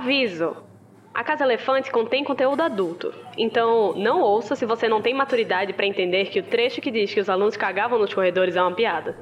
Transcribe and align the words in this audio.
Aviso! 0.00 0.56
A 1.12 1.24
Casa 1.24 1.42
Elefante 1.42 1.90
contém 1.90 2.22
conteúdo 2.22 2.62
adulto, 2.62 3.12
então 3.36 3.94
não 3.96 4.20
ouça 4.20 4.54
se 4.54 4.64
você 4.64 4.88
não 4.88 5.02
tem 5.02 5.12
maturidade 5.12 5.72
para 5.72 5.86
entender 5.86 6.26
que 6.26 6.38
o 6.38 6.42
trecho 6.44 6.80
que 6.80 6.88
diz 6.88 7.12
que 7.12 7.18
os 7.18 7.28
alunos 7.28 7.56
cagavam 7.56 7.98
nos 7.98 8.14
corredores 8.14 8.54
é 8.54 8.62
uma 8.62 8.70
piada. 8.70 9.16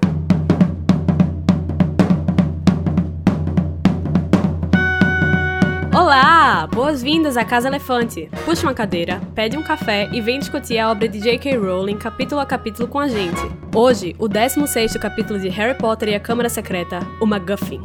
Olá! 5.99 6.69
Boas-vindas 6.71 7.38
à 7.38 7.45
Casa 7.47 7.69
Elefante. 7.69 8.29
Puxa 8.45 8.67
uma 8.67 8.74
cadeira, 8.74 9.19
pede 9.35 9.56
um 9.56 9.63
café 9.63 10.11
e 10.13 10.21
vem 10.21 10.38
discutir 10.38 10.79
a 10.79 10.90
obra 10.90 11.08
de 11.08 11.19
J.K. 11.19 11.56
Rowling 11.56 11.97
capítulo 11.97 12.38
a 12.38 12.45
capítulo 12.45 12.87
com 12.87 12.99
a 12.99 13.08
gente. 13.08 13.40
Hoje, 13.74 14.15
o 14.19 14.29
16º 14.29 14.99
capítulo 15.01 15.40
de 15.40 15.49
Harry 15.49 15.79
Potter 15.79 16.11
e 16.11 16.15
a 16.15 16.20
Câmara 16.20 16.51
Secreta, 16.51 16.98
o 17.19 17.24
MacGuffin. 17.24 17.80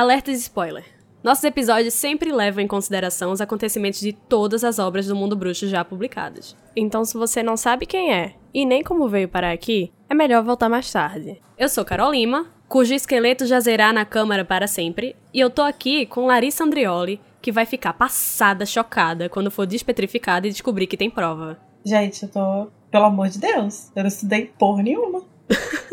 Alerta 0.00 0.32
de 0.32 0.38
spoiler. 0.38 0.86
Nossos 1.22 1.44
episódios 1.44 1.92
sempre 1.92 2.32
levam 2.32 2.64
em 2.64 2.66
consideração 2.66 3.32
os 3.32 3.40
acontecimentos 3.42 4.00
de 4.00 4.14
todas 4.14 4.64
as 4.64 4.78
obras 4.78 5.06
do 5.06 5.14
mundo 5.14 5.36
bruxo 5.36 5.68
já 5.68 5.84
publicadas. 5.84 6.56
Então, 6.74 7.04
se 7.04 7.18
você 7.18 7.42
não 7.42 7.54
sabe 7.54 7.84
quem 7.84 8.10
é 8.10 8.32
e 8.54 8.64
nem 8.64 8.82
como 8.82 9.10
veio 9.10 9.28
parar 9.28 9.52
aqui, 9.52 9.92
é 10.08 10.14
melhor 10.14 10.42
voltar 10.42 10.70
mais 10.70 10.90
tarde. 10.90 11.38
Eu 11.58 11.68
sou 11.68 11.84
Carol 11.84 12.12
Lima, 12.12 12.46
cujo 12.66 12.94
esqueleto 12.94 13.44
jazerá 13.44 13.92
na 13.92 14.06
câmara 14.06 14.42
para 14.42 14.66
sempre, 14.66 15.14
e 15.34 15.38
eu 15.38 15.50
tô 15.50 15.60
aqui 15.60 16.06
com 16.06 16.24
Larissa 16.24 16.64
Andrioli, 16.64 17.20
que 17.42 17.52
vai 17.52 17.66
ficar 17.66 17.92
passada, 17.92 18.64
chocada, 18.64 19.28
quando 19.28 19.50
for 19.50 19.66
despetrificada 19.66 20.46
e 20.46 20.50
descobrir 20.50 20.86
que 20.86 20.96
tem 20.96 21.10
prova. 21.10 21.58
Gente, 21.84 22.22
eu 22.22 22.30
tô. 22.30 22.68
Pelo 22.90 23.04
amor 23.04 23.28
de 23.28 23.38
Deus, 23.38 23.90
eu 23.94 24.02
não 24.02 24.08
estudei 24.08 24.46
porra 24.58 24.82
nenhuma. 24.82 25.22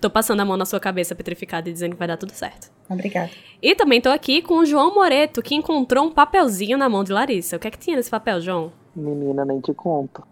tô 0.00 0.10
passando 0.10 0.40
a 0.40 0.44
mão 0.44 0.56
na 0.56 0.64
sua 0.64 0.80
cabeça 0.80 1.14
petrificada 1.14 1.68
e 1.68 1.72
dizendo 1.72 1.92
que 1.92 1.98
vai 1.98 2.08
dar 2.08 2.16
tudo 2.16 2.32
certo. 2.32 2.70
Obrigada. 2.88 3.30
E 3.62 3.74
também 3.74 4.00
tô 4.00 4.08
aqui 4.08 4.42
com 4.42 4.58
o 4.58 4.66
João 4.66 4.94
Moreto, 4.94 5.42
que 5.42 5.54
encontrou 5.54 6.04
um 6.04 6.10
papelzinho 6.10 6.76
na 6.76 6.88
mão 6.88 7.04
de 7.04 7.12
Larissa. 7.12 7.56
O 7.56 7.58
que 7.58 7.68
é 7.68 7.70
que 7.70 7.78
tinha 7.78 7.96
nesse 7.96 8.10
papel, 8.10 8.40
João? 8.40 8.72
Menina, 8.94 9.44
nem 9.44 9.60
te 9.60 9.72
conto. 9.72 10.22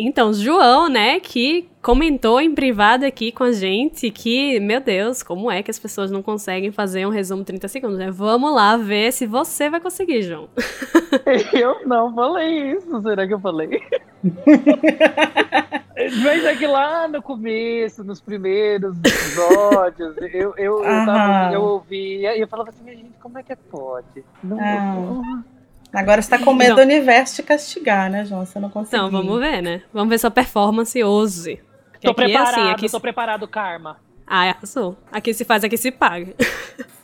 Então, 0.00 0.32
João, 0.32 0.88
né, 0.88 1.18
que 1.18 1.68
comentou 1.82 2.40
em 2.40 2.54
privado 2.54 3.04
aqui 3.04 3.32
com 3.32 3.42
a 3.42 3.50
gente 3.50 4.12
que, 4.12 4.60
meu 4.60 4.80
Deus, 4.80 5.24
como 5.24 5.50
é 5.50 5.60
que 5.60 5.72
as 5.72 5.78
pessoas 5.78 6.08
não 6.08 6.22
conseguem 6.22 6.70
fazer 6.70 7.04
um 7.04 7.10
resumo 7.10 7.42
30 7.42 7.66
segundos, 7.66 7.98
né? 7.98 8.08
Vamos 8.08 8.54
lá 8.54 8.76
ver 8.76 9.12
se 9.12 9.26
você 9.26 9.68
vai 9.68 9.80
conseguir, 9.80 10.22
João. 10.22 10.48
Eu 11.52 11.84
não 11.84 12.14
falei 12.14 12.74
isso, 12.74 13.02
será 13.02 13.26
que 13.26 13.34
eu 13.34 13.40
falei? 13.40 13.82
Mas 16.22 16.44
é 16.44 16.54
que 16.54 16.66
lá 16.66 17.08
no 17.08 17.20
começo, 17.20 18.04
nos 18.04 18.20
primeiros 18.20 18.96
episódios, 18.98 20.16
eu, 20.32 20.54
eu, 20.56 20.84
eu, 20.84 21.06
tava, 21.06 21.52
eu 21.52 21.62
ouvia 21.62 22.36
e 22.36 22.40
eu 22.40 22.46
falava 22.46 22.70
assim, 22.70 22.84
gente, 22.84 23.10
como 23.20 23.36
é 23.38 23.42
que 23.42 23.56
pode? 23.56 24.24
Não, 24.44 24.58
Ah. 24.60 25.57
Agora 25.98 26.22
você 26.22 26.30
tá 26.30 26.38
com 26.38 26.54
medo 26.54 26.70
Não. 26.70 26.76
do 26.76 26.82
universo 26.82 27.34
te 27.34 27.42
castigar, 27.42 28.08
né, 28.08 28.24
João? 28.24 28.46
Você 28.46 28.60
não 28.60 28.70
conseguiu. 28.70 29.08
Então, 29.08 29.10
vamos 29.10 29.40
ver, 29.40 29.60
né? 29.60 29.82
Vamos 29.92 30.08
ver 30.08 30.18
sua 30.18 30.30
performance 30.30 31.02
hoje. 31.02 31.60
Tô 32.00 32.12
aqui 32.12 32.22
é 32.22 32.26
preparado, 32.26 32.54
assim, 32.54 32.70
aqui... 32.70 32.88
tô 32.88 33.00
preparado, 33.00 33.48
Karma. 33.48 33.96
Ah, 34.24 34.48
arrasou. 34.48 34.96
Aqui 35.10 35.34
se 35.34 35.44
faz, 35.44 35.64
aqui 35.64 35.76
se 35.76 35.90
paga. 35.90 36.34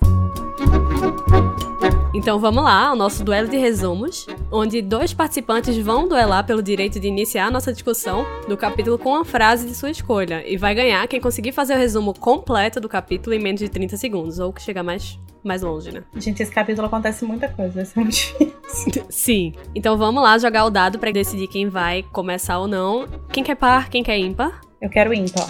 Então 2.14 2.38
vamos 2.38 2.62
lá 2.62 2.90
ao 2.90 2.96
nosso 2.96 3.24
duelo 3.24 3.48
de 3.48 3.56
resumos, 3.56 4.24
onde 4.50 4.80
dois 4.80 5.12
participantes 5.12 5.76
vão 5.76 6.06
duelar 6.06 6.46
pelo 6.46 6.62
direito 6.62 7.00
de 7.00 7.08
iniciar 7.08 7.46
a 7.46 7.50
nossa 7.50 7.72
discussão 7.72 8.24
do 8.46 8.56
capítulo 8.56 8.96
com 8.96 9.10
uma 9.10 9.24
frase 9.24 9.66
de 9.66 9.74
sua 9.74 9.90
escolha. 9.90 10.48
E 10.48 10.56
vai 10.56 10.76
ganhar 10.76 11.08
quem 11.08 11.20
conseguir 11.20 11.50
fazer 11.50 11.74
o 11.74 11.76
resumo 11.76 12.14
completo 12.14 12.80
do 12.80 12.88
capítulo 12.88 13.34
em 13.34 13.40
menos 13.40 13.60
de 13.60 13.68
30 13.68 13.96
segundos, 13.96 14.38
ou 14.38 14.52
que 14.52 14.62
chegar 14.62 14.84
mais, 14.84 15.18
mais 15.44 15.62
longe, 15.62 15.92
né? 15.92 16.02
Gente, 16.16 16.42
esse 16.42 16.50
capítulo 16.52 16.86
acontece 16.86 17.24
muita 17.24 17.48
coisa, 17.48 17.74
vai 17.74 17.84
ser 17.84 18.00
muito 18.00 18.12
difícil. 18.14 19.04
Sim. 19.10 19.52
Então 19.74 19.96
vamos 19.96 20.22
lá 20.22 20.36
jogar 20.38 20.64
o 20.64 20.70
dado 20.70 20.98
pra 20.98 21.10
decidir 21.10 21.46
quem 21.48 21.68
vai 21.68 22.02
começar 22.12 22.58
ou 22.58 22.66
não. 22.66 23.06
Quem 23.30 23.44
quer 23.44 23.54
par, 23.56 23.88
quem 23.88 24.02
quer 24.02 24.18
ímpar? 24.18 24.60
Eu 24.80 24.88
quero 24.90 25.12
ímpar. 25.14 25.46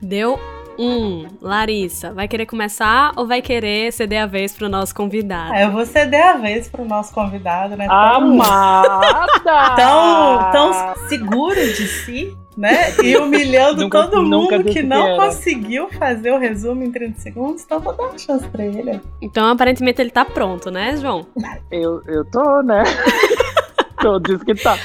Deu 0.00 0.38
um. 0.78 1.26
Larissa, 1.40 2.12
vai 2.12 2.26
querer 2.28 2.46
começar 2.46 3.12
ou 3.16 3.26
vai 3.26 3.40
querer 3.40 3.92
ceder 3.92 4.22
a 4.22 4.26
vez 4.26 4.52
pro 4.54 4.68
nosso 4.68 4.94
convidado? 4.94 5.52
Ah, 5.52 5.62
eu 5.62 5.70
vou 5.72 5.86
ceder 5.86 6.26
a 6.26 6.36
vez 6.36 6.68
pro 6.68 6.84
nosso 6.84 7.12
convidado, 7.14 7.76
né? 7.76 7.86
Tão- 7.86 7.94
Amada! 7.94 9.40
tão, 9.76 10.50
tão 10.52 11.08
seguro 11.08 11.54
de 11.54 11.86
si, 11.86 12.36
né? 12.56 12.94
E 13.02 13.16
humilhando 13.16 13.82
Nunca- 13.82 14.04
todo 14.06 14.22
mundo 14.22 14.64
que 14.64 14.82
não 14.82 15.16
conseguiu 15.16 15.88
fazer 15.90 16.32
o 16.32 16.38
resumo 16.38 16.82
em 16.82 16.90
30 16.90 17.20
segundos, 17.20 17.62
então 17.64 17.80
vou 17.80 17.94
dar 17.96 18.04
uma 18.04 18.18
chance 18.18 18.46
pra 18.48 18.64
ele. 18.64 19.00
Então 19.20 19.46
aparentemente 19.46 20.00
ele 20.00 20.10
tá 20.10 20.24
pronto, 20.24 20.70
né, 20.70 20.96
João? 20.96 21.26
Eu, 21.70 22.02
eu 22.06 22.24
tô, 22.30 22.62
né? 22.62 22.82
tô, 24.00 24.18
diz 24.18 24.42
que 24.42 24.54
tá. 24.54 24.78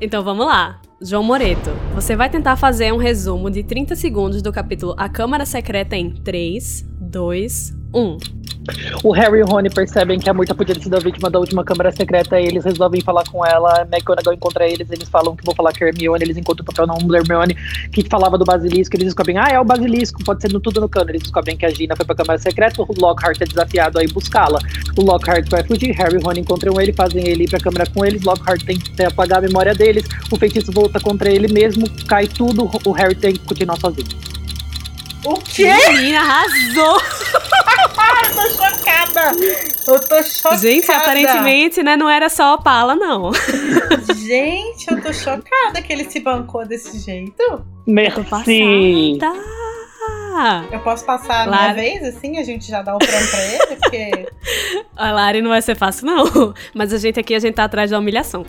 Então 0.00 0.22
vamos 0.22 0.46
lá. 0.46 0.80
João 1.00 1.22
Moreto, 1.22 1.70
você 1.94 2.16
vai 2.16 2.28
tentar 2.28 2.56
fazer 2.56 2.92
um 2.92 2.96
resumo 2.96 3.50
de 3.50 3.62
30 3.62 3.94
segundos 3.94 4.42
do 4.42 4.52
capítulo 4.52 4.94
A 4.98 5.08
Câmara 5.08 5.46
Secreta 5.46 5.96
em 5.96 6.10
3, 6.10 6.84
2, 7.00 7.72
1. 7.94 8.38
O 9.02 9.12
Harry 9.12 9.38
e 9.38 9.42
o 9.42 9.46
Rony 9.46 9.70
percebem 9.70 10.18
que 10.18 10.28
a 10.28 10.34
Murta 10.34 10.54
podia 10.54 10.74
ter 10.74 10.82
sido 10.82 10.96
a 10.96 11.00
vítima 11.00 11.30
da 11.30 11.38
última 11.38 11.64
câmara 11.64 11.90
secreta, 11.90 12.38
eles 12.38 12.64
resolvem 12.64 13.00
falar 13.00 13.24
com 13.24 13.44
ela, 13.44 13.86
McGonagall 13.90 14.34
encontra 14.34 14.68
eles, 14.68 14.90
eles 14.90 15.08
falam 15.08 15.34
que 15.34 15.44
vão 15.44 15.54
falar 15.54 15.72
com 15.72 15.84
a 15.84 15.88
Hermione, 15.88 16.24
eles 16.24 16.36
encontram 16.36 16.62
o 16.62 16.66
papel 16.66 16.86
da 16.86 17.18
Hermione, 17.18 17.56
que 17.92 18.06
falava 18.08 18.36
do 18.36 18.44
basilisco, 18.44 18.94
eles 18.96 19.06
descobrem, 19.06 19.38
ah, 19.38 19.48
é 19.48 19.58
o 19.58 19.64
basilisco, 19.64 20.22
pode 20.22 20.42
ser 20.42 20.52
no 20.52 20.60
tudo 20.60 20.80
no 20.80 20.88
cano, 20.88 21.10
eles 21.10 21.22
descobrem 21.22 21.56
que 21.56 21.64
a 21.64 21.70
Gina 21.70 21.96
foi 21.96 22.04
pra 22.04 22.14
câmara 22.14 22.38
secreta, 22.38 22.82
o 22.82 22.86
Lockhart 22.98 23.40
é 23.40 23.46
desafiado 23.46 23.98
a 23.98 24.04
ir 24.04 24.12
buscá-la, 24.12 24.58
o 24.96 25.02
Lockhart 25.02 25.48
vai 25.48 25.64
fugir, 25.64 25.92
Harry 25.92 26.16
e 26.16 26.22
Rony 26.22 26.40
encontram 26.40 26.78
ele, 26.80 26.92
fazem 26.92 27.26
ele 27.26 27.44
ir 27.44 27.50
pra 27.50 27.60
câmara 27.60 27.86
com 27.86 28.04
eles, 28.04 28.22
Lockhart 28.22 28.62
tem 28.64 28.78
que 28.78 29.02
apagar 29.02 29.38
a 29.38 29.42
memória 29.42 29.74
deles, 29.74 30.04
o 30.30 30.36
feitiço 30.36 30.70
volta 30.72 31.00
contra 31.00 31.30
ele 31.30 31.50
mesmo, 31.50 31.88
cai 32.06 32.26
tudo, 32.26 32.70
o 32.84 32.92
Harry 32.92 33.14
tem 33.14 33.32
que 33.32 33.40
continuar 33.40 33.78
sozinho. 33.78 34.37
O 35.24 35.34
quê? 35.34 35.66
Menina, 35.92 36.20
arrasou! 36.20 37.00
Eu 37.00 38.34
tô 38.34 38.48
chocada! 38.50 39.30
Eu 39.86 40.00
tô 40.00 40.22
chocada! 40.22 40.56
Gente, 40.58 40.90
aparentemente, 40.90 41.82
né, 41.82 41.96
não 41.96 42.08
era 42.08 42.28
só 42.28 42.54
a 42.54 42.58
pala, 42.58 42.94
não. 42.94 43.32
Gente, 44.14 44.90
eu 44.90 45.02
tô 45.02 45.12
chocada 45.12 45.82
que 45.82 45.92
ele 45.92 46.04
se 46.08 46.20
bancou 46.20 46.64
desse 46.66 46.98
jeito. 46.98 47.64
Merci! 47.86 49.18
Tá. 49.18 49.34
Eu 50.70 50.78
posso 50.80 51.04
passar 51.04 51.42
a 51.42 51.44
Claro. 51.46 51.62
minha 51.62 51.74
vez, 51.74 52.16
assim? 52.16 52.38
A 52.38 52.44
gente 52.44 52.68
já 52.68 52.80
dá 52.80 52.94
um 52.94 52.98
prêmio 52.98 53.28
pra 53.28 53.44
ele? 53.44 53.66
Porque. 53.76 54.28
A 54.96 55.10
Lari 55.10 55.42
não 55.42 55.50
vai 55.50 55.60
ser 55.60 55.74
fácil, 55.76 56.06
não. 56.06 56.54
Mas 56.74 56.92
a 56.92 56.98
gente 56.98 57.18
aqui, 57.18 57.34
a 57.34 57.40
gente 57.40 57.54
tá 57.54 57.64
atrás 57.64 57.90
da 57.90 57.98
humilhação. 57.98 58.46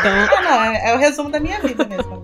Então, 0.00 0.38
Ah, 0.38 0.42
não, 0.42 0.62
é, 0.64 0.90
é 0.90 0.94
o 0.94 0.98
resumo 0.98 1.30
da 1.30 1.40
minha 1.40 1.60
vida 1.60 1.84
mesmo. 1.84 2.22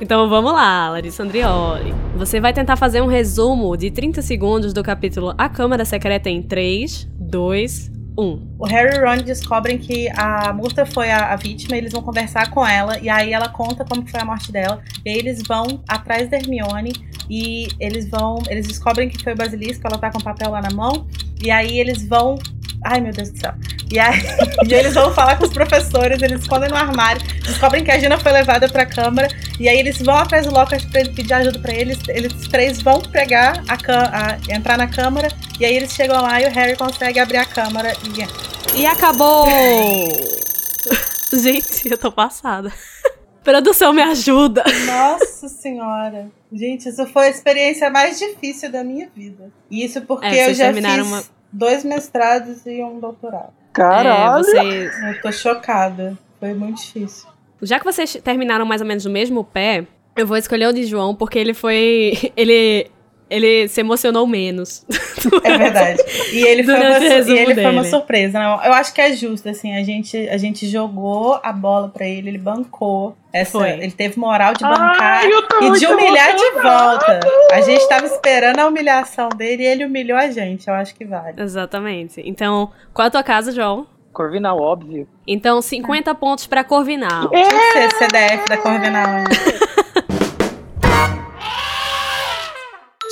então 0.00 0.28
vamos 0.28 0.52
lá, 0.52 0.90
Larissa 0.90 1.22
Andrioli. 1.22 1.94
Você 2.16 2.40
vai 2.40 2.52
tentar 2.52 2.76
fazer 2.76 3.00
um 3.00 3.06
resumo 3.06 3.76
de 3.76 3.90
30 3.90 4.22
segundos 4.22 4.72
do 4.72 4.82
capítulo 4.82 5.34
A 5.36 5.48
Câmara 5.48 5.84
Secreta 5.84 6.28
em 6.30 6.42
3, 6.42 7.08
2, 7.18 7.90
1. 8.18 8.56
O 8.58 8.66
Harry 8.66 8.96
e 8.96 9.00
o 9.00 9.04
Ron 9.04 9.22
descobrem 9.22 9.78
que 9.78 10.08
a 10.10 10.52
Murta 10.52 10.84
foi 10.84 11.10
a, 11.10 11.32
a 11.32 11.36
vítima, 11.36 11.76
eles 11.76 11.92
vão 11.92 12.02
conversar 12.02 12.50
com 12.50 12.66
ela, 12.66 12.98
e 12.98 13.08
aí 13.08 13.32
ela 13.32 13.48
conta 13.48 13.84
como 13.84 14.06
foi 14.06 14.20
a 14.20 14.24
morte 14.24 14.52
dela, 14.52 14.82
e 15.04 15.10
aí 15.10 15.16
eles 15.18 15.42
vão 15.46 15.82
atrás 15.88 16.28
da 16.30 16.36
Hermione, 16.36 16.92
e 17.30 17.68
eles 17.80 18.08
vão, 18.10 18.42
eles 18.48 18.66
descobrem 18.66 19.08
que 19.08 19.22
foi 19.22 19.32
o 19.32 19.36
Basilisco, 19.36 19.86
ela 19.86 19.96
tá 19.96 20.10
com 20.10 20.18
o 20.18 20.22
papel 20.22 20.50
lá 20.50 20.60
na 20.60 20.70
mão, 20.70 21.06
e 21.42 21.50
aí 21.50 21.78
eles 21.80 22.06
vão, 22.06 22.38
ai 22.84 23.00
meu 23.00 23.12
Deus 23.12 23.30
do 23.30 23.38
céu, 23.38 23.54
e 23.92 23.98
aí 23.98 24.20
e 24.68 24.72
eles 24.74 24.94
vão 24.94 25.12
falar 25.14 25.36
com 25.36 25.44
os 25.44 25.52
professores, 25.52 26.20
eles 26.22 26.40
escondem 26.40 26.68
no 26.70 26.76
armário, 26.76 27.22
descobrem 27.42 27.84
que 27.84 27.90
a 27.90 27.98
Gina 27.98 28.18
foi 28.18 28.32
levada 28.32 28.68
pra 28.68 28.86
câmara, 28.86 29.28
e 29.60 29.68
aí 29.68 29.78
eles 29.78 29.98
vão 29.98 30.16
atrás 30.16 30.46
do 30.46 30.52
Lockhart 30.52 30.88
pra 30.90 31.00
ele 31.00 31.10
pedir 31.10 31.34
ajuda 31.34 31.58
pra 31.58 31.72
eles, 31.74 31.98
eles 32.08 32.32
três 32.48 32.80
vão 32.80 33.00
pegar 33.00 33.62
a, 33.68 33.74
a- 33.74 34.38
entrar 34.54 34.76
na 34.78 34.86
câmara, 34.88 35.28
e 35.60 35.64
aí 35.64 35.76
eles 35.76 35.92
chegam 35.92 36.20
lá 36.20 36.40
e 36.40 36.46
o 36.46 36.50
Harry 36.50 36.76
consegue 36.76 37.18
abrir 37.20 37.36
a 37.38 37.44
câmara 37.44 37.92
e 38.74 38.80
E 38.80 38.86
acabou! 38.86 39.46
Gente, 41.32 41.90
eu 41.90 41.96
tô 41.98 42.12
passada. 42.12 42.72
Produção, 43.42 43.92
me 43.92 44.02
ajuda! 44.02 44.62
Nossa 44.86 45.48
senhora. 45.48 46.30
Gente, 46.52 46.88
isso 46.88 47.04
foi 47.06 47.26
a 47.26 47.30
experiência 47.30 47.90
mais 47.90 48.18
difícil 48.18 48.70
da 48.70 48.84
minha 48.84 49.08
vida. 49.16 49.50
E 49.70 49.84
isso 49.84 50.00
porque 50.02 50.26
É, 50.26 50.48
eu 50.50 50.54
já 50.54 50.72
fiz 50.72 50.84
uma- 51.06 51.24
dois 51.52 51.84
mestrados 51.84 52.64
e 52.66 52.82
um 52.84 53.00
doutorado. 53.00 53.52
Caralho! 53.72 54.44
É, 54.46 54.88
você, 54.88 54.90
Eu 55.08 55.22
tô 55.22 55.32
chocada. 55.32 56.16
Foi 56.38 56.54
muito 56.54 56.80
difícil. 56.82 57.28
Já 57.62 57.78
que 57.78 57.84
vocês 57.84 58.14
terminaram 58.24 58.66
mais 58.66 58.80
ou 58.80 58.86
menos 58.86 59.04
no 59.04 59.10
mesmo 59.10 59.44
pé, 59.44 59.86
eu 60.16 60.26
vou 60.26 60.36
escolher 60.36 60.66
o 60.66 60.72
de 60.72 60.84
João, 60.84 61.14
porque 61.14 61.38
ele 61.38 61.54
foi. 61.54 62.32
Ele 62.36 62.90
ele 63.32 63.66
se 63.68 63.80
emocionou 63.80 64.26
menos. 64.26 64.84
É 65.42 65.56
verdade. 65.56 66.02
E 66.32 66.42
ele, 66.46 66.62
foi 66.62 66.74
uma, 66.74 66.98
e 66.98 67.38
ele 67.38 67.54
foi 67.54 67.70
uma 67.70 67.84
surpresa. 67.84 68.38
Não, 68.38 68.62
eu 68.62 68.72
acho 68.74 68.92
que 68.92 69.00
é 69.00 69.12
justo, 69.14 69.48
assim, 69.48 69.74
a 69.74 69.82
gente, 69.82 70.28
a 70.28 70.36
gente 70.36 70.66
jogou 70.68 71.40
a 71.42 71.52
bola 71.52 71.88
pra 71.88 72.06
ele, 72.06 72.28
ele 72.28 72.38
bancou. 72.38 73.16
Essa, 73.32 73.52
Foi. 73.52 73.70
Ele 73.70 73.90
teve 73.90 74.18
moral 74.18 74.52
de 74.52 74.62
bancar 74.62 75.22
Ai, 75.22 75.30
e 75.62 75.70
de 75.78 75.86
humilhar 75.86 76.36
de 76.36 76.50
volta. 76.50 77.20
A 77.50 77.62
gente 77.62 77.88
tava 77.88 78.04
esperando 78.04 78.58
a 78.58 78.66
humilhação 78.66 79.30
dele 79.30 79.62
e 79.62 79.66
ele 79.66 79.86
humilhou 79.86 80.18
a 80.18 80.30
gente. 80.30 80.68
Eu 80.68 80.74
acho 80.74 80.94
que 80.94 81.06
vale. 81.06 81.40
Exatamente. 81.40 82.20
Então, 82.26 82.70
qual 82.92 83.08
a 83.08 83.10
tua 83.10 83.22
casa, 83.22 83.50
João? 83.50 83.86
Corvinal, 84.12 84.60
óbvio. 84.60 85.08
Então, 85.26 85.62
50 85.62 86.14
pontos 86.14 86.46
pra 86.46 86.62
Corvinal. 86.62 87.30
Que 87.30 87.44
ser 87.72 87.90
CDF 87.96 88.46
da 88.48 88.58
Corvinal. 88.58 89.06
né? 89.06 89.24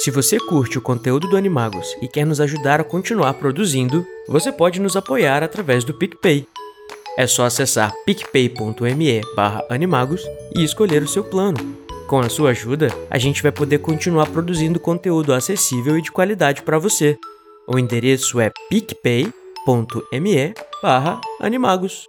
Se 0.02 0.10
você 0.10 0.38
curte 0.38 0.78
o 0.78 0.80
conteúdo 0.80 1.28
do 1.28 1.36
Animagos 1.36 1.94
e 2.00 2.08
quer 2.08 2.24
nos 2.24 2.40
ajudar 2.40 2.80
a 2.80 2.84
continuar 2.84 3.34
produzindo, 3.34 4.06
você 4.26 4.50
pode 4.50 4.80
nos 4.80 4.96
apoiar 4.96 5.42
através 5.42 5.84
do 5.84 5.92
PicPay. 5.92 6.48
É 7.18 7.26
só 7.26 7.44
acessar 7.44 7.92
picpay.me 8.06 9.20
animagos 9.68 10.22
e 10.56 10.64
escolher 10.64 11.02
o 11.02 11.08
seu 11.08 11.22
plano. 11.22 11.58
Com 12.08 12.18
a 12.18 12.30
sua 12.30 12.52
ajuda, 12.52 12.88
a 13.10 13.18
gente 13.18 13.42
vai 13.42 13.52
poder 13.52 13.80
continuar 13.80 14.30
produzindo 14.30 14.80
conteúdo 14.80 15.34
acessível 15.34 15.98
e 15.98 16.02
de 16.02 16.10
qualidade 16.10 16.62
para 16.62 16.78
você. 16.78 17.18
O 17.68 17.78
endereço 17.78 18.40
é 18.40 18.50
picpay.me 18.70 19.34
animagos. 21.40 22.08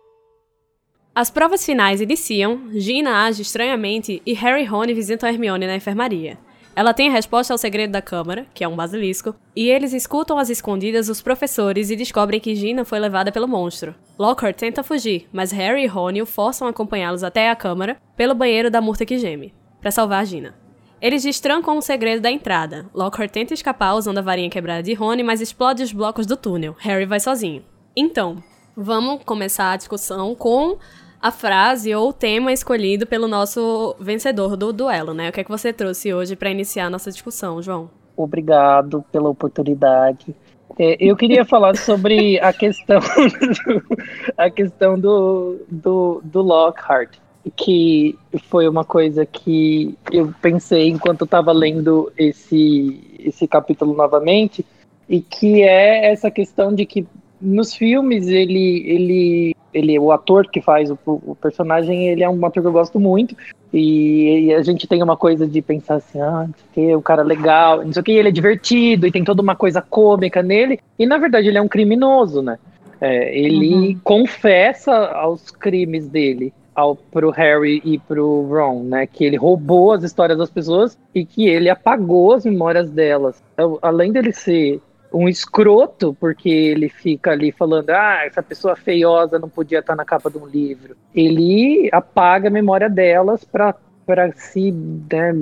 As 1.14 1.30
provas 1.30 1.66
finais 1.66 2.00
iniciam, 2.00 2.70
Gina 2.72 3.26
age 3.26 3.42
estranhamente 3.42 4.22
e 4.26 4.32
Harry 4.32 4.62
e 4.62 4.66
Rony 4.66 4.94
visitam 4.94 5.28
Hermione 5.28 5.68
na 5.68 5.76
enfermaria. 5.76 6.40
Ela 6.73 6.94
tem 6.94 7.09
a 7.09 7.12
resposta 7.12 7.53
ao 7.53 7.57
segredo 7.57 7.91
da 7.91 8.01
câmara, 8.01 8.45
que 8.53 8.63
é 8.63 8.68
um 8.68 8.75
basilisco, 8.75 9.35
e 9.56 9.69
eles 9.69 9.91
escutam 9.91 10.38
às 10.38 10.50
escondidas 10.50 11.09
os 11.09 11.21
professores 11.21 11.89
e 11.89 11.95
descobrem 11.95 12.39
que 12.39 12.56
Gina 12.56 12.85
foi 12.85 12.97
levada 13.00 13.31
pelo 13.31 13.47
monstro. 13.47 13.94
Lockhart 14.18 14.57
tenta 14.57 14.83
fugir, 14.83 15.27
mas 15.33 15.51
Harry 15.51 15.83
e 15.83 15.88
Rony 15.88 16.21
o 16.21 16.25
forçam 16.25 16.68
a 16.68 16.71
acompanhá-los 16.71 17.23
até 17.23 17.50
a 17.50 17.56
câmara, 17.56 17.97
pelo 18.15 18.33
banheiro 18.33 18.71
da 18.71 18.79
Murta 18.79 19.06
que 19.06 19.18
geme, 19.18 19.53
para 19.81 19.91
salvar 19.91 20.25
Gina. 20.25 20.56
Eles 21.01 21.23
destrancam 21.23 21.77
o 21.77 21.81
segredo 21.81 22.21
da 22.21 22.31
entrada. 22.31 22.85
Lockhart 22.94 23.31
tenta 23.31 23.53
escapar 23.53 23.95
usando 23.95 24.19
a 24.19 24.21
varinha 24.21 24.50
quebrada 24.50 24.83
de 24.83 24.94
Rony, 24.94 25.23
mas 25.23 25.41
explode 25.41 25.83
os 25.83 25.91
blocos 25.91 26.25
do 26.25 26.38
túnel. 26.38 26.75
Harry 26.79 27.06
vai 27.06 27.19
sozinho. 27.19 27.65
Então, 27.95 28.41
vamos 28.77 29.23
começar 29.25 29.71
a 29.71 29.77
discussão 29.77 30.35
com 30.35 30.77
a 31.21 31.31
frase 31.31 31.94
ou 31.94 32.09
o 32.09 32.13
tema 32.13 32.51
escolhido 32.51 33.06
pelo 33.06 33.27
nosso 33.27 33.95
vencedor 34.00 34.57
do 34.57 34.73
duelo, 34.73 35.13
né? 35.13 35.29
O 35.29 35.31
que 35.31 35.41
é 35.41 35.44
que 35.44 35.51
você 35.51 35.71
trouxe 35.71 36.13
hoje 36.13 36.35
para 36.35 36.50
iniciar 36.50 36.88
a 36.88 36.89
nossa 36.89 37.12
discussão, 37.12 37.62
João? 37.62 37.89
Obrigado 38.18 39.06
pela 39.12 39.29
oportunidade. 39.29 40.35
É, 40.79 40.97
eu 41.00 41.15
queria 41.15 41.45
falar 41.45 41.75
sobre 41.75 42.39
a 42.39 42.51
questão 42.51 43.00
do, 43.00 43.83
a 44.35 44.50
questão 44.50 45.00
do, 45.00 45.59
do, 45.69 46.21
do 46.23 46.41
Lockhart, 46.41 47.18
que 47.56 48.18
foi 48.50 48.68
uma 48.68 48.83
coisa 48.83 49.25
que 49.25 49.95
eu 50.12 50.33
pensei 50.41 50.89
enquanto 50.89 51.25
estava 51.25 51.51
lendo 51.51 52.12
esse, 52.18 53.00
esse 53.19 53.47
capítulo 53.47 53.94
novamente, 53.94 54.65
e 55.09 55.21
que 55.21 55.62
é 55.62 56.12
essa 56.12 56.31
questão 56.31 56.73
de 56.73 56.85
que 56.85 57.06
nos 57.42 57.74
filmes 57.74 58.28
ele, 58.28 58.84
ele, 58.86 59.56
ele 59.74 60.00
o 60.00 60.12
ator 60.12 60.48
que 60.50 60.62
faz 60.62 60.92
o, 60.92 60.98
o 61.06 61.36
personagem, 61.40 62.08
ele 62.08 62.24
é 62.24 62.30
um 62.30 62.46
ator 62.46 62.62
que 62.62 62.68
eu 62.68 62.74
gosto 62.74 63.00
muito, 63.00 63.36
e, 63.74 64.46
e 64.46 64.54
a 64.54 64.62
gente 64.62 64.88
tem 64.88 65.02
uma 65.02 65.18
coisa 65.18 65.48
de 65.48 65.62
pensar 65.62 65.96
assim, 65.96 66.20
ah, 66.20 66.48
não 66.48 66.54
sei 66.54 66.66
o 66.66 66.88
que, 66.88 66.96
o 66.96 67.02
cara 67.02 67.22
é 67.22 67.26
legal, 67.26 67.84
não 67.84 67.92
sei 67.92 68.02
o 68.02 68.04
que, 68.04 68.12
ele 68.12 68.30
é 68.30 68.32
divertido 68.32 69.08
e 69.08 69.12
tem 69.12 69.24
toda 69.24 69.42
uma 69.42 69.56
coisa 69.56 69.82
cômica 69.82 70.44
nele, 70.44 70.80
e 71.00 71.06
na 71.06 71.18
verdade 71.18 71.48
ele 71.48 71.58
é 71.58 71.62
um 71.62 71.68
criminoso, 71.68 72.42
né? 72.42 72.60
É, 73.00 73.36
ele 73.36 73.98
confessa 74.04 74.94
aos 74.94 75.50
crimes 75.50 76.08
dele 76.08 76.54
ao, 76.76 76.96
pro 76.96 77.30
Harry 77.32 77.82
e 77.84 77.98
pro 77.98 78.44
Ron, 78.44 78.84
né? 78.84 79.08
Que 79.08 79.24
ele 79.24 79.38
roubou 79.38 79.92
as 79.92 80.04
histórias 80.04 80.38
das 80.38 80.50
pessoas 80.50 80.98
e 81.14 81.26
que 81.26 81.48
ele 81.48 81.70
apagou 81.70 82.34
as 82.34 82.46
memórias 82.46 82.90
delas. 82.92 83.42
Então, 83.54 83.80
além 83.82 84.12
dele 84.12 84.32
ser 84.32 84.80
um 85.13 85.28
escroto, 85.28 86.16
porque 86.19 86.50
ele 86.50 86.90
fica 86.90 87.31
ali 87.31 87.52
falando, 87.52 87.90
ah, 87.90 88.22
essa 88.25 88.42
pessoa 88.42 88.75
feiosa 88.75 89.38
não 89.38 89.50
podia 89.50 89.80
estar 89.80 89.96
na 89.96 90.06
capa 90.06 90.30
de 90.30 90.38
um 90.38 90.46
livro. 90.46 90.96
Ele 91.13 91.90
apaga 91.92 92.48
a 92.48 92.52
memória 92.52 92.90
delas 92.90 93.44
para 93.44 93.75
para 94.04 94.31
si, 94.34 94.72
né, 94.72 95.34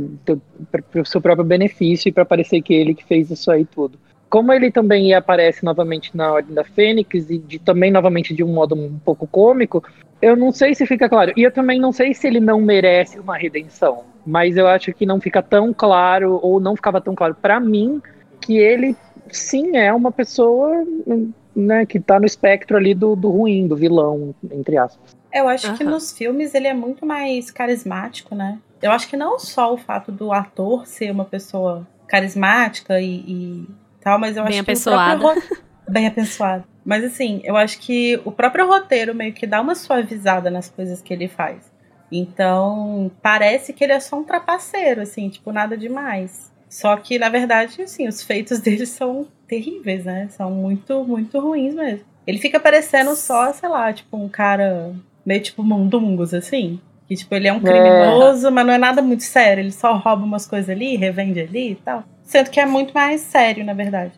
para 0.69 1.01
o 1.01 1.05
seu 1.05 1.21
próprio 1.21 1.45
benefício 1.45 2.09
e 2.09 2.11
para 2.11 2.25
parecer 2.25 2.61
que 2.61 2.73
ele 2.73 2.93
que 2.93 3.05
fez 3.05 3.31
isso 3.31 3.49
aí 3.49 3.65
tudo. 3.65 3.97
Como 4.29 4.53
ele 4.53 4.69
também 4.69 5.13
aparece 5.13 5.63
novamente 5.63 6.15
na 6.15 6.31
Ordem 6.31 6.53
da 6.53 6.63
Fênix 6.63 7.29
e 7.31 7.39
de, 7.39 7.57
também 7.57 7.89
novamente 7.89 8.35
de 8.35 8.43
um 8.43 8.53
modo 8.53 8.75
um 8.75 8.99
pouco 8.99 9.25
cômico, 9.25 9.83
eu 10.21 10.35
não 10.35 10.51
sei 10.51 10.75
se 10.75 10.85
fica 10.85 11.09
claro. 11.09 11.33
E 11.35 11.41
eu 11.41 11.51
também 11.51 11.79
não 11.79 11.91
sei 11.91 12.13
se 12.13 12.27
ele 12.27 12.39
não 12.39 12.61
merece 12.61 13.19
uma 13.19 13.37
redenção, 13.37 14.03
mas 14.23 14.55
eu 14.55 14.67
acho 14.67 14.93
que 14.93 15.05
não 15.05 15.19
fica 15.19 15.41
tão 15.41 15.73
claro 15.73 16.39
ou 16.43 16.59
não 16.59 16.75
ficava 16.75 17.01
tão 17.01 17.15
claro 17.15 17.35
para 17.41 17.59
mim 17.59 17.99
que 18.39 18.57
ele 18.57 18.95
sim 19.37 19.75
é 19.77 19.93
uma 19.93 20.11
pessoa 20.11 20.85
né, 21.55 21.85
que 21.85 21.99
tá 21.99 22.19
no 22.19 22.25
espectro 22.25 22.77
ali 22.77 22.93
do, 22.93 23.15
do 23.15 23.29
ruim, 23.29 23.67
do 23.67 23.75
vilão, 23.75 24.33
entre 24.51 24.77
aspas. 24.77 25.15
Eu 25.33 25.47
acho 25.47 25.75
que 25.75 25.83
nos 25.83 26.11
filmes 26.11 26.55
ele 26.55 26.67
é 26.67 26.73
muito 26.73 27.05
mais 27.05 27.51
carismático, 27.51 28.33
né? 28.33 28.59
Eu 28.81 28.91
acho 28.91 29.07
que 29.07 29.17
não 29.17 29.37
só 29.37 29.73
o 29.73 29.77
fato 29.77 30.11
do 30.11 30.31
ator 30.31 30.87
ser 30.87 31.11
uma 31.11 31.25
pessoa 31.25 31.85
carismática 32.07 32.99
e, 32.99 33.23
e 33.27 33.67
tal, 34.01 34.17
mas 34.17 34.35
eu 34.37 34.43
Bem 34.43 34.53
acho 34.59 34.65
que 34.65 34.71
o 34.71 34.73
apessoada. 34.73 35.19
próprio 35.19 35.35
ro- 35.35 35.59
bem 35.87 36.07
apessoado. 36.07 36.63
Mas 36.83 37.03
assim, 37.03 37.41
eu 37.43 37.55
acho 37.55 37.79
que 37.79 38.19
o 38.25 38.31
próprio 38.31 38.65
roteiro 38.65 39.13
meio 39.13 39.33
que 39.33 39.45
dá 39.45 39.61
uma 39.61 39.75
suavizada 39.75 40.49
nas 40.49 40.69
coisas 40.69 41.01
que 41.01 41.13
ele 41.13 41.27
faz. 41.27 41.71
Então, 42.11 43.11
parece 43.21 43.71
que 43.73 43.83
ele 43.83 43.93
é 43.93 43.99
só 43.99 44.17
um 44.17 44.23
trapaceiro, 44.23 45.01
assim, 45.01 45.29
tipo, 45.29 45.51
nada 45.51 45.77
demais. 45.77 46.51
Só 46.69 46.95
que, 46.95 47.17
na 47.17 47.29
verdade, 47.29 47.81
assim, 47.81 48.07
os 48.07 48.21
feitos 48.21 48.59
dele 48.61 48.85
são 48.85 49.27
terríveis, 49.47 50.05
né? 50.05 50.27
São 50.29 50.51
muito, 50.51 51.03
muito 51.03 51.39
ruins 51.39 51.73
mesmo. 51.73 52.05
Ele 52.27 52.37
fica 52.37 52.59
parecendo 52.59 53.15
só, 53.15 53.51
sei 53.51 53.67
lá, 53.67 53.91
tipo, 53.91 54.15
um 54.15 54.29
cara 54.29 54.93
meio 55.25 55.41
tipo 55.41 55.63
mundungos, 55.63 56.33
assim. 56.33 56.79
Que, 57.07 57.15
tipo, 57.15 57.33
ele 57.33 57.47
é 57.47 57.53
um 57.53 57.59
criminoso, 57.59 58.51
mas 58.51 58.65
não 58.67 58.73
é 58.73 58.77
nada 58.77 59.01
muito 59.01 59.23
sério. 59.23 59.61
Ele 59.61 59.71
só 59.71 59.95
rouba 59.95 60.23
umas 60.23 60.45
coisas 60.45 60.69
ali, 60.69 60.95
revende 60.95 61.39
ali 61.39 61.71
e 61.71 61.75
tal. 61.75 62.03
Sendo 62.21 62.51
que 62.51 62.59
é 62.59 62.65
muito 62.67 62.93
mais 62.93 63.21
sério, 63.21 63.65
na 63.65 63.73
verdade. 63.73 64.13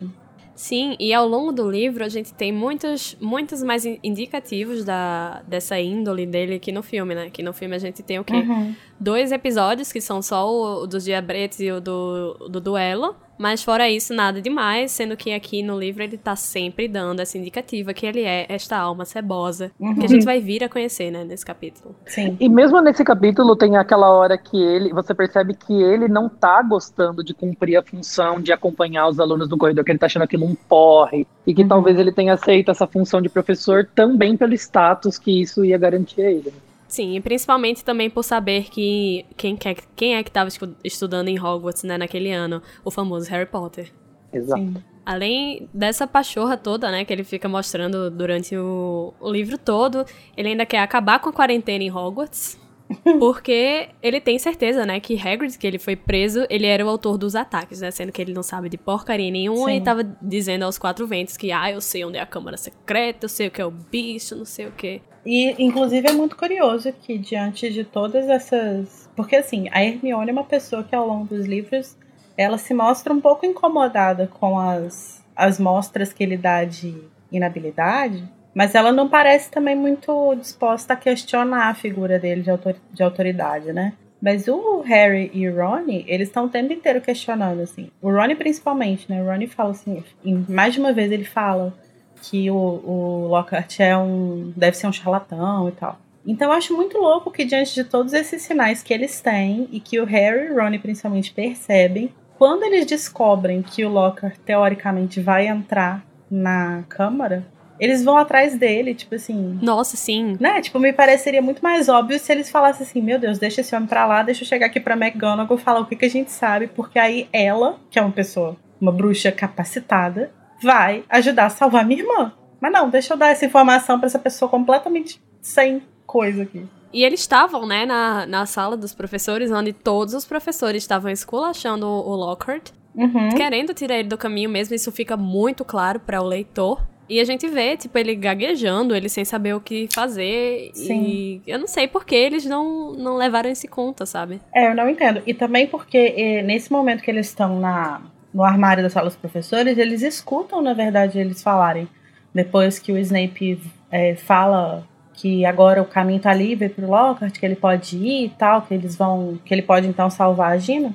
Sim, 0.54 0.96
e 1.00 1.12
ao 1.14 1.26
longo 1.26 1.50
do 1.50 1.68
livro 1.70 2.04
a 2.04 2.08
gente 2.08 2.32
tem 2.34 2.52
muitos, 2.52 3.16
muitos 3.20 3.62
mais 3.62 3.84
in- 3.86 3.98
indicativos 4.02 4.84
da, 4.84 5.42
dessa 5.46 5.80
índole 5.80 6.26
dele 6.26 6.54
aqui 6.54 6.70
no 6.70 6.82
filme, 6.82 7.14
né? 7.14 7.30
Que 7.30 7.42
no 7.42 7.52
filme 7.52 7.74
a 7.74 7.78
gente 7.78 8.02
tem 8.02 8.18
o 8.18 8.24
quê? 8.24 8.34
Uhum. 8.34 8.74
Dois 9.00 9.32
episódios, 9.32 9.90
que 9.92 10.00
são 10.00 10.20
só 10.22 10.48
o, 10.48 10.82
o 10.82 10.86
dos 10.86 11.04
diabretes 11.04 11.58
e 11.60 11.70
o 11.70 11.80
do, 11.80 12.48
do 12.50 12.60
duelo. 12.60 13.16
Mas 13.38 13.62
fora 13.62 13.88
isso, 13.90 14.14
nada 14.14 14.40
demais, 14.40 14.92
sendo 14.92 15.16
que 15.16 15.32
aqui 15.32 15.62
no 15.62 15.78
livro 15.78 16.02
ele 16.02 16.16
tá 16.16 16.36
sempre 16.36 16.86
dando 16.86 17.20
essa 17.20 17.36
indicativa 17.36 17.92
que 17.92 18.06
ele 18.06 18.22
é 18.22 18.46
esta 18.48 18.76
alma 18.76 19.04
cebosa, 19.04 19.72
Uhum. 19.80 19.94
que 19.98 20.04
a 20.04 20.08
gente 20.08 20.24
vai 20.24 20.40
vir 20.40 20.62
a 20.62 20.68
conhecer, 20.68 21.10
né, 21.10 21.24
nesse 21.24 21.44
capítulo. 21.44 21.94
Sim. 22.06 22.36
E 22.38 22.48
mesmo 22.48 22.80
nesse 22.80 23.02
capítulo 23.04 23.56
tem 23.56 23.76
aquela 23.76 24.10
hora 24.10 24.38
que 24.38 24.56
ele, 24.56 24.92
você 24.92 25.14
percebe 25.14 25.54
que 25.54 25.72
ele 25.72 26.06
não 26.08 26.28
tá 26.28 26.62
gostando 26.62 27.24
de 27.24 27.34
cumprir 27.34 27.76
a 27.76 27.82
função 27.82 28.40
de 28.40 28.52
acompanhar 28.52 29.08
os 29.08 29.18
alunos 29.18 29.48
no 29.48 29.58
corredor, 29.58 29.84
que 29.84 29.90
ele 29.90 29.98
tá 29.98 30.06
achando 30.06 30.22
aquilo 30.22 30.44
um 30.46 30.54
porre, 30.54 31.26
e 31.46 31.52
que 31.54 31.62
Uhum. 31.62 31.68
talvez 31.68 31.98
ele 31.98 32.12
tenha 32.12 32.34
aceito 32.34 32.70
essa 32.70 32.86
função 32.86 33.20
de 33.20 33.28
professor 33.28 33.88
também 33.94 34.36
pelo 34.36 34.54
status 34.54 35.18
que 35.18 35.40
isso 35.42 35.64
ia 35.64 35.78
garantir 35.78 36.22
a 36.22 36.30
ele. 36.30 36.52
Sim, 36.92 37.16
e 37.16 37.20
principalmente 37.22 37.82
também 37.82 38.10
por 38.10 38.22
saber 38.22 38.64
que 38.64 39.24
quem, 39.34 39.56
quer, 39.56 39.76
quem 39.96 40.14
é 40.14 40.22
que 40.22 40.28
estava 40.28 40.50
estudando 40.84 41.28
em 41.28 41.40
Hogwarts, 41.40 41.84
né, 41.84 41.96
naquele 41.96 42.30
ano, 42.30 42.62
o 42.84 42.90
famoso 42.90 43.30
Harry 43.30 43.46
Potter. 43.46 43.90
Exato. 44.30 44.60
Sim. 44.60 44.74
Além 45.02 45.70
dessa 45.72 46.06
pachorra 46.06 46.54
toda, 46.54 46.90
né, 46.90 47.02
que 47.02 47.10
ele 47.10 47.24
fica 47.24 47.48
mostrando 47.48 48.10
durante 48.10 48.54
o, 48.58 49.14
o 49.18 49.32
livro 49.32 49.56
todo, 49.56 50.04
ele 50.36 50.48
ainda 50.48 50.66
quer 50.66 50.80
acabar 50.80 51.18
com 51.18 51.30
a 51.30 51.32
quarentena 51.32 51.82
em 51.82 51.90
Hogwarts. 51.90 52.60
Porque 53.18 53.88
ele 54.02 54.20
tem 54.20 54.38
certeza, 54.38 54.84
né, 54.84 55.00
que 55.00 55.18
Hagrid, 55.18 55.56
que 55.56 55.66
ele 55.66 55.78
foi 55.78 55.96
preso, 55.96 56.44
ele 56.50 56.66
era 56.66 56.84
o 56.84 56.90
autor 56.90 57.16
dos 57.16 57.34
ataques, 57.34 57.80
né, 57.80 57.90
sendo 57.90 58.12
que 58.12 58.20
ele 58.20 58.34
não 58.34 58.42
sabe 58.42 58.68
de 58.68 58.76
porcaria 58.76 59.30
nenhuma 59.30 59.70
Sim. 59.70 59.76
e 59.76 59.80
tava 59.80 60.04
dizendo 60.20 60.64
aos 60.66 60.76
quatro 60.76 61.06
ventos 61.06 61.38
que, 61.38 61.52
ah, 61.52 61.72
eu 61.72 61.80
sei 61.80 62.04
onde 62.04 62.18
é 62.18 62.20
a 62.20 62.26
câmara 62.26 62.58
secreta, 62.58 63.24
eu 63.24 63.30
sei 63.30 63.48
o 63.48 63.50
que 63.50 63.62
é 63.62 63.64
o 63.64 63.70
bicho, 63.70 64.36
não 64.36 64.44
sei 64.44 64.66
o 64.66 64.72
que. 64.72 65.00
E, 65.24 65.54
inclusive, 65.62 66.08
é 66.08 66.12
muito 66.12 66.36
curioso 66.36 66.92
que, 66.92 67.16
diante 67.16 67.70
de 67.70 67.84
todas 67.84 68.28
essas. 68.28 69.08
Porque, 69.14 69.36
assim, 69.36 69.68
a 69.70 69.82
Hermione 69.82 70.30
é 70.30 70.32
uma 70.32 70.44
pessoa 70.44 70.82
que, 70.82 70.94
ao 70.94 71.06
longo 71.06 71.26
dos 71.26 71.46
livros, 71.46 71.96
ela 72.36 72.58
se 72.58 72.74
mostra 72.74 73.12
um 73.12 73.20
pouco 73.20 73.46
incomodada 73.46 74.26
com 74.26 74.58
as, 74.58 75.24
as 75.36 75.58
mostras 75.58 76.12
que 76.12 76.22
ele 76.22 76.36
dá 76.36 76.64
de 76.64 76.94
inabilidade, 77.30 78.24
mas 78.54 78.74
ela 78.74 78.92
não 78.92 79.08
parece 79.08 79.50
também 79.50 79.76
muito 79.76 80.34
disposta 80.34 80.92
a 80.92 80.96
questionar 80.96 81.68
a 81.68 81.74
figura 81.74 82.18
dele 82.18 82.42
de, 82.42 82.50
autor, 82.50 82.76
de 82.92 83.02
autoridade, 83.02 83.72
né? 83.72 83.94
Mas 84.20 84.46
o 84.46 84.82
Harry 84.82 85.30
e 85.34 85.48
o 85.48 85.56
Ron, 85.56 85.84
eles 86.06 86.28
estão 86.28 86.44
o 86.44 86.48
tempo 86.48 86.72
inteiro 86.72 87.00
questionando, 87.00 87.60
assim. 87.60 87.90
O 88.00 88.10
Ron 88.10 88.36
principalmente, 88.36 89.10
né? 89.10 89.20
O 89.20 89.26
Ron 89.26 89.46
fala 89.48 89.70
assim, 89.70 90.04
mais 90.48 90.74
de 90.74 90.80
uma 90.80 90.92
vez 90.92 91.10
ele 91.10 91.24
fala 91.24 91.74
que 92.22 92.50
o, 92.50 92.54
o 92.54 93.26
Lockhart 93.28 93.80
é 93.80 93.96
um. 93.96 94.52
deve 94.56 94.76
ser 94.76 94.86
um 94.86 94.92
charlatão 94.92 95.68
e 95.68 95.72
tal. 95.72 95.98
Então 96.24 96.48
eu 96.48 96.56
acho 96.56 96.74
muito 96.74 96.98
louco 96.98 97.30
que, 97.32 97.44
diante 97.44 97.74
de 97.74 97.84
todos 97.84 98.12
esses 98.12 98.42
sinais 98.42 98.82
que 98.82 98.94
eles 98.94 99.20
têm 99.20 99.68
e 99.72 99.80
que 99.80 100.00
o 100.00 100.04
Harry 100.04 100.46
e 100.46 100.50
o 100.52 100.56
Ron 100.56 100.78
principalmente 100.78 101.32
percebem, 101.32 102.14
quando 102.38 102.62
eles 102.62 102.86
descobrem 102.86 103.60
que 103.60 103.84
o 103.84 103.88
Lockhart 103.88 104.36
teoricamente 104.44 105.20
vai 105.20 105.48
entrar 105.48 106.04
na 106.30 106.84
Câmara, 106.88 107.44
eles 107.78 108.04
vão 108.04 108.16
atrás 108.16 108.56
dele, 108.56 108.94
tipo 108.94 109.16
assim. 109.16 109.58
Nossa, 109.60 109.96
sim. 109.96 110.36
Né? 110.38 110.60
Tipo, 110.60 110.78
me 110.78 110.92
pareceria 110.92 111.42
muito 111.42 111.60
mais 111.60 111.88
óbvio 111.88 112.18
se 112.18 112.30
eles 112.30 112.48
falassem 112.48 112.86
assim: 112.86 113.02
meu 113.02 113.18
Deus, 113.18 113.38
deixa 113.38 113.60
esse 113.60 113.74
homem 113.74 113.88
pra 113.88 114.06
lá, 114.06 114.22
deixa 114.22 114.44
eu 114.44 114.48
chegar 114.48 114.66
aqui 114.66 114.78
pra 114.78 114.96
McGonagall 114.96 115.58
falar 115.58 115.80
o 115.80 115.86
que, 115.86 115.96
que 115.96 116.04
a 116.04 116.10
gente 116.10 116.30
sabe, 116.30 116.68
porque 116.68 116.98
aí 116.98 117.28
ela, 117.32 117.80
que 117.90 117.98
é 117.98 118.02
uma 118.02 118.12
pessoa, 118.12 118.56
uma 118.80 118.92
bruxa 118.92 119.32
capacitada, 119.32 120.30
vai 120.62 121.04
ajudar 121.08 121.46
a 121.46 121.50
salvar 121.50 121.84
minha 121.84 122.00
irmã. 122.00 122.32
Mas 122.60 122.72
não, 122.72 122.88
deixa 122.88 123.14
eu 123.14 123.18
dar 123.18 123.28
essa 123.28 123.44
informação 123.44 123.98
para 123.98 124.06
essa 124.06 124.18
pessoa 124.18 124.48
completamente 124.48 125.20
sem 125.40 125.82
coisa 126.06 126.44
aqui. 126.44 126.64
E 126.92 127.04
eles 127.04 127.20
estavam, 127.20 127.66
né, 127.66 127.86
na, 127.86 128.26
na 128.26 128.46
sala 128.46 128.76
dos 128.76 128.94
professores, 128.94 129.50
onde 129.50 129.72
todos 129.72 130.14
os 130.14 130.24
professores 130.24 130.82
estavam 130.82 131.10
esculachando 131.10 131.86
o, 131.86 132.10
o 132.10 132.14
Lockhart, 132.14 132.70
uhum. 132.94 133.30
querendo 133.30 133.72
tirar 133.72 133.96
ele 133.96 134.08
do 134.08 134.18
caminho 134.18 134.50
mesmo. 134.50 134.74
Isso 134.74 134.92
fica 134.92 135.16
muito 135.16 135.64
claro 135.64 135.98
para 135.98 136.20
o 136.20 136.24
leitor. 136.24 136.86
E 137.08 137.18
a 137.18 137.24
gente 137.24 137.48
vê, 137.48 137.76
tipo, 137.76 137.98
ele 137.98 138.14
gaguejando, 138.14 138.94
ele 138.94 139.08
sem 139.08 139.24
saber 139.24 139.54
o 139.54 139.60
que 139.60 139.88
fazer. 139.92 140.70
Sim. 140.72 141.02
E 141.02 141.42
eu 141.46 141.58
não 141.58 141.66
sei 141.66 141.88
por 141.88 142.04
que 142.04 142.14
eles 142.14 142.46
não, 142.46 142.92
não 142.92 143.16
levaram 143.16 143.50
isso 143.50 143.66
em 143.66 143.70
conta, 143.70 144.06
sabe? 144.06 144.40
É, 144.54 144.68
eu 144.70 144.74
não 144.74 144.88
entendo. 144.88 145.20
E 145.26 145.34
também 145.34 145.66
porque 145.66 146.14
eh, 146.16 146.42
nesse 146.42 146.70
momento 146.70 147.02
que 147.02 147.10
eles 147.10 147.26
estão 147.26 147.58
na, 147.58 148.00
no 148.32 148.42
armário 148.42 148.82
da 148.82 148.90
sala 148.90 149.06
dos 149.06 149.16
professores, 149.16 149.76
eles 149.78 150.02
escutam, 150.02 150.62
na 150.62 150.72
verdade, 150.72 151.18
eles 151.18 151.42
falarem. 151.42 151.88
Depois 152.34 152.78
que 152.78 152.92
o 152.92 152.98
Snape 152.98 153.60
é, 153.90 154.14
fala 154.14 154.86
que 155.14 155.44
agora 155.44 155.82
o 155.82 155.84
caminho 155.84 156.20
tá 156.20 156.32
livre 156.32 156.68
pro 156.68 156.88
Lockhart, 156.88 157.38
que 157.38 157.44
ele 157.44 157.56
pode 157.56 157.96
ir 157.96 158.26
e 158.26 158.28
tal, 158.30 158.62
que 158.62 158.74
eles 158.74 158.96
vão. 158.96 159.38
que 159.44 159.52
ele 159.52 159.62
pode 159.62 159.86
então 159.86 160.08
salvar 160.08 160.52
a 160.52 160.58
Gina. 160.58 160.92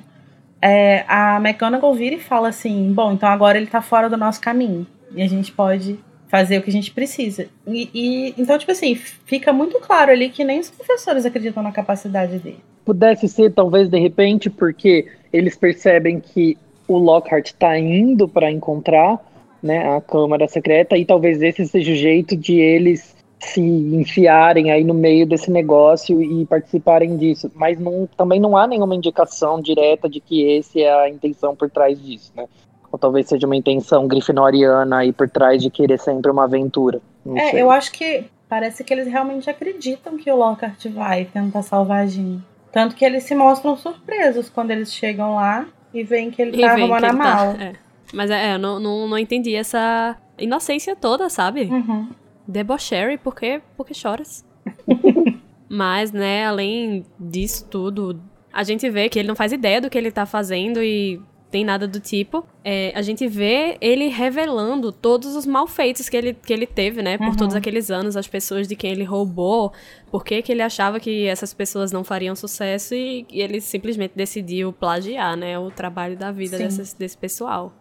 É, 0.60 1.04
a 1.06 1.36
McGonagall 1.36 1.94
vira 1.94 2.16
e 2.16 2.20
fala 2.20 2.48
assim: 2.48 2.92
bom, 2.92 3.12
então 3.12 3.28
agora 3.28 3.56
ele 3.56 3.68
tá 3.68 3.80
fora 3.80 4.10
do 4.10 4.16
nosso 4.16 4.40
caminho. 4.40 4.86
E 5.14 5.22
a 5.22 5.28
gente 5.28 5.52
pode 5.52 5.98
fazer 6.28 6.58
o 6.58 6.62
que 6.62 6.70
a 6.70 6.72
gente 6.72 6.90
precisa. 6.90 7.46
E, 7.66 7.88
e, 7.94 8.34
então, 8.36 8.58
tipo 8.58 8.70
assim, 8.70 8.94
fica 8.94 9.52
muito 9.52 9.78
claro 9.80 10.10
ali 10.10 10.28
que 10.28 10.44
nem 10.44 10.60
os 10.60 10.70
professores 10.70 11.24
acreditam 11.24 11.62
na 11.62 11.72
capacidade 11.72 12.38
dele. 12.38 12.60
Pudesse 12.84 13.28
ser, 13.28 13.52
talvez, 13.52 13.88
de 13.88 13.98
repente, 13.98 14.50
porque 14.50 15.06
eles 15.32 15.56
percebem 15.56 16.20
que 16.20 16.58
o 16.88 16.96
Lockhart 16.96 17.52
tá 17.52 17.78
indo 17.78 18.26
para 18.26 18.50
encontrar 18.50 19.20
né, 19.62 19.96
a 19.96 20.00
Câmara 20.00 20.48
Secreta, 20.48 20.96
e 20.96 21.04
talvez 21.04 21.42
esse 21.42 21.66
seja 21.66 21.92
o 21.92 21.94
jeito 21.94 22.36
de 22.36 22.58
eles 22.58 23.16
se 23.40 23.60
enfiarem 23.60 24.70
aí 24.70 24.82
no 24.82 24.94
meio 24.94 25.24
desse 25.26 25.50
negócio 25.50 26.20
e 26.20 26.44
participarem 26.46 27.16
disso. 27.16 27.50
Mas 27.54 27.78
não, 27.78 28.08
também 28.16 28.40
não 28.40 28.56
há 28.56 28.66
nenhuma 28.66 28.94
indicação 28.94 29.60
direta 29.60 30.08
de 30.08 30.20
que 30.20 30.42
esse 30.42 30.82
é 30.82 30.92
a 30.92 31.08
intenção 31.08 31.54
por 31.54 31.70
trás 31.70 32.00
disso, 32.02 32.32
né? 32.36 32.46
Ou 32.90 32.98
talvez 32.98 33.28
seja 33.28 33.46
uma 33.46 33.54
intenção 33.54 34.08
grifinoriana 34.08 34.98
aí 34.98 35.12
por 35.12 35.28
trás 35.28 35.62
de 35.62 35.70
querer 35.70 35.98
sempre 35.98 36.30
uma 36.30 36.44
aventura. 36.44 37.00
É, 37.36 37.50
sei. 37.50 37.62
eu 37.62 37.70
acho 37.70 37.92
que 37.92 38.24
parece 38.48 38.82
que 38.82 38.92
eles 38.92 39.06
realmente 39.06 39.48
acreditam 39.48 40.16
que 40.16 40.30
o 40.30 40.36
Lockhart 40.36 40.86
vai 40.88 41.26
tentar 41.26 41.62
salvar 41.62 42.04
a 42.04 42.06
Jean. 42.06 42.42
Tanto 42.72 42.96
que 42.96 43.04
eles 43.04 43.24
se 43.24 43.34
mostram 43.34 43.76
surpresos 43.76 44.48
quando 44.48 44.70
eles 44.70 44.92
chegam 44.92 45.34
lá 45.34 45.66
e 45.92 46.02
veem 46.02 46.30
que 46.30 46.40
ele 46.42 46.56
E 46.56 46.60
tá 46.60 46.74
vem 46.74 46.84
arrumando 46.84 47.04
a 47.04 47.08
tá- 47.08 47.12
mala. 47.12 47.62
é. 47.62 47.72
Mas 48.12 48.30
é, 48.30 48.54
eu 48.54 48.58
não, 48.58 48.80
não, 48.80 49.08
não 49.08 49.18
entendi 49.18 49.54
essa 49.54 50.16
inocência 50.38 50.96
toda, 50.96 51.28
sabe? 51.28 51.62
Uhum. 51.64 52.08
Debochery, 52.46 53.18
por 53.18 53.34
quê? 53.34 53.60
Porque 53.76 53.92
choras. 53.92 54.44
Mas, 55.68 56.10
né, 56.12 56.46
além 56.46 57.04
disso 57.20 57.66
tudo, 57.68 58.18
a 58.52 58.62
gente 58.62 58.88
vê 58.88 59.08
que 59.08 59.18
ele 59.18 59.28
não 59.28 59.36
faz 59.36 59.52
ideia 59.52 59.80
do 59.80 59.90
que 59.90 59.98
ele 59.98 60.10
tá 60.10 60.24
fazendo 60.24 60.82
e 60.82 61.20
tem 61.50 61.64
nada 61.64 61.88
do 61.88 61.98
tipo. 61.98 62.44
É, 62.64 62.92
a 62.94 63.00
gente 63.02 63.26
vê 63.26 63.76
ele 63.80 64.08
revelando 64.08 64.92
todos 64.92 65.34
os 65.34 65.46
malfeitos 65.46 66.08
que 66.08 66.16
ele, 66.16 66.34
que 66.34 66.52
ele 66.52 66.66
teve, 66.66 67.02
né? 67.02 67.16
Por 67.16 67.28
Uhum. 67.28 67.36
todos 67.36 67.54
aqueles 67.54 67.90
anos, 67.90 68.16
as 68.16 68.26
pessoas 68.28 68.68
de 68.68 68.76
quem 68.76 68.90
ele 68.92 69.04
roubou, 69.04 69.72
por 70.10 70.24
que 70.24 70.42
que 70.42 70.52
ele 70.52 70.62
achava 70.62 71.00
que 71.00 71.26
essas 71.26 71.54
pessoas 71.54 71.90
não 71.92 72.04
fariam 72.04 72.36
sucesso 72.36 72.94
e, 72.94 73.26
e 73.30 73.40
ele 73.40 73.60
simplesmente 73.60 74.12
decidiu 74.14 74.72
plagiar, 74.72 75.36
né? 75.36 75.58
O 75.58 75.70
trabalho 75.70 76.16
da 76.16 76.30
vida 76.30 76.58
dessas- 76.58 76.92
desse 76.92 77.16
pessoal. 77.16 77.72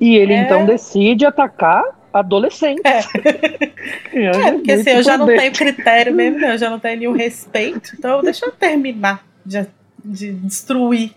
E 0.00 0.16
ele 0.16 0.32
É. 0.34 0.42
então 0.42 0.66
decide 0.66 1.24
atacar 1.24 1.82
adolescentes. 2.12 2.82
É, 2.84 3.00
porque 4.52 4.72
assim, 4.72 4.90
eu 4.90 5.02
já 5.02 5.16
não 5.16 5.26
tenho 5.26 5.52
critério 5.52 6.14
mesmo, 6.14 6.44
eu 6.44 6.58
já 6.58 6.68
não 6.70 6.78
tenho 6.78 6.98
nenhum 6.98 7.12
respeito. 7.12 7.92
Então 7.98 8.22
deixa 8.22 8.46
eu 8.46 8.52
terminar 8.52 9.24
de, 9.44 9.66
de 10.04 10.32
destruir 10.32 11.12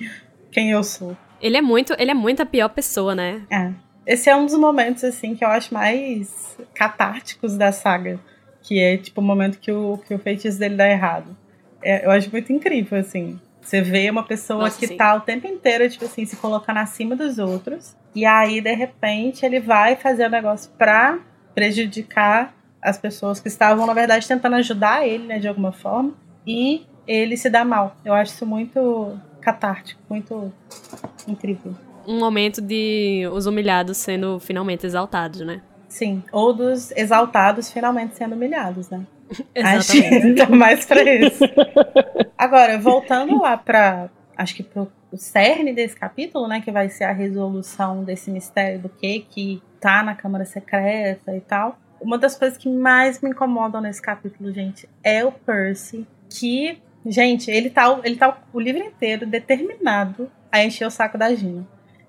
quem 0.51 0.71
eu 0.71 0.83
sou. 0.83 1.15
Ele 1.41 1.57
é 1.57 1.61
muito, 1.61 1.93
ele 1.97 2.11
é 2.11 2.13
muito 2.13 2.41
a 2.41 2.45
pior 2.45 2.69
pessoa, 2.69 3.15
né? 3.15 3.41
É. 3.51 3.71
Esse 4.05 4.29
é 4.29 4.35
um 4.35 4.45
dos 4.45 4.57
momentos, 4.57 5.03
assim, 5.03 5.35
que 5.35 5.43
eu 5.43 5.49
acho 5.49 5.73
mais 5.73 6.57
catárticos 6.73 7.55
da 7.55 7.71
saga. 7.71 8.19
Que 8.61 8.79
é, 8.79 8.97
tipo, 8.97 9.21
o 9.21 9.23
momento 9.23 9.59
que 9.59 9.71
o, 9.71 9.99
que 9.99 10.13
o 10.13 10.19
feitiço 10.19 10.59
dele 10.59 10.75
dá 10.75 10.89
errado. 10.89 11.37
É, 11.81 12.05
eu 12.05 12.11
acho 12.11 12.29
muito 12.31 12.51
incrível, 12.51 12.99
assim. 12.99 13.39
Você 13.61 13.81
vê 13.81 14.09
uma 14.09 14.23
pessoa 14.23 14.63
Nossa, 14.63 14.79
que 14.79 14.87
sim. 14.87 14.97
tá 14.97 15.13
o 15.15 15.21
tempo 15.21 15.47
inteiro, 15.47 15.87
tipo 15.89 16.05
assim, 16.05 16.25
se 16.25 16.35
colocando 16.37 16.77
acima 16.77 17.15
dos 17.15 17.37
outros. 17.37 17.95
E 18.15 18.25
aí, 18.25 18.61
de 18.61 18.73
repente, 18.73 19.45
ele 19.45 19.59
vai 19.59 19.95
fazer 19.95 20.25
o 20.25 20.29
negócio 20.29 20.71
pra 20.77 21.19
prejudicar 21.53 22.53
as 22.81 22.97
pessoas 22.97 23.39
que 23.39 23.47
estavam, 23.47 23.85
na 23.85 23.93
verdade, 23.93 24.27
tentando 24.27 24.55
ajudar 24.55 25.05
ele, 25.07 25.27
né, 25.27 25.39
de 25.39 25.47
alguma 25.47 25.71
forma. 25.71 26.13
E 26.47 26.87
ele 27.07 27.37
se 27.37 27.49
dá 27.49 27.63
mal. 27.63 27.95
Eu 28.03 28.13
acho 28.13 28.33
isso 28.33 28.45
muito 28.45 29.19
catártico, 29.41 30.01
muito 30.09 30.51
incrível. 31.27 31.73
Um 32.07 32.19
momento 32.19 32.61
de 32.61 33.27
os 33.31 33.45
humilhados 33.45 33.97
sendo 33.97 34.39
finalmente 34.39 34.85
exaltados, 34.85 35.41
né? 35.41 35.61
Sim, 35.87 36.23
ou 36.31 36.53
dos 36.53 36.91
exaltados 36.91 37.71
finalmente 37.71 38.15
sendo 38.15 38.35
humilhados, 38.35 38.89
né? 38.89 39.05
Exatamente. 39.53 40.15
Acho 40.15 40.21
que 40.21 40.33
tá 40.35 40.49
mais 40.49 40.85
pra 40.85 41.03
isso. 41.03 41.43
Agora, 42.37 42.77
voltando 42.79 43.41
lá 43.41 43.57
pra. 43.57 44.09
Acho 44.37 44.55
que 44.55 44.63
pro 44.63 44.89
cerne 45.13 45.73
desse 45.73 45.95
capítulo, 45.95 46.47
né? 46.47 46.61
Que 46.61 46.71
vai 46.71 46.89
ser 46.89 47.03
a 47.03 47.11
resolução 47.11 48.03
desse 48.03 48.31
mistério 48.31 48.79
do 48.79 48.89
que 48.89 49.19
que 49.29 49.61
tá 49.79 50.03
na 50.03 50.15
Câmara 50.15 50.45
Secreta 50.45 51.35
e 51.35 51.41
tal. 51.41 51.77
Uma 51.99 52.17
das 52.17 52.37
coisas 52.37 52.57
que 52.57 52.69
mais 52.69 53.21
me 53.21 53.31
incomodam 53.31 53.81
nesse 53.81 54.01
capítulo, 54.01 54.53
gente, 54.53 54.87
é 55.03 55.25
o 55.25 55.31
Percy, 55.31 56.07
que, 56.29 56.81
gente, 57.09 57.49
ele 57.51 57.69
tá, 57.69 57.99
ele 58.03 58.15
tá 58.15 58.37
o 58.53 58.59
livro 58.59 58.83
inteiro 58.83 59.25
determinado 59.25 60.31
a 60.51 60.63
encher 60.63 60.85
o 60.85 60.91
saco 60.91 61.17
da 61.17 61.33
Gina. 61.33 61.67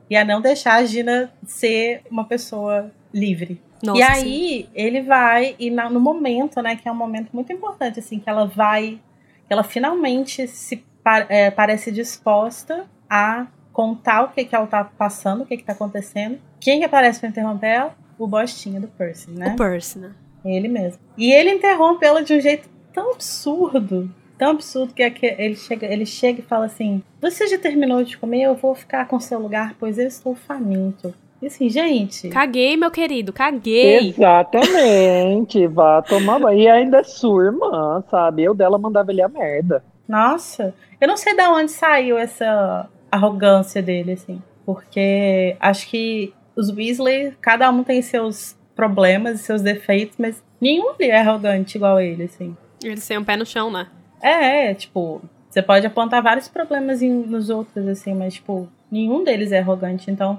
E 0.09 0.17
a 0.17 0.25
não 0.25 0.41
deixar 0.41 0.75
a 0.75 0.85
Gina 0.85 1.33
ser 1.47 2.03
uma 2.11 2.25
pessoa 2.25 2.91
livre. 3.13 3.61
Nossa, 3.83 3.99
e 4.01 4.05
sim. 4.05 4.11
aí 4.13 4.69
ele 4.75 5.01
vai, 5.03 5.57
e 5.59 5.71
na- 5.71 5.89
no 5.89 6.01
momento, 6.01 6.61
né, 6.61 6.77
que 6.77 6.89
é 6.89 6.93
um 6.93 6.97
momento 6.97 7.31
muito 7.33 7.53
importante, 7.53 7.99
assim, 8.01 8.19
que 8.19 8.29
ela 8.29 8.47
vai, 8.47 9.01
que 9.47 9.53
ela 9.53 9.63
finalmente 9.65 10.47
se 10.47 10.85
é, 11.29 11.51
parece 11.51 11.91
disposta 11.91 12.85
a 13.09 13.47
contar 13.73 14.25
o 14.25 14.29
que, 14.29 14.45
que 14.45 14.55
ela 14.55 14.67
tá 14.67 14.85
passando, 14.85 15.43
o 15.43 15.47
que, 15.47 15.57
que 15.57 15.65
tá 15.65 15.73
acontecendo. 15.73 16.39
Quem 16.61 16.81
que 16.81 16.85
aparece 16.85 17.21
pra 17.21 17.29
interromper 17.31 17.69
ela? 17.69 17.97
O 18.19 18.27
bostinho 18.27 18.81
do 18.83 18.89
Percy, 18.89 19.31
né? 19.31 19.53
O 19.55 19.57
Percy, 19.57 19.99
né? 19.99 20.13
Ele 20.45 20.69
mesmo. 20.69 21.01
E 21.17 21.33
ele 21.33 21.51
interrompe 21.53 22.05
ela 22.05 22.23
de 22.23 22.35
um 22.35 22.41
jeito 22.41 22.69
tão 22.93 23.13
absurdo. 23.15 24.15
Tão 24.41 24.53
absurdo 24.53 24.95
que 24.95 25.03
é 25.03 25.11
que 25.11 25.27
ele 25.27 25.55
chega, 25.55 25.87
ele 25.87 26.07
chega 26.07 26.41
e 26.41 26.43
fala 26.43 26.65
assim: 26.65 27.03
Você 27.21 27.47
já 27.47 27.59
terminou 27.59 28.03
de 28.03 28.17
comer? 28.17 28.45
Eu 28.45 28.55
vou 28.55 28.75
ficar 28.75 29.07
com 29.07 29.21
seu 29.21 29.39
lugar, 29.39 29.75
pois 29.79 29.99
eu 29.99 30.07
estou 30.07 30.35
faminto. 30.35 31.13
E 31.43 31.47
assim, 31.47 31.69
gente. 31.69 32.31
Caguei, 32.31 32.75
meu 32.75 32.91
querido, 32.91 33.35
caguei. 33.35 34.09
Exatamente, 34.09 35.67
vá 35.67 36.01
tomar 36.01 36.39
banho. 36.39 36.59
E 36.59 36.67
ainda 36.67 37.01
é 37.01 37.05
sua 37.05 37.45
irmã, 37.45 38.03
sabe? 38.11 38.43
Eu 38.43 38.55
dela 38.55 38.79
mandava 38.79 39.13
ele 39.13 39.21
a 39.21 39.29
merda. 39.29 39.85
Nossa, 40.09 40.75
eu 40.99 41.07
não 41.07 41.19
sei 41.19 41.37
de 41.37 41.43
onde 41.43 41.71
saiu 41.71 42.17
essa 42.17 42.89
arrogância 43.13 43.83
dele, 43.83 44.13
assim. 44.13 44.41
Porque 44.65 45.55
acho 45.61 45.87
que 45.87 46.33
os 46.57 46.71
Weasley, 46.71 47.35
cada 47.43 47.71
um 47.71 47.85
tem 47.85 48.01
seus 48.01 48.57
problemas 48.75 49.39
e 49.39 49.43
seus 49.43 49.61
defeitos, 49.61 50.17
mas 50.19 50.43
nenhum 50.59 50.93
ali 50.93 51.11
é 51.11 51.21
arrogante 51.21 51.77
igual 51.77 52.01
ele, 52.01 52.23
assim. 52.23 52.57
Eles 52.83 53.07
têm 53.07 53.19
um 53.19 53.25
pé 53.25 53.37
no 53.37 53.45
chão, 53.45 53.71
né? 53.71 53.87
É, 54.23 54.71
é, 54.71 54.75
tipo, 54.75 55.21
você 55.49 55.63
pode 55.63 55.87
apontar 55.87 56.23
vários 56.23 56.49
problemas 56.49 57.03
em- 57.03 57.27
nos 57.27 57.51
outros, 57.51 57.87
assim, 57.89 58.15
mas, 58.15 58.35
tipo, 58.35 58.69
nenhum 58.91 59.25
deles 59.25 59.53
é 59.53 59.59
arrogante. 59.59 60.11
Então, 60.11 60.39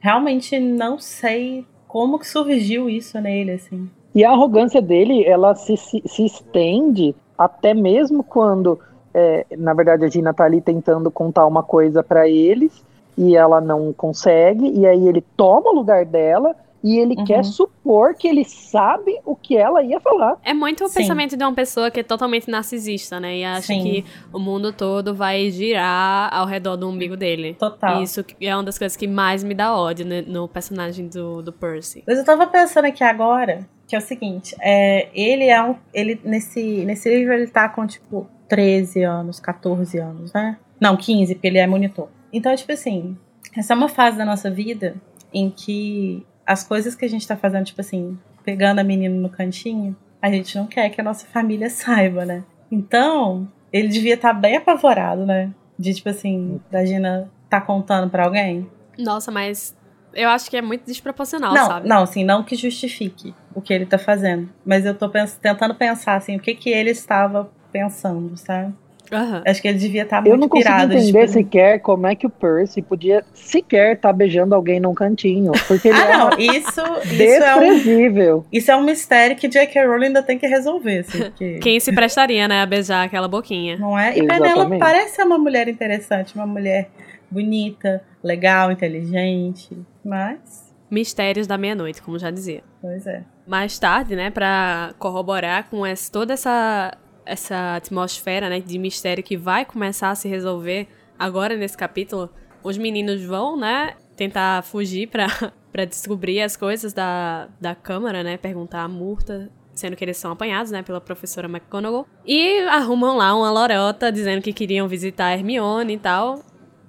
realmente 0.00 0.58
não 0.58 0.98
sei 0.98 1.64
como 1.86 2.18
que 2.18 2.26
surgiu 2.26 2.88
isso 2.88 3.20
nele, 3.20 3.52
assim. 3.52 3.88
E 4.14 4.24
a 4.24 4.30
arrogância 4.32 4.82
dele, 4.82 5.24
ela 5.24 5.54
se, 5.54 5.76
se, 5.76 6.02
se 6.04 6.24
estende 6.24 7.14
até 7.38 7.72
mesmo 7.72 8.22
quando 8.22 8.78
é, 9.14 9.46
na 9.56 9.72
verdade 9.74 10.04
a 10.04 10.08
Gina 10.08 10.32
tá 10.34 10.44
ali 10.44 10.60
tentando 10.60 11.10
contar 11.10 11.46
uma 11.46 11.62
coisa 11.62 12.02
para 12.02 12.28
eles 12.28 12.84
e 13.16 13.36
ela 13.36 13.60
não 13.60 13.92
consegue, 13.92 14.70
e 14.70 14.86
aí 14.86 15.08
ele 15.08 15.20
toma 15.36 15.70
o 15.70 15.74
lugar 15.74 16.04
dela 16.04 16.54
e 16.82 16.98
ele 16.98 17.14
Uhum. 17.16 17.24
quer 17.24 17.44
supor 17.44 18.14
que 18.14 18.26
ele 18.26 18.44
sabe 18.44 19.20
o 19.24 19.36
que 19.36 19.56
ela 19.56 19.82
ia 19.82 20.00
falar. 20.00 20.38
É 20.44 20.54
muito 20.54 20.84
o 20.84 20.88
Sim. 20.88 21.00
pensamento 21.00 21.36
de 21.36 21.44
uma 21.44 21.52
pessoa 21.54 21.90
que 21.90 22.00
é 22.00 22.02
totalmente 22.02 22.50
narcisista, 22.50 23.20
né? 23.20 23.38
E 23.38 23.44
acha 23.44 23.66
Sim. 23.68 23.82
que 23.82 24.04
o 24.32 24.38
mundo 24.38 24.72
todo 24.72 25.14
vai 25.14 25.50
girar 25.50 26.32
ao 26.32 26.46
redor 26.46 26.76
do 26.76 26.88
umbigo 26.88 27.16
dele. 27.16 27.54
Total. 27.54 28.00
E 28.00 28.04
Isso 28.04 28.24
que 28.24 28.46
é 28.46 28.54
uma 28.56 28.64
das 28.64 28.78
coisas 28.78 28.96
que 28.96 29.06
mais 29.06 29.44
me 29.44 29.54
dá 29.54 29.76
ódio 29.76 30.06
né, 30.06 30.22
no 30.26 30.48
personagem 30.48 31.08
do, 31.08 31.42
do 31.42 31.52
Percy. 31.52 32.02
Mas 32.06 32.18
eu 32.18 32.24
tava 32.24 32.46
pensando 32.46 32.86
aqui 32.86 33.04
agora, 33.04 33.68
que 33.86 33.94
é 33.94 33.98
o 33.98 34.02
seguinte, 34.02 34.56
é, 34.60 35.08
ele 35.14 35.44
é 35.44 35.62
um. 35.62 35.74
Ele, 35.92 36.20
nesse, 36.24 36.84
nesse 36.84 37.08
livro, 37.14 37.34
ele 37.34 37.46
tá 37.48 37.68
com, 37.68 37.86
tipo, 37.86 38.26
13 38.48 39.02
anos, 39.02 39.38
14 39.38 39.98
anos, 39.98 40.32
né? 40.32 40.56
Não, 40.80 40.96
15, 40.96 41.34
porque 41.34 41.46
ele 41.46 41.58
é 41.58 41.66
monitor. 41.66 42.08
Então, 42.32 42.54
tipo 42.56 42.72
assim, 42.72 43.16
essa 43.56 43.74
é 43.74 43.76
uma 43.76 43.88
fase 43.88 44.16
da 44.16 44.24
nossa 44.24 44.50
vida 44.50 44.94
em 45.32 45.50
que 45.50 46.26
as 46.50 46.64
coisas 46.64 46.96
que 46.96 47.04
a 47.04 47.08
gente 47.08 47.26
tá 47.28 47.36
fazendo, 47.36 47.64
tipo 47.66 47.80
assim, 47.80 48.18
pegando 48.44 48.80
a 48.80 48.84
menina 48.84 49.14
no 49.14 49.28
cantinho, 49.28 49.96
a 50.20 50.28
gente 50.30 50.56
não 50.58 50.66
quer 50.66 50.90
que 50.90 51.00
a 51.00 51.04
nossa 51.04 51.26
família 51.26 51.70
saiba, 51.70 52.24
né? 52.24 52.42
Então, 52.72 53.48
ele 53.72 53.86
devia 53.88 54.14
estar 54.14 54.32
bem 54.32 54.56
apavorado, 54.56 55.24
né? 55.24 55.52
De, 55.78 55.94
tipo 55.94 56.08
assim, 56.08 56.60
da 56.70 56.84
Gina 56.84 57.30
tá 57.48 57.60
contando 57.60 58.10
pra 58.10 58.24
alguém. 58.24 58.68
Nossa, 58.98 59.30
mas 59.30 59.76
eu 60.12 60.28
acho 60.28 60.50
que 60.50 60.56
é 60.56 60.62
muito 60.62 60.84
desproporcional, 60.84 61.54
não, 61.54 61.66
sabe? 61.66 61.88
não, 61.88 62.02
assim, 62.02 62.24
não 62.24 62.42
que 62.42 62.56
justifique 62.56 63.32
o 63.54 63.60
que 63.62 63.72
ele 63.72 63.86
tá 63.86 63.96
fazendo. 63.96 64.48
Mas 64.66 64.84
eu 64.84 64.94
tô 64.94 65.08
pens- 65.08 65.36
tentando 65.40 65.74
pensar, 65.74 66.16
assim, 66.16 66.36
o 66.36 66.40
que 66.40 66.54
que 66.54 66.68
ele 66.70 66.90
estava 66.90 67.48
pensando, 67.72 68.36
sabe? 68.36 68.74
Aham. 69.12 69.42
Acho 69.46 69.60
que 69.62 69.68
ele 69.68 69.78
devia 69.78 70.02
estar 70.02 70.18
Eu 70.18 70.30
muito 70.30 70.40
não 70.42 70.48
consigo 70.48 70.68
pirado. 70.70 70.92
entender 70.92 71.20
tipo, 71.22 71.32
sequer 71.32 71.80
como 71.80 72.06
é 72.06 72.14
que 72.14 72.26
o 72.26 72.30
Percy 72.30 72.80
podia 72.82 73.24
sequer 73.34 73.96
estar 73.96 74.12
beijando 74.12 74.54
alguém 74.54 74.78
num 74.80 74.94
cantinho. 74.94 75.52
Porque 75.66 75.88
ele 75.88 75.98
Ah, 75.98 76.04
é 76.10 76.16
não, 76.16 76.30
isso, 76.38 76.80
isso, 77.04 77.42
é 77.42 77.56
um, 77.56 77.60
desprezível. 77.60 78.46
isso 78.52 78.70
é 78.70 78.76
um 78.76 78.82
mistério 78.84 79.36
que 79.36 79.48
J.K. 79.48 79.86
Rowling 79.86 80.06
ainda 80.06 80.22
tem 80.22 80.38
que 80.38 80.46
resolver, 80.46 80.98
assim, 81.00 81.18
porque... 81.30 81.58
Quem 81.58 81.80
se 81.80 81.92
prestaria, 81.92 82.46
né, 82.46 82.62
a 82.62 82.66
beijar 82.66 83.04
aquela 83.04 83.26
boquinha? 83.28 83.76
Não 83.76 83.98
é? 83.98 84.16
E. 84.16 84.26
Penela 84.26 84.68
parece 84.78 85.16
ser 85.16 85.22
uma 85.24 85.38
mulher 85.38 85.66
interessante, 85.68 86.34
uma 86.34 86.46
mulher 86.46 86.88
bonita, 87.30 88.02
legal, 88.22 88.70
inteligente, 88.72 89.76
mas... 90.04 90.68
Mistérios 90.90 91.46
da 91.46 91.56
meia-noite, 91.56 92.02
como 92.02 92.18
já 92.18 92.30
dizia. 92.30 92.62
Pois 92.82 93.06
é. 93.06 93.22
Mais 93.46 93.78
tarde, 93.78 94.16
né, 94.16 94.30
pra 94.30 94.92
corroborar 94.98 95.68
com 95.70 95.86
essa, 95.86 96.10
toda 96.10 96.32
essa, 96.34 96.96
essa 97.30 97.76
atmosfera, 97.76 98.48
né, 98.48 98.60
de 98.60 98.78
mistério 98.78 99.22
que 99.22 99.36
vai 99.36 99.64
começar 99.64 100.10
a 100.10 100.14
se 100.14 100.28
resolver 100.28 100.88
agora 101.16 101.56
nesse 101.56 101.76
capítulo, 101.76 102.28
os 102.62 102.76
meninos 102.76 103.22
vão, 103.22 103.56
né, 103.56 103.94
tentar 104.16 104.62
fugir 104.64 105.08
pra 105.08 105.26
descobrir 105.86 106.42
as 106.42 106.56
coisas 106.56 106.92
da, 106.92 107.48
da 107.60 107.74
câmara, 107.74 108.24
né, 108.24 108.36
perguntar 108.36 108.82
a 108.82 108.88
Murta, 108.88 109.48
sendo 109.72 109.94
que 109.94 110.04
eles 110.04 110.16
são 110.16 110.32
apanhados, 110.32 110.72
né, 110.72 110.82
pela 110.82 111.00
professora 111.00 111.46
McGonagall, 111.46 112.06
e 112.26 112.58
arrumam 112.62 113.16
lá 113.16 113.32
uma 113.34 113.50
lorota 113.50 114.10
dizendo 114.10 114.42
que 114.42 114.52
queriam 114.52 114.88
visitar 114.88 115.32
Hermione 115.32 115.94
e 115.94 115.98
tal, 115.98 116.42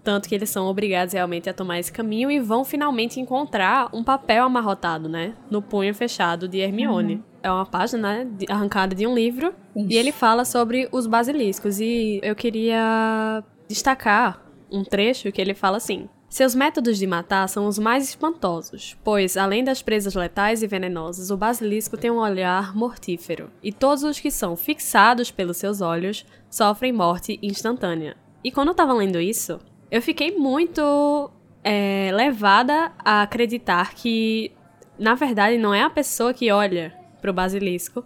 tanto 0.04 0.28
que 0.28 0.36
eles 0.36 0.50
são 0.50 0.66
obrigados 0.68 1.14
realmente 1.14 1.50
a 1.50 1.54
tomar 1.54 1.80
esse 1.80 1.92
caminho 1.92 2.30
e 2.32 2.40
vão 2.40 2.64
finalmente 2.66 3.20
encontrar 3.20 3.90
um 3.94 4.04
papel 4.04 4.44
amarrotado, 4.46 5.08
né? 5.08 5.34
No 5.50 5.62
punho 5.62 5.94
fechado 5.94 6.48
de 6.48 6.58
Hermione. 6.60 7.24
É 7.44 7.52
uma 7.52 7.66
página, 7.66 8.02
né? 8.20 8.28
de- 8.38 8.46
arrancada 8.52 8.94
de 8.96 9.06
um 9.08 9.14
livro. 9.16 9.54
E 9.76 9.96
ele 9.96 10.12
fala 10.12 10.46
sobre 10.46 10.88
os 10.92 11.08
basiliscos. 11.08 11.80
E 11.80 12.20
eu 12.24 12.36
queria 12.36 13.44
destacar 13.68 14.46
um 14.72 14.84
trecho 14.84 15.32
que 15.32 15.42
ele 15.42 15.54
fala 15.54 15.78
assim. 15.78 16.08
Seus 16.30 16.56
métodos 16.56 16.98
de 16.98 17.06
matar 17.06 17.50
são 17.50 17.68
os 17.68 17.78
mais 17.78 18.08
espantosos, 18.08 18.96
pois, 19.04 19.36
além 19.36 19.66
das 19.66 19.82
presas 19.82 20.16
letais 20.16 20.64
e 20.64 20.68
venenosas, 20.68 21.30
o 21.30 21.36
basilisco 21.36 21.98
tem 21.98 22.10
um 22.10 22.20
olhar 22.20 22.74
mortífero, 22.74 23.50
e 23.62 23.70
todos 23.74 24.02
os 24.04 24.18
que 24.18 24.32
são 24.32 24.56
fixados 24.56 25.30
pelos 25.30 25.58
seus 25.58 25.82
olhos 25.82 26.26
sofrem 26.50 26.94
morte 26.94 27.38
instantânea. 27.44 28.16
E 28.46 28.50
quando 28.50 28.70
eu 28.70 28.74
tava 28.74 28.94
lendo 28.94 29.20
isso, 29.20 29.60
eu 29.92 30.02
fiquei 30.02 30.38
muito 30.38 31.30
é, 31.64 32.10
levada 32.14 32.94
a 33.00 33.24
acreditar 33.24 33.94
que, 33.94 34.52
na 34.98 35.16
verdade, 35.16 35.58
não 35.58 35.74
é 35.74 35.84
a 35.84 35.90
pessoa 35.90 36.34
que 36.34 36.50
olha 36.50 36.96
pro 37.22 37.34
basilisco, 37.34 38.04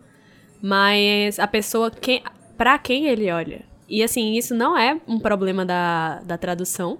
mas 0.62 1.40
a 1.40 1.48
pessoa 1.48 1.92
que, 1.92 2.24
para 2.58 2.78
quem 2.80 3.06
ele 3.06 3.32
olha. 3.32 3.64
E 3.88 4.02
assim, 4.02 4.34
isso 4.34 4.56
não 4.56 4.76
é 4.76 5.00
um 5.08 5.20
problema 5.20 5.64
da, 5.64 6.22
da 6.22 6.38
tradução, 6.40 7.00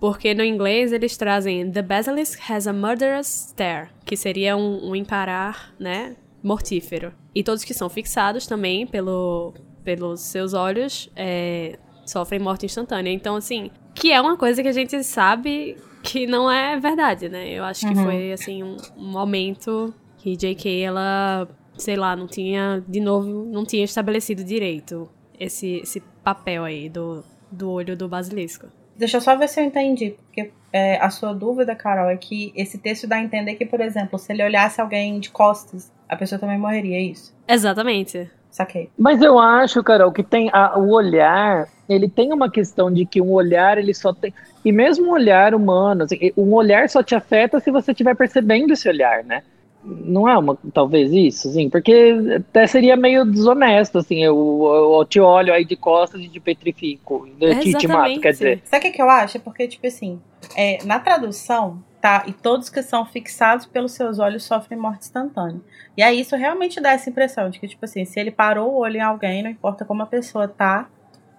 porque 0.00 0.34
no 0.34 0.42
inglês 0.42 0.92
eles 0.92 1.16
trazem 1.16 1.70
The 1.70 1.82
basilisk 1.82 2.50
has 2.50 2.66
a 2.66 2.72
murderous 2.72 3.50
stare, 3.50 3.90
que 4.04 4.16
seria 4.16 4.56
um, 4.56 4.90
um 4.90 4.96
encarar, 4.96 5.72
né, 5.78 6.16
mortífero. 6.42 7.12
E 7.32 7.44
todos 7.44 7.62
que 7.62 7.72
são 7.72 7.88
fixados 7.88 8.46
também 8.46 8.86
pelo, 8.88 9.54
pelos 9.84 10.20
seus 10.20 10.52
olhos 10.52 11.08
é, 11.14 11.78
sofrem 12.04 12.40
morte 12.40 12.66
instantânea. 12.66 13.12
Então, 13.12 13.36
assim, 13.36 13.70
que 13.96 14.12
é 14.12 14.20
uma 14.20 14.36
coisa 14.36 14.62
que 14.62 14.68
a 14.68 14.72
gente 14.72 15.02
sabe 15.02 15.76
que 16.02 16.26
não 16.26 16.48
é 16.50 16.78
verdade, 16.78 17.28
né? 17.28 17.48
Eu 17.50 17.64
acho 17.64 17.80
que 17.88 17.94
Uhum. 17.94 18.04
foi, 18.04 18.32
assim, 18.32 18.62
um, 18.62 18.76
um 18.96 19.10
momento 19.10 19.92
que 20.18 20.36
J.K., 20.36 20.82
ela, 20.84 21.48
sei 21.76 21.96
lá, 21.96 22.14
não 22.14 22.26
tinha, 22.28 22.82
de 22.86 23.00
novo, 23.00 23.44
não 23.50 23.64
tinha 23.64 23.84
estabelecido 23.84 24.44
direito 24.44 25.08
esse, 25.38 25.78
esse 25.82 26.00
papel 26.22 26.64
aí 26.64 26.88
do, 26.88 27.24
do 27.50 27.70
olho 27.70 27.96
do 27.96 28.08
basilisco. 28.08 28.66
Deixa 28.96 29.16
eu 29.18 29.20
só 29.20 29.36
ver 29.36 29.48
se 29.48 29.60
eu 29.60 29.64
entendi, 29.64 30.10
porque 30.10 30.50
é, 30.72 30.98
a 31.00 31.10
sua 31.10 31.32
dúvida, 31.34 31.74
Carol, 31.74 32.08
é 32.08 32.16
que 32.16 32.52
esse 32.56 32.78
texto 32.78 33.06
dá 33.06 33.16
a 33.16 33.22
entender 33.22 33.54
que, 33.56 33.66
por 33.66 33.80
exemplo, 33.80 34.18
se 34.18 34.32
ele 34.32 34.42
olhasse 34.42 34.80
alguém 34.80 35.18
de 35.20 35.30
costas, 35.30 35.92
a 36.08 36.16
pessoa 36.16 36.38
também 36.38 36.58
morreria, 36.58 36.96
é 36.96 37.02
isso? 37.02 37.34
Exatamente. 37.46 38.30
Saquei. 38.50 38.88
Mas 38.98 39.20
eu 39.20 39.38
acho, 39.38 39.82
Carol, 39.84 40.10
que 40.12 40.22
tem 40.22 40.48
a- 40.52 40.78
o 40.78 40.90
olhar, 40.94 41.66
ele 41.88 42.08
tem 42.08 42.32
uma 42.32 42.50
questão 42.50 42.92
de 42.92 43.06
que 43.06 43.20
um 43.20 43.32
olhar, 43.32 43.78
ele 43.78 43.94
só 43.94 44.12
tem. 44.12 44.32
E 44.64 44.72
mesmo 44.72 45.06
um 45.06 45.12
olhar 45.12 45.54
humano, 45.54 46.04
assim, 46.04 46.32
um 46.36 46.52
olhar 46.54 46.88
só 46.88 47.02
te 47.02 47.14
afeta 47.14 47.60
se 47.60 47.70
você 47.70 47.92
estiver 47.92 48.14
percebendo 48.16 48.72
esse 48.72 48.88
olhar, 48.88 49.22
né? 49.24 49.42
Não 49.84 50.28
é 50.28 50.36
uma, 50.36 50.58
talvez 50.74 51.12
isso, 51.12 51.48
assim, 51.48 51.70
porque 51.70 52.12
até 52.36 52.66
seria 52.66 52.96
meio 52.96 53.24
desonesto, 53.24 53.98
assim, 53.98 54.24
eu, 54.24 54.96
eu 54.98 55.04
te 55.04 55.20
olho 55.20 55.52
aí 55.52 55.64
de 55.64 55.76
costas 55.76 56.20
e 56.20 56.28
te 56.28 56.40
petrifico, 56.40 57.28
eu 57.40 57.60
te, 57.60 57.72
te 57.72 57.86
mato, 57.86 58.20
quer 58.20 58.32
dizer. 58.32 58.62
Sabe 58.64 58.80
o 58.80 58.90
que, 58.90 58.96
que 58.96 59.02
eu 59.02 59.08
acho? 59.08 59.36
É 59.36 59.40
porque, 59.40 59.68
tipo 59.68 59.86
assim, 59.86 60.20
é, 60.56 60.84
na 60.84 60.98
tradução, 60.98 61.80
tá? 62.00 62.24
E 62.26 62.32
todos 62.32 62.68
que 62.68 62.82
são 62.82 63.06
fixados 63.06 63.64
pelos 63.66 63.92
seus 63.92 64.18
olhos 64.18 64.42
sofrem 64.42 64.76
morte 64.76 65.02
instantânea. 65.02 65.60
E 65.96 66.02
aí 66.02 66.20
isso 66.20 66.34
realmente 66.34 66.80
dá 66.80 66.90
essa 66.90 67.08
impressão 67.08 67.48
de 67.48 67.60
que, 67.60 67.68
tipo 67.68 67.84
assim, 67.84 68.04
se 68.04 68.18
ele 68.18 68.32
parou 68.32 68.72
o 68.72 68.78
olho 68.78 68.96
em 68.96 69.00
alguém, 69.00 69.42
não 69.42 69.50
importa 69.50 69.84
como 69.84 70.02
a 70.02 70.06
pessoa 70.06 70.48
tá, 70.48 70.88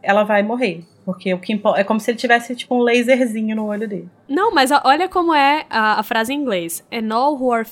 ela 0.07 0.23
vai 0.23 0.41
morrer. 0.41 0.83
Porque 1.05 1.33
o 1.33 1.39
que 1.39 1.53
impo- 1.53 1.75
é 1.75 1.83
como 1.83 1.99
se 1.99 2.11
ele 2.11 2.17
tivesse, 2.17 2.55
tipo, 2.55 2.75
um 2.75 2.79
laserzinho 2.79 3.55
no 3.55 3.65
olho 3.67 3.87
dele. 3.87 4.09
Não, 4.27 4.53
mas 4.53 4.71
olha 4.83 5.07
como 5.07 5.33
é 5.33 5.65
a, 5.69 5.99
a 5.99 6.03
frase 6.03 6.33
em 6.33 6.37
inglês. 6.41 6.85
And 6.91 7.13
all, 7.13 7.35
who 7.35 7.51
are, 7.51 7.67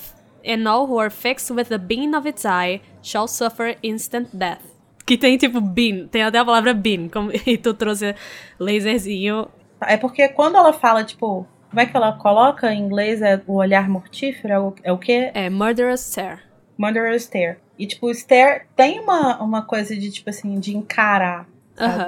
and 0.46 0.68
all 0.70 0.86
who 0.88 0.98
are 0.98 1.10
fixed 1.10 1.52
with 1.52 1.64
the 1.66 1.78
beam 1.78 2.16
of 2.16 2.28
its 2.28 2.44
eye 2.44 2.80
shall 3.02 3.26
suffer 3.28 3.76
instant 3.82 4.28
death. 4.32 4.60
Que 5.04 5.16
tem 5.16 5.36
tipo 5.38 5.60
beam, 5.60 6.08
tem 6.08 6.22
até 6.22 6.38
a 6.38 6.44
palavra 6.44 6.74
beam, 6.74 7.08
como, 7.08 7.30
e 7.46 7.56
tu 7.56 7.72
trouxe 7.74 8.14
laserzinho. 8.58 9.48
É 9.80 9.96
porque 9.96 10.28
quando 10.28 10.56
ela 10.56 10.72
fala, 10.72 11.04
tipo, 11.04 11.46
como 11.70 11.80
é 11.80 11.86
que 11.86 11.96
ela 11.96 12.12
coloca 12.12 12.72
em 12.72 12.80
inglês? 12.80 13.22
É 13.22 13.40
o 13.46 13.54
olhar 13.54 13.88
mortífero? 13.88 14.52
É 14.52 14.58
o, 14.58 14.74
é 14.82 14.92
o 14.92 14.98
quê? 14.98 15.30
É 15.34 15.48
murderous 15.50 16.00
stare. 16.00 16.40
Murderous 16.78 17.22
stare. 17.24 17.56
E, 17.78 17.86
tipo, 17.86 18.06
o 18.06 18.10
stare 18.10 18.62
tem 18.74 18.98
uma, 19.00 19.42
uma 19.42 19.62
coisa 19.62 19.94
de, 19.94 20.10
tipo 20.10 20.30
assim, 20.30 20.58
de 20.58 20.74
encarar, 20.76 21.46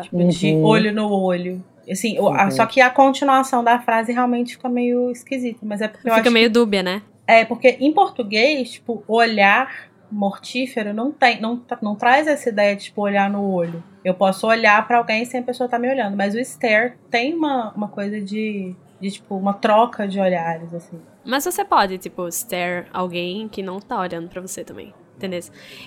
Tipo, 0.03 0.25
de 0.29 0.53
Uhum. 0.55 0.65
olho 0.65 0.93
no 0.95 1.11
olho. 1.13 1.63
Assim, 1.91 2.19
a- 2.19 2.45
Uhum. 2.45 2.51
só 2.51 2.67
que 2.67 2.81
a 2.81 2.91
continuação 2.91 3.63
da 3.65 3.79
frase 3.79 4.13
realmente 4.13 4.57
fica 4.57 4.69
meio 4.69 5.11
esquisita. 5.11 5.61
Mas 5.63 5.81
é 5.81 5.89
porque 5.89 6.09
eu 6.09 6.13
Fica 6.15 6.23
acho 6.29 6.33
meio 6.33 6.51
dúbia, 6.51 6.83
né? 6.83 7.01
que- 7.01 7.33
É, 7.33 7.45
porque 7.45 7.77
em 7.81 7.93
português, 7.93 8.71
tipo, 8.73 9.03
olhar 9.07 9.89
mortífero 10.11 10.93
não 10.95 11.13
tem, 11.13 11.41
não, 11.41 11.59
tra- 11.59 11.79
não 11.83 11.95
traz 11.95 12.27
essa 12.27 12.49
ideia 12.49 12.75
de, 12.75 12.85
tipo, 12.85 13.03
olhar 13.03 13.29
no 13.31 13.43
olho. 13.53 13.83
Eu 14.05 14.15
posso 14.15 14.47
olhar 14.47 14.87
pra 14.87 14.99
alguém 14.99 15.25
sem 15.27 15.41
a 15.41 15.43
pessoa 15.43 15.69
tá 15.69 15.79
me 15.79 15.89
olhando. 15.89 16.17
Mas 16.17 16.35
o 16.35 16.39
stare 16.39 16.95
tem 17.11 17.35
uma, 17.35 17.73
uma 17.75 17.89
coisa 17.89 18.19
de, 18.21 18.75
de, 19.01 19.11
tipo, 19.11 19.37
uma 19.37 19.53
troca 19.53 20.09
de 20.09 20.19
olhares, 20.19 20.73
assim. 20.73 20.99
Mas 21.25 21.45
você 21.45 21.63
pode, 21.65 21.99
tipo, 21.99 22.27
stare 22.29 22.87
alguém 22.93 23.49
que 23.49 23.63
não 23.63 23.79
tá 23.81 24.01
olhando 24.01 24.29
pra 24.29 24.41
você 24.41 24.65
também. 24.65 24.95
Entendeu? 25.19 25.41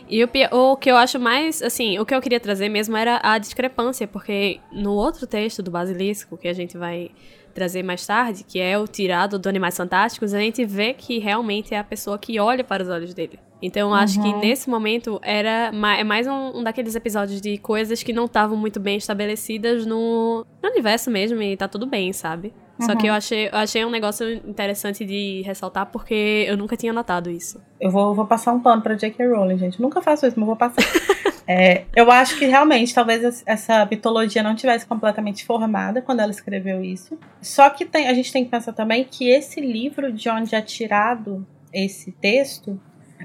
E 0.10 0.24
o, 0.24 0.30
o, 0.52 0.76
que 0.76 0.92
eu 0.92 0.98
acho 0.98 1.18
mais, 1.18 1.62
assim, 1.62 1.98
o 1.98 2.06
que 2.06 2.14
eu 2.14 2.22
queria 2.22 2.40
trazer 2.40 2.68
mesmo 2.68 2.98
era 2.98 3.20
a 3.24 3.38
discrepância, 3.38 4.06
porque 4.06 4.60
no 4.74 4.92
outro 4.92 5.26
texto 5.26 5.64
do 5.64 5.72
Basilisco, 5.72 6.38
que 6.38 6.50
a 6.50 6.54
gente 6.54 6.78
vai 6.78 7.10
trazer 7.54 7.82
mais 7.84 8.06
tarde, 8.06 8.44
que 8.46 8.60
é 8.60 8.78
o 8.78 8.88
tirado 8.88 9.40
do 9.40 9.48
Animais 9.50 9.76
Fantásticos, 9.76 10.34
a 10.34 10.40
gente 10.40 10.64
vê 10.66 10.94
que 10.94 11.18
realmente 11.20 11.74
é 11.74 11.80
a 11.80 11.84
pessoa 11.84 12.18
que 12.20 12.40
olha 12.40 12.64
para 12.64 12.84
os 12.84 12.90
olhos 12.90 13.14
dele. 13.14 13.40
Então 13.62 13.90
eu 13.90 13.94
acho 13.96 14.20
que 14.22 14.28
Uhum. 14.28 14.40
nesse 14.40 14.70
momento 14.70 15.20
era 15.22 15.72
ma- 15.72 15.96
é 15.98 16.04
mais 16.04 16.26
um, 16.28 16.58
um 16.60 16.64
daqueles 16.64 16.96
episódios 16.96 17.40
de 17.40 17.58
coisas 17.60 18.02
que 18.02 18.12
não 18.12 18.26
estavam 18.26 18.58
muito 18.58 18.80
bem 18.80 18.98
estabelecidas 18.98 19.86
no, 19.86 20.46
no 20.64 20.70
universo 20.70 21.12
mesmo 21.12 21.42
e 21.42 21.56
tá 21.56 21.68
tudo 21.68 21.86
bem, 21.86 22.12
sabe? 22.12 22.54
Só 22.82 22.92
Uhum. 22.94 22.98
que 22.98 23.08
eu 23.08 23.14
achei, 23.14 23.48
eu 23.48 23.56
achei 23.58 23.86
um 23.86 23.90
negócio 23.90 24.30
interessante 24.48 25.06
de 25.06 25.42
ressaltar 25.44 25.86
porque 25.88 26.46
eu 26.48 26.58
nunca 26.58 26.76
tinha 26.76 26.92
notado 26.94 27.30
isso. 27.30 27.62
Eu 27.80 27.90
vou, 27.92 28.14
vou 28.16 28.26
passar 28.26 28.52
um 28.54 28.60
pano 28.60 28.82
pra 28.82 28.96
J.K. 28.96 29.28
Rowling, 29.28 29.58
gente. 29.58 29.80
Eu 29.80 29.84
nunca 29.84 30.02
faço 30.02 30.26
isso, 30.26 30.40
mas 30.40 30.48
vou 30.48 30.56
passar. 30.56 30.82
É, 31.48 31.84
eu 31.96 32.10
acho 32.10 32.38
que 32.38 32.46
realmente, 32.46 32.94
talvez 32.94 33.22
es- 33.24 33.44
essa 33.46 33.86
mitologia 33.86 34.42
não 34.42 34.56
tivesse 34.56 34.86
completamente 34.86 35.44
formada 35.44 36.02
quando 36.02 36.22
ela 36.22 36.32
escreveu 36.32 36.82
isso. 36.82 37.18
Só 37.42 37.70
que 37.70 37.84
tem- 37.84 38.08
a 38.08 38.14
gente 38.14 38.32
tem 38.32 38.46
que 38.46 38.50
pensar 38.52 38.72
também 38.72 39.04
que 39.04 39.28
esse 39.28 39.60
livro 39.60 40.14
de 40.14 40.30
onde 40.30 40.56
é 40.56 40.62
tirado 40.62 41.46
esse 41.74 42.12
texto 42.14 42.80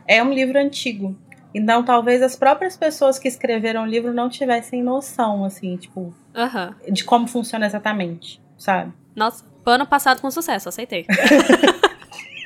é 0.09 0.21
um 0.25 0.33
livro 0.33 0.59
antigo. 0.59 1.15
Então, 1.55 1.85
talvez 1.85 2.21
as 2.21 2.35
próprias 2.35 2.77
pessoas 2.77 3.17
que 3.19 3.29
escreveram 3.29 3.85
o 3.85 3.87
livro 3.87 4.13
não 4.13 4.29
tivessem 4.29 4.83
noção, 4.83 5.45
assim, 5.45 5.77
tipo, 5.77 6.13
Aham. 6.35 6.75
de 6.91 7.05
como 7.05 7.29
funciona 7.29 7.67
exatamente, 7.67 8.43
sabe? 8.59 8.93
Nossa, 9.17 9.43
pano 9.65 9.87
passado 9.87 10.21
com 10.21 10.31
sucesso, 10.31 10.69
aceitei. 10.69 11.07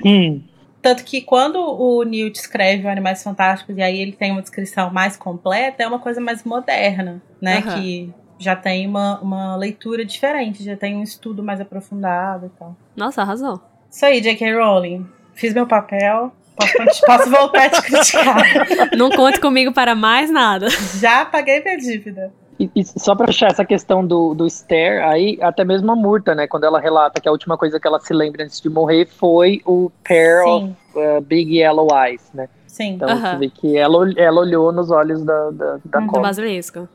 Hum. 0.02 0.42
Tanto 0.80 1.04
que 1.04 1.20
quando 1.20 1.59
o 1.59 2.02
Newt 2.04 2.38
escreve 2.38 2.87
o 2.87 2.88
Animais 2.88 3.22
Fantásticos 3.22 3.76
e 3.76 3.83
aí 3.83 4.00
ele 4.00 4.12
tem 4.12 4.33
uma 4.33 4.40
descrição 4.40 4.90
mais 4.90 5.14
completa, 5.14 5.83
é 5.83 5.87
uma 5.87 5.98
coisa 5.98 6.20
mais 6.20 6.42
moderna, 6.42 7.22
né? 7.40 7.59
Aham. 7.59 7.74
Que 7.74 8.14
já 8.38 8.56
tem 8.56 8.87
uma, 8.87 9.20
uma 9.20 9.56
leitura 9.56 10.04
diferente, 10.06 10.64
já 10.64 10.74
tem 10.74 10.96
um 10.96 11.02
estudo 11.02 11.42
mais 11.42 11.61
aprofundado 11.61 12.46
e 12.46 12.59
tal. 12.59 12.74
Nossa, 12.96 13.20
arrasou. 13.20 13.61
Isso 13.90 14.06
aí, 14.06 14.22
J.K. 14.22 14.54
Rowling. 14.54 15.06
Fiz 15.35 15.52
meu 15.52 15.66
papel. 15.66 16.33
Posso, 16.56 17.06
posso 17.06 17.30
voltar 17.30 17.66
a 17.66 17.70
te 17.70 17.83
criticar. 17.83 18.42
Não 18.96 19.11
conte 19.11 19.38
comigo 19.38 19.72
para 19.72 19.94
mais 19.94 20.30
nada. 20.30 20.68
Já 20.98 21.26
paguei 21.26 21.62
minha 21.62 21.76
dívida. 21.76 22.33
E, 22.61 22.70
e 22.77 22.85
só 22.85 23.14
pra 23.16 23.27
fechar 23.27 23.51
essa 23.51 23.64
questão 23.64 24.07
do, 24.07 24.35
do 24.35 24.46
Esther, 24.46 25.03
aí 25.03 25.38
até 25.40 25.64
mesmo 25.64 25.90
a 25.90 25.96
Murta, 25.96 26.35
né? 26.35 26.46
Quando 26.46 26.64
ela 26.64 26.79
relata 26.79 27.18
que 27.18 27.27
a 27.27 27.33
última 27.33 27.57
coisa 27.57 27.81
que 27.81 27.87
ela 27.88 27.99
se 27.99 28.12
lembra 28.12 28.44
antes 28.44 28.61
de 28.61 28.68
morrer 28.68 29.07
foi 29.07 29.62
o 29.64 29.90
pair 30.07 30.44
of 30.46 30.66
Sim, 30.66 30.77
uh, 30.94 31.20
Big 31.23 31.57
Yellow 31.57 31.88
Eyes, 31.90 32.31
né? 32.35 32.49
sim. 32.66 32.94
Então 32.96 33.09
Aham. 33.09 33.31
você 33.31 33.37
vê 33.38 33.49
que 33.49 33.77
ela, 33.79 34.12
ela 34.14 34.40
olhou 34.42 34.70
nos 34.73 34.90
olhos 34.90 35.25
da, 35.25 35.51
da, 35.51 35.79
da 35.85 35.99
Uhum. 36.01 36.07
Do 36.07 36.11
cobra. 36.12 36.29
basilisco. 36.29 36.87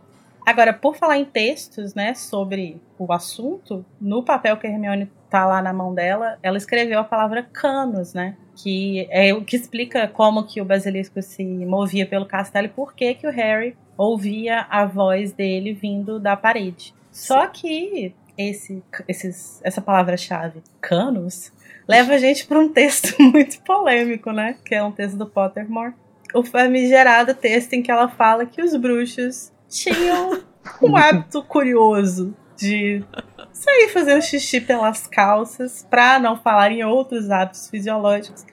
Agora, 0.45 0.71
por 0.71 0.95
falar 0.95 1.17
em 1.17 1.25
textos, 1.25 1.95
né, 1.95 2.13
sobre 2.13 2.79
o 2.99 3.11
assunto, 3.11 3.83
no 3.99 4.21
papel 4.21 4.57
que 4.57 4.67
a 4.67 4.69
Hermione 4.69 5.11
tá 5.35 5.45
lá 5.45 5.61
na 5.61 5.73
mão 5.73 5.93
dela, 5.93 6.39
ela 6.41 6.57
escreveu 6.57 6.97
a 6.97 7.03
palavra 7.03 7.43
canos, 7.43 8.13
né? 8.13 8.37
Que 8.55 9.05
é 9.11 9.33
o 9.33 9.43
que 9.43 9.57
explica 9.57 10.07
como 10.07 10.45
que 10.45 10.61
o 10.61 10.65
basilisco 10.65 11.21
se 11.21 11.43
movia 11.43 12.05
pelo 12.05 12.25
castelo 12.25 12.67
e 12.67 12.69
por 12.69 12.95
que 12.95 13.15
que 13.15 13.27
o 13.27 13.31
Harry 13.31 13.75
ouvia 13.97 14.65
a 14.69 14.85
voz 14.85 15.33
dele 15.33 15.73
vindo 15.73 16.21
da 16.21 16.37
parede. 16.37 16.95
Só 17.11 17.47
que 17.47 18.15
esse, 18.37 18.81
esses, 19.09 19.59
essa 19.61 19.81
palavra-chave, 19.81 20.63
canos, 20.79 21.51
leva 21.85 22.13
a 22.13 22.17
gente 22.17 22.47
para 22.47 22.57
um 22.57 22.69
texto 22.69 23.13
muito 23.21 23.61
polêmico, 23.63 24.31
né? 24.31 24.55
Que 24.63 24.75
é 24.75 24.81
um 24.81 24.91
texto 24.93 25.17
do 25.17 25.25
Pottermore. 25.25 25.93
O 26.33 26.45
famigerado 26.45 27.33
texto 27.33 27.73
em 27.73 27.83
que 27.83 27.91
ela 27.91 28.07
fala 28.07 28.45
que 28.45 28.61
os 28.61 28.73
bruxos 28.77 29.51
tinham 29.67 30.41
um 30.81 30.95
hábito 30.95 31.43
curioso 31.43 32.33
de 32.57 33.03
sair 33.51 33.89
fazendo 33.89 34.21
xixi 34.21 34.61
pelas 34.61 35.07
calças, 35.07 35.85
pra 35.89 36.19
não 36.19 36.37
falar 36.37 36.71
em 36.71 36.83
outros 36.83 37.29
hábitos 37.29 37.69
fisiológicos, 37.69 38.45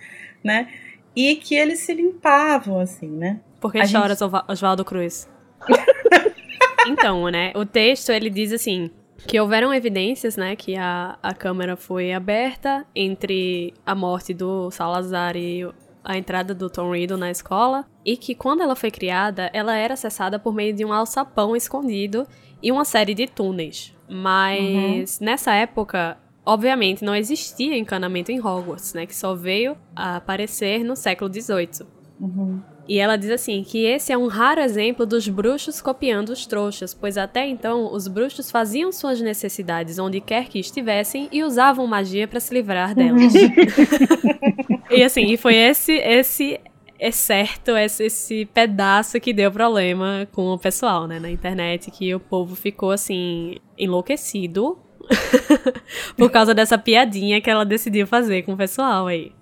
né? 0.43 0.69
E 1.15 1.37
que 1.37 1.55
eles 1.55 1.81
se 1.81 1.93
limpavam, 1.95 2.81
assim, 2.81 3.09
né? 3.09 3.41
Por 3.61 3.71
que 3.73 3.79
A 3.79 3.87
chora, 3.87 4.15
gente- 4.15 4.45
Oswaldo 4.49 4.85
Cruz? 4.85 5.29
então, 6.87 7.29
né, 7.31 7.53
o 7.55 7.65
texto, 7.65 8.11
ele 8.11 8.29
diz 8.31 8.53
assim, 8.53 8.91
que 9.27 9.39
houveram 9.39 9.73
evidências, 9.73 10.37
né, 10.37 10.57
que 10.57 10.77
a, 10.77 11.17
a 11.23 11.33
câmara 11.35 11.77
foi 11.77 12.13
aberta 12.13 12.85
entre 12.95 13.73
a 13.87 13.95
morte 13.95 14.35
do 14.35 14.71
Salazar 14.71 15.37
e 15.37 15.65
a 16.05 16.17
entrada 16.17 16.55
do 16.55 16.69
Tom 16.69 16.93
Riddle 16.93 17.19
na 17.19 17.31
escola, 17.31 17.87
e 18.05 18.17
que 18.17 18.35
quando 18.35 18.63
ela 18.63 18.75
foi 18.75 18.91
criada, 18.91 19.51
ela 19.53 19.77
era 19.77 19.95
acessada 19.95 20.39
por 20.39 20.53
meio 20.55 20.75
de 20.75 20.85
um 20.85 20.93
alçapão 20.93 21.55
escondido 21.55 22.27
e 22.63 22.71
uma 22.73 22.85
série 22.85 23.15
de 23.15 23.27
túneis. 23.27 23.95
Mas 24.09 25.21
nessa 25.21 25.55
época, 25.55 26.19
obviamente, 26.45 27.05
não 27.05 27.15
existia 27.15 27.77
encanamento 27.77 28.31
em 28.31 28.41
Hogwarts, 28.41 28.95
né, 28.95 29.07
que 29.07 29.15
só 29.15 29.35
veio 29.35 29.77
a 29.95 30.17
aparecer 30.17 30.85
no 30.85 30.97
século 30.97 31.33
XVIII. 31.33 31.87
Uhum. 32.21 32.61
E 32.89 32.99
ela 32.99 33.17
diz 33.17 33.31
assim 33.31 33.63
que 33.63 33.85
esse 33.85 34.13
é 34.13 34.19
um 34.19 34.27
raro 34.27 34.61
exemplo 34.61 35.07
dos 35.07 35.29
bruxos 35.29 35.81
copiando 35.81 36.31
os 36.31 36.47
trouxas, 36.47 36.93
pois 36.93 37.17
até 37.17 37.47
então 37.47 37.93
os 37.93 38.09
bruxos 38.09 38.51
faziam 38.51 38.91
suas 38.91 39.21
necessidades 39.21 39.99
onde 39.99 40.21
quer 40.21 40.49
que 40.49 40.59
estivessem 40.59 41.29
e 41.31 41.45
usavam 41.45 41.87
magia 41.87 42.27
para 42.27 42.41
se 42.41 42.53
livrar 42.53 42.95
delas. 42.95 43.33
e 44.93 45.03
assim, 45.03 45.27
e 45.27 45.37
foi 45.37 45.55
esse 45.55 45.93
esse 45.93 46.61
excerto, 46.99 47.77
esse, 47.77 48.05
esse 48.05 48.47
pedaço 48.47 49.21
que 49.21 49.33
deu 49.33 49.51
problema 49.51 50.29
com 50.31 50.53
o 50.53 50.59
pessoal, 50.59 51.09
né, 51.09 51.19
na 51.19 51.29
internet, 51.29 51.91
que 51.91 52.15
o 52.15 52.21
povo 52.21 52.55
ficou 52.55 52.93
assim 52.93 53.57
enlouquecido 53.77 54.79
por 56.17 56.31
causa 56.31 56.55
dessa 56.55 56.79
piadinha 56.79 57.41
que 57.41 57.51
ela 57.51 57.65
decidiu 57.65 58.07
fazer 58.07 58.43
com 58.43 58.53
o 58.53 58.57
pessoal 58.57 59.09
aí. 59.09 59.33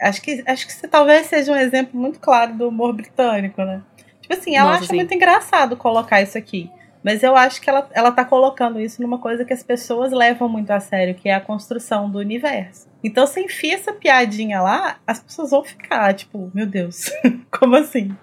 Acho 0.00 0.22
que, 0.22 0.42
acho 0.46 0.66
que 0.66 0.88
talvez 0.88 1.26
seja 1.26 1.52
um 1.52 1.56
exemplo 1.56 1.98
muito 1.98 2.20
claro 2.20 2.56
do 2.56 2.68
humor 2.68 2.94
britânico, 2.94 3.60
né? 3.62 3.82
Tipo 4.20 4.34
assim, 4.34 4.56
ela 4.56 4.70
Nossa, 4.70 4.84
acha 4.84 4.90
sim. 4.90 4.96
muito 4.96 5.12
engraçado 5.12 5.76
colocar 5.76 6.22
isso 6.22 6.38
aqui. 6.38 6.70
Mas 7.02 7.22
eu 7.22 7.34
acho 7.34 7.60
que 7.62 7.70
ela, 7.70 7.88
ela 7.92 8.12
tá 8.12 8.24
colocando 8.24 8.78
isso 8.80 9.00
numa 9.00 9.18
coisa 9.18 9.44
que 9.44 9.52
as 9.52 9.62
pessoas 9.62 10.12
levam 10.12 10.48
muito 10.48 10.70
a 10.70 10.80
sério, 10.80 11.14
que 11.14 11.28
é 11.28 11.34
a 11.34 11.40
construção 11.40 12.10
do 12.10 12.18
universo. 12.18 12.88
Então, 13.02 13.26
se 13.26 13.40
enfia 13.40 13.74
essa 13.74 13.92
piadinha 13.92 14.60
lá, 14.60 14.98
as 15.06 15.18
pessoas 15.20 15.50
vão 15.50 15.64
ficar, 15.64 16.12
tipo, 16.14 16.50
meu 16.54 16.66
Deus, 16.66 17.10
como 17.50 17.76
assim? 17.76 18.14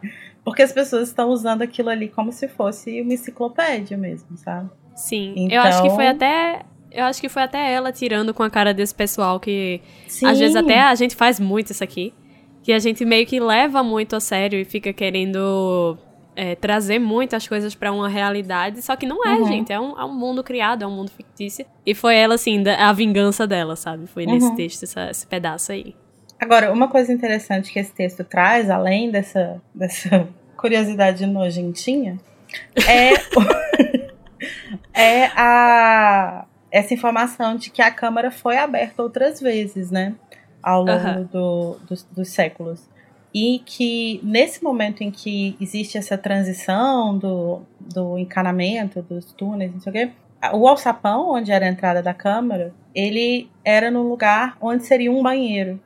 Porque 0.46 0.62
as 0.62 0.72
pessoas 0.72 1.08
estão 1.10 1.30
usando 1.30 1.63
aquilo 1.63 1.90
ali 1.90 2.08
como 2.08 2.32
se 2.32 2.48
fosse 2.48 3.02
uma 3.02 3.13
enciclopédia 3.13 3.98
mesmo, 3.98 4.38
sabe? 4.38 4.70
Sim, 4.96 5.48
eu 5.52 5.62
acho 5.62 5.82
que 5.82 5.88
Então- 5.88 5.96
foi 5.96 6.08
até. 6.08 6.62
Eu 6.90 7.04
acho 7.06 7.20
que 7.20 7.28
foi 7.30 7.44
até 7.44 7.74
ela 7.74 7.92
tirando 7.92 8.34
com 8.34 8.42
a 8.44 8.50
cara 8.50 8.74
desse 8.74 8.96
pessoal 8.96 9.40
que. 9.40 9.82
Sim. 10.08 10.26
Às 10.26 10.40
vezes 10.40 10.56
até 10.56 10.80
a 10.82 10.96
gente 10.96 11.16
faz 11.16 11.40
muito 11.40 11.72
isso 11.72 11.84
aqui. 11.84 12.13
Que 12.63 12.72
a 12.72 12.80
gente 12.80 13.04
meio 13.06 13.26
que 13.26 13.40
leva 13.40 13.84
muito 13.84 14.16
a 14.16 14.20
sério 14.20 14.58
e 14.60 14.63
fica 14.66 14.92
querendo 14.94 15.98
é, 16.38 16.56
trazer 16.56 17.00
muitas 17.00 17.47
coisas 17.47 17.73
pra 17.73 17.91
uma 17.91 18.08
realidade. 18.08 18.82
Só 18.84 18.95
que 18.95 19.06
não 19.08 19.26
é, 19.26 19.38
Uhum. 19.39 19.45
gente. 19.47 19.73
É 19.73 19.80
um, 19.80 20.00
é 20.00 20.06
um 20.06 20.13
mundo 20.13 20.43
criado, 20.43 20.84
é 20.84 20.88
um 20.88 20.91
mundo 20.95 21.10
fictício. 21.12 21.65
E 21.86 21.95
foi 21.95 22.15
ela, 22.15 22.36
assim, 22.36 22.62
da- 22.62 22.88
a 22.89 22.93
vingança 22.93 23.47
dela, 23.47 23.76
sabe? 23.76 24.06
Foi 24.08 24.26
nesse 24.26 24.47
Uhum. 24.47 24.56
texto, 24.56 24.84
essa- 24.84 25.10
esse 25.10 25.26
pedaço 25.26 25.71
aí. 25.71 25.95
Agora, 26.39 26.71
uma 26.71 26.88
coisa 26.88 27.12
interessante 27.12 27.73
que 27.73 27.80
esse 27.80 27.91
texto 27.91 28.23
traz, 28.23 28.69
além 28.69 29.10
dessa, 29.10 29.60
dessa 29.73 30.28
curiosidade 30.56 31.26
nojentinha, 31.26 32.19
é, 32.88 33.13
é 34.93 35.26
a, 35.36 36.45
essa 36.71 36.93
informação 36.93 37.56
de 37.56 37.69
que 37.69 37.82
a 37.82 37.91
Câmara 37.91 38.30
foi 38.32 38.58
aberta 38.58 39.02
outras 39.02 39.39
vezes, 39.41 39.89
né? 39.91 40.13
Ao 40.62 40.80
longo 40.82 40.91
Aham. 40.91 41.30
do- 41.32 41.78
dos, 41.88 42.04
dos 42.12 42.30
séculos. 42.30 42.82
E 43.34 43.62
que 43.66 44.20
nesse 44.24 44.63
momento 44.63 45.02
em 45.04 45.12
que 45.12 45.56
existe 45.60 45.98
essa 45.98 46.18
transição 46.18 47.18
do, 47.18 47.62
do 47.80 48.18
encanamento, 48.18 49.02
dos 49.02 49.32
túneis, 49.34 49.72
não 49.72 49.80
sei 49.80 49.90
o 49.90 49.94
quê, 49.94 50.12
o 50.54 50.68
alçapão, 50.68 51.30
onde 51.32 51.52
era 51.52 51.66
a 51.66 51.70
entrada 51.70 52.02
da 52.02 52.13
Câmara, 52.13 52.74
ele 52.96 53.50
era 53.63 53.92
no 53.92 54.08
lugar 54.08 54.58
onde 54.62 54.86
seria 54.86 55.12
um 55.12 55.22
banheiro. 55.22 55.80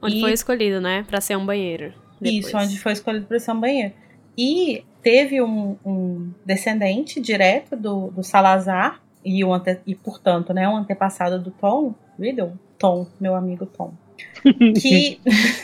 Onde 0.00 0.18
E- 0.18 0.20
foi 0.20 0.32
escolhido, 0.32 0.80
né? 0.80 1.04
Pra 1.08 1.20
ser 1.20 1.36
um 1.36 1.44
banheiro. 1.44 1.92
Isso, 2.22 2.46
depois. 2.48 2.66
onde 2.66 2.78
foi 2.78 2.92
escolhido 2.92 3.26
para 3.26 3.38
ser 3.38 3.52
um 3.52 3.60
banheiro. 3.60 3.92
E 4.38 4.84
teve 5.02 5.40
um, 5.42 5.76
um 5.84 6.30
descendente 6.44 7.20
direto 7.20 7.76
do, 7.76 8.08
do 8.10 8.22
Salazar, 8.22 9.00
e, 9.24 9.44
o 9.44 9.52
ante, 9.52 9.80
e, 9.86 9.94
portanto, 9.94 10.54
né, 10.54 10.68
um 10.68 10.76
antepassado 10.76 11.40
do 11.40 11.50
Tom 11.50 11.94
Riddle, 12.18 12.52
Tom, 12.78 13.06
meu 13.20 13.34
amigo 13.34 13.66
Tom, 13.66 13.92
que, 14.80 15.20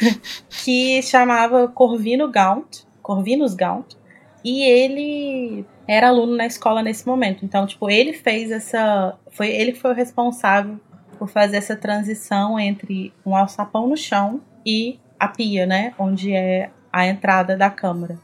que 0.64 1.02
chamava 1.02 1.68
Corvino 1.68 2.30
Gaunt, 2.30 2.84
Corvinus 3.02 3.54
Gaunt, 3.54 3.96
e 4.44 4.62
ele 4.62 5.64
era 5.86 6.08
aluno 6.08 6.36
na 6.36 6.46
escola 6.46 6.82
nesse 6.82 7.06
momento. 7.06 7.44
Então, 7.44 7.66
tipo, 7.66 7.88
ele 7.90 8.12
fez 8.12 8.50
essa. 8.50 9.14
Foi, 9.30 9.48
ele 9.48 9.74
foi 9.74 9.92
o 9.92 9.94
responsável 9.94 10.78
por 11.18 11.28
fazer 11.28 11.56
essa 11.56 11.76
transição 11.76 12.58
entre 12.58 13.12
um 13.24 13.36
alçapão 13.36 13.86
no 13.86 13.96
chão 13.96 14.40
e 14.66 14.98
a 15.18 15.28
pia, 15.28 15.66
né? 15.66 15.94
Onde 15.98 16.32
é 16.32 16.70
a 16.92 17.06
entrada 17.06 17.56
da 17.56 17.70
câmara. 17.70 18.18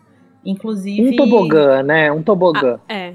Inclusive. 0.45 1.09
Um 1.09 1.17
tobogã, 1.17 1.83
né? 1.83 2.11
Um 2.11 2.23
tobogã. 2.23 2.81
Ah, 2.89 2.95
é. 2.95 3.15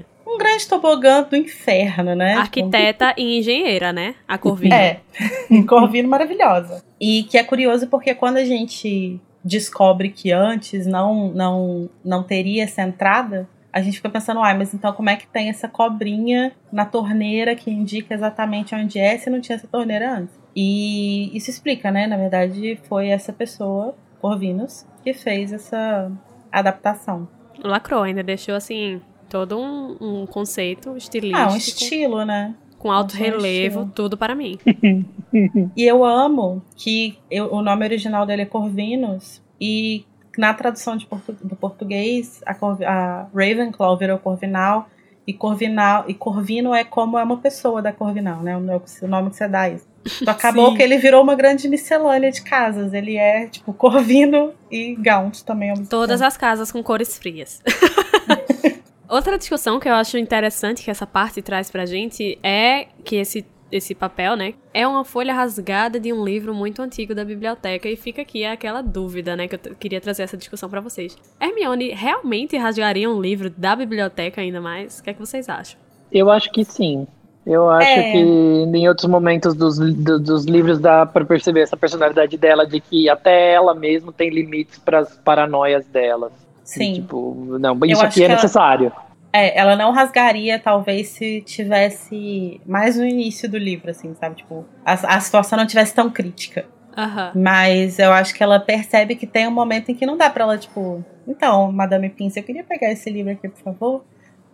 Um 0.54 0.56
grande 0.56 0.68
tobogã 0.68 1.22
do 1.22 1.36
inferno, 1.36 2.14
né? 2.14 2.34
Arquiteta 2.34 3.12
e 3.16 3.38
engenheira, 3.38 3.92
né? 3.92 4.14
A 4.26 4.38
Corvina. 4.38 4.74
É. 4.74 5.00
Corvino 5.66 6.08
maravilhosa. 6.08 6.82
E 7.00 7.24
que 7.24 7.36
é 7.36 7.42
curioso 7.42 7.88
porque 7.88 8.14
quando 8.14 8.36
a 8.36 8.44
gente 8.44 9.20
descobre 9.42 10.10
que 10.10 10.30
antes 10.30 10.86
não, 10.86 11.32
não, 11.32 11.90
não 12.04 12.22
teria 12.22 12.64
essa 12.64 12.82
entrada, 12.82 13.48
a 13.72 13.82
gente 13.82 13.96
fica 13.96 14.08
pensando, 14.08 14.40
ai, 14.40 14.56
mas 14.56 14.72
então 14.72 14.92
como 14.92 15.10
é 15.10 15.16
que 15.16 15.26
tem 15.26 15.48
essa 15.48 15.66
cobrinha 15.66 16.52
na 16.72 16.84
torneira 16.84 17.56
que 17.56 17.70
indica 17.70 18.14
exatamente 18.14 18.74
onde 18.74 18.98
é 18.98 19.18
se 19.18 19.28
não 19.28 19.40
tinha 19.40 19.56
essa 19.56 19.66
torneira 19.66 20.18
antes? 20.18 20.34
E 20.54 21.36
isso 21.36 21.50
explica, 21.50 21.90
né? 21.90 22.06
Na 22.06 22.16
verdade, 22.16 22.78
foi 22.88 23.08
essa 23.08 23.32
pessoa, 23.32 23.96
Corvinus, 24.20 24.86
que 25.02 25.12
fez 25.12 25.52
essa 25.52 26.12
adaptação. 26.52 27.28
Lacrou, 27.58 28.04
ainda 28.04 28.22
deixou 28.22 28.54
assim 28.54 29.00
todo 29.34 29.58
um, 29.58 29.96
um 30.00 30.26
conceito 30.26 30.96
estilístico. 30.96 31.42
Ah, 31.42 31.52
um 31.52 31.56
estilo, 31.56 32.24
né? 32.24 32.54
Com 32.78 32.92
alto 32.92 33.16
relevo, 33.16 33.90
tudo 33.92 34.16
para 34.16 34.32
mim. 34.32 34.60
e 35.76 35.82
eu 35.82 36.04
amo 36.04 36.62
que 36.76 37.18
eu, 37.28 37.52
o 37.52 37.60
nome 37.60 37.84
original 37.84 38.24
dele 38.24 38.42
é 38.42 38.46
Corvinus 38.46 39.42
e 39.60 40.04
na 40.38 40.54
tradução 40.54 40.96
de 40.96 41.04
portu, 41.04 41.32
do 41.42 41.56
português 41.56 42.44
a, 42.46 42.52
a 42.86 43.26
Ravenclaw 43.34 43.98
virou 43.98 44.18
Corvinal 44.18 44.88
e 45.26 45.32
Corvinal 45.32 46.04
e 46.06 46.14
Corvino 46.14 46.72
é 46.72 46.84
como 46.84 47.18
é 47.18 47.24
uma 47.24 47.38
pessoa 47.38 47.82
da 47.82 47.92
Corvinal, 47.92 48.40
né? 48.40 48.56
O 48.56 48.60
nome 48.60 49.30
que 49.30 49.36
você 49.36 49.48
dá 49.48 49.68
isso. 49.68 49.88
Então, 50.22 50.32
acabou 50.32 50.70
Sim. 50.70 50.76
que 50.76 50.82
ele 50.84 50.98
virou 50.98 51.24
uma 51.24 51.34
grande 51.34 51.66
miscelânea 51.68 52.30
de 52.30 52.42
casas. 52.42 52.92
Ele 52.92 53.16
é, 53.16 53.48
tipo, 53.48 53.72
Corvino 53.72 54.52
e 54.70 54.94
Gaunt 54.94 55.42
também. 55.42 55.74
Todas 55.86 56.22
as 56.22 56.36
casas 56.36 56.70
com 56.70 56.84
cores 56.84 57.18
frias. 57.18 57.60
Outra 59.08 59.36
discussão 59.36 59.78
que 59.78 59.88
eu 59.88 59.94
acho 59.94 60.16
interessante 60.16 60.82
que 60.82 60.90
essa 60.90 61.06
parte 61.06 61.42
traz 61.42 61.70
pra 61.70 61.84
gente 61.84 62.38
é 62.42 62.86
que 63.04 63.16
esse 63.16 63.44
esse 63.72 63.92
papel, 63.92 64.36
né? 64.36 64.54
É 64.72 64.86
uma 64.86 65.04
folha 65.04 65.34
rasgada 65.34 65.98
de 65.98 66.12
um 66.12 66.24
livro 66.24 66.54
muito 66.54 66.80
antigo 66.80 67.12
da 67.12 67.24
biblioteca 67.24 67.88
e 67.88 67.96
fica 67.96 68.22
aqui 68.22 68.44
aquela 68.44 68.80
dúvida, 68.82 69.34
né, 69.34 69.48
que 69.48 69.56
eu 69.56 69.74
queria 69.74 70.00
trazer 70.00 70.22
essa 70.22 70.36
discussão 70.36 70.68
para 70.68 70.80
vocês. 70.80 71.16
Hermione 71.40 71.90
realmente 71.90 72.56
rasgaria 72.56 73.10
um 73.10 73.20
livro 73.20 73.50
da 73.50 73.74
biblioteca 73.74 74.40
ainda 74.40 74.60
mais? 74.60 75.00
O 75.00 75.02
que 75.02 75.10
é 75.10 75.12
que 75.12 75.18
vocês 75.18 75.48
acham? 75.48 75.80
Eu 76.12 76.30
acho 76.30 76.52
que 76.52 76.64
sim. 76.64 77.04
Eu 77.44 77.68
acho 77.68 77.88
é. 77.88 78.12
que 78.12 78.18
em 78.18 78.88
outros 78.88 79.08
momentos 79.08 79.54
dos, 79.54 79.78
do, 79.78 80.18
dos 80.18 80.44
livros 80.44 80.78
dá 80.78 81.04
para 81.04 81.24
perceber 81.24 81.60
essa 81.60 81.76
personalidade 81.76 82.38
dela, 82.38 82.66
de 82.66 82.80
que 82.80 83.08
até 83.08 83.52
ela 83.52 83.74
mesma 83.74 84.12
tem 84.12 84.30
limites 84.30 84.78
para 84.78 85.00
as 85.00 85.18
paranoias 85.18 85.84
dela. 85.86 86.32
Sim. 86.64 86.92
E, 86.92 86.94
tipo, 86.94 87.58
não, 87.60 87.78
isso 87.84 88.04
aqui 88.04 88.24
é 88.24 88.28
necessário. 88.28 88.86
Ela, 88.86 89.44
é, 89.44 89.58
ela 89.58 89.76
não 89.76 89.92
rasgaria, 89.92 90.58
talvez, 90.58 91.08
se 91.08 91.42
tivesse 91.42 92.60
mais 92.66 92.96
no 92.96 93.06
início 93.06 93.48
do 93.48 93.58
livro, 93.58 93.90
assim, 93.90 94.14
sabe? 94.14 94.36
Tipo, 94.36 94.64
a, 94.84 94.92
a 95.16 95.20
situação 95.20 95.58
não 95.58 95.66
tivesse 95.66 95.94
tão 95.94 96.10
crítica. 96.10 96.66
Uhum. 96.96 97.42
Mas 97.42 97.98
eu 97.98 98.12
acho 98.12 98.32
que 98.34 98.42
ela 98.42 98.60
percebe 98.60 99.16
que 99.16 99.26
tem 99.26 99.46
um 99.46 99.50
momento 99.50 99.90
em 99.90 99.94
que 99.94 100.06
não 100.06 100.16
dá 100.16 100.30
pra 100.30 100.44
ela, 100.44 100.56
tipo, 100.56 101.04
então, 101.26 101.70
Madame 101.70 102.08
Pince, 102.08 102.38
eu 102.38 102.44
queria 102.44 102.64
pegar 102.64 102.90
esse 102.90 103.10
livro 103.10 103.32
aqui, 103.32 103.48
por 103.48 103.60
favor. 103.62 104.04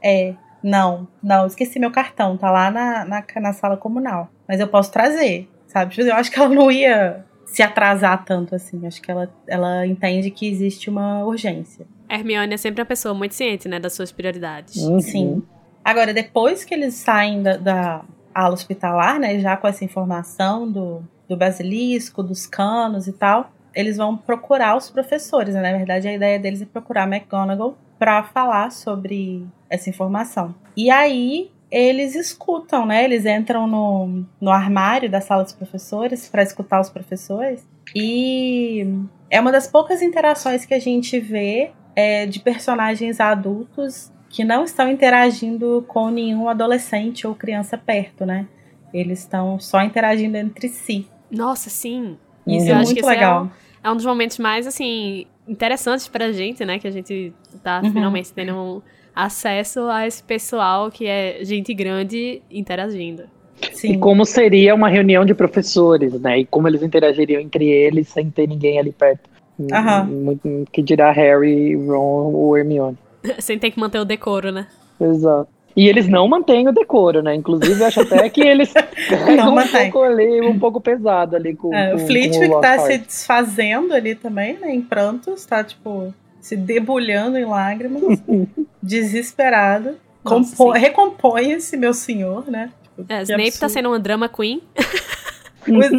É, 0.03 0.35
não, 0.63 1.07
não, 1.23 1.47
esqueci 1.47 1.79
meu 1.79 1.91
cartão, 1.91 2.37
tá 2.37 2.51
lá 2.51 2.71
na, 2.71 3.05
na, 3.05 3.25
na 3.37 3.53
sala 3.53 3.77
comunal. 3.77 4.29
Mas 4.49 4.61
eu 4.61 4.69
posso 4.69 4.91
trazer, 4.91 5.49
sabe? 5.67 5.95
Tipo, 5.95 6.09
eu 6.09 6.15
acho 6.15 6.31
que 6.31 6.39
ela 6.39 6.49
não 6.49 6.71
ia 6.71 7.25
se 7.51 7.63
atrasar 7.63 8.25
tanto 8.25 8.55
assim. 8.55 8.87
Acho 8.87 9.03
que 9.03 9.11
ela, 9.11 9.29
ela 9.47 9.87
entende 9.87 10.31
que 10.31 10.49
existe 10.49 10.89
uma 10.89 11.25
urgência. 11.25 11.85
Hermione 12.09 12.55
é 12.55 12.57
sempre 12.57 12.81
uma 12.81 12.87
pessoa 12.87 13.13
muito 13.13 13.35
ciente, 13.35 13.69
né, 13.69 13.81
das 13.81 13.93
suas 13.93 14.13
prioridades. 14.13 14.77
Uhum. 14.77 15.01
Sim. 15.01 15.43
Agora, 15.85 16.15
depois 16.15 16.65
que 16.65 16.73
eles 16.73 16.95
saem 16.95 17.43
da, 17.43 17.57
da 17.57 18.05
ala 18.33 18.55
hospitalar, 18.55 19.19
né, 19.19 19.39
já 19.41 19.57
com 19.57 19.67
essa 19.67 19.85
informação 19.85 20.71
do, 20.71 21.03
do 21.29 21.37
basilisco, 21.37 22.23
dos 22.23 22.47
canos 22.47 23.09
e 23.09 23.13
tal, 23.13 23.51
eles 23.75 23.97
vão 23.97 24.17
procurar 24.17 24.77
os 24.77 24.89
professores. 24.89 25.55
Né? 25.55 25.61
Na 25.61 25.77
verdade, 25.77 26.07
a 26.07 26.13
ideia 26.13 26.39
deles 26.39 26.63
é 26.63 26.67
procurar 26.67 27.09
McGonagall 27.09 27.77
para 27.99 28.23
falar 28.23 28.71
sobre 28.71 29.45
essa 29.69 29.91
informação. 29.91 30.55
E 30.77 30.89
aí 30.89 31.51
eles 31.71 32.15
escutam, 32.15 32.85
né? 32.85 33.05
Eles 33.05 33.25
entram 33.25 33.67
no, 33.67 34.25
no 34.41 34.51
armário 34.51 35.09
da 35.09 35.21
sala 35.21 35.45
dos 35.45 35.53
professores 35.53 36.29
para 36.29 36.43
escutar 36.43 36.81
os 36.81 36.91
professores. 36.91 37.67
E 37.95 38.87
é 39.31 39.41
uma 39.41 39.53
das 39.53 39.67
poucas 39.67 40.03
interações 40.03 40.65
que 40.65 40.75
a 40.75 40.79
gente 40.81 41.19
vê 41.21 41.71
é, 41.95 42.27
de 42.27 42.41
personagens 42.41 43.21
adultos 43.21 44.13
que 44.29 44.45
não 44.45 44.65
estão 44.65 44.89
interagindo 44.89 45.85
com 45.89 46.09
nenhum 46.09 46.49
adolescente 46.49 47.27
ou 47.27 47.35
criança 47.35 47.77
perto, 47.77 48.25
né? 48.25 48.47
Eles 48.93 49.21
estão 49.21 49.59
só 49.59 49.83
interagindo 49.83 50.37
entre 50.37 50.69
si. 50.69 51.07
Nossa, 51.31 51.71
sim. 51.71 52.17
Isso 52.47 52.71
é 52.71 52.75
muito 52.75 53.07
legal. 53.07 53.41
É 53.41 53.43
um, 53.43 53.51
é 53.83 53.93
um, 53.93 53.97
dos 53.97 54.07
momentos 54.07 54.39
mais, 54.39 54.67
assim, 54.67 55.27
interessantes 55.47 56.09
pra 56.09 56.33
gente, 56.33 56.65
né? 56.65 56.79
Que 56.79 56.89
a 56.89 56.91
gente 56.91 57.33
tá 57.63 57.81
uhum. 57.83 57.93
finalmente 57.93 58.33
tendo 58.33 58.55
um 58.55 58.83
acesso 59.15 59.81
a 59.89 60.07
esse 60.07 60.23
pessoal 60.23 60.91
que 60.91 61.07
é 61.07 61.39
gente 61.43 61.73
grande 61.75 62.43
interagindo. 62.51 63.25
Sim. 63.73 63.93
E 63.93 63.99
como 63.99 64.25
seria 64.25 64.75
uma 64.75 64.89
reunião 64.89 65.25
de 65.25 65.35
professores, 65.35 66.19
né? 66.21 66.39
E 66.39 66.47
como 66.47 66.67
eles 66.67 66.83
interagiriam 66.83 67.41
entre 67.41 67.69
eles 67.69 68.09
sem 68.09 68.31
ter 68.31 68.49
ninguém 68.49 68.79
ali 68.79 68.93
perto. 68.93 69.29
Uhum. 69.59 70.65
Que 70.73 70.83
dirá 70.83 71.13
Harry, 71.13 71.75
Ron 71.77 72.33
ou 72.33 72.57
Hermione. 72.57 72.97
sem 73.39 73.59
ter 73.59 73.71
que 73.71 73.79
manter 73.79 73.99
o 73.99 74.05
decoro, 74.05 74.51
né? 74.51 74.67
Exato. 74.99 75.49
E 75.77 75.89
eles 75.89 76.09
não 76.09 76.27
mantêm 76.27 76.69
o 76.69 76.73
decoro, 76.73 77.23
né? 77.23 77.35
Inclusive, 77.35 77.85
acho 77.85 78.01
até 78.01 78.29
que 78.29 78.41
eles 78.41 78.73
não 79.37 79.55
um 79.57 79.67
pouco 79.69 80.03
ali, 80.03 80.41
um 80.41 80.59
pouco 80.59 80.81
pesado 80.81 81.37
ali 81.37 81.55
com, 81.55 81.73
é, 81.73 81.91
com 81.91 81.97
o 81.97 81.99
Flitwick 82.01 82.61
tá 82.61 82.79
se 82.81 82.99
desfazendo 82.99 83.95
ali 83.95 84.15
também, 84.15 84.55
né? 84.59 84.75
Em 84.75 84.83
prantos, 84.83 85.45
tá 85.47 85.63
tipo 85.63 86.13
se 86.41 86.57
debulhando 86.57 87.39
em 87.39 87.45
lágrimas, 87.45 88.03
desesperado. 88.83 89.97
Recompõe 90.75 91.53
esse 91.53 91.77
meu 91.77 91.95
senhor, 91.95 92.51
né? 92.51 92.71
Tipo, 92.83 93.13
é, 93.13 93.23
Snape 93.23 93.27
tá 93.27 93.47
absurdo. 93.47 93.61
tá 93.61 93.69
sendo 93.69 93.89
uma 93.89 93.99
drama 93.99 94.29
queen. 94.29 94.63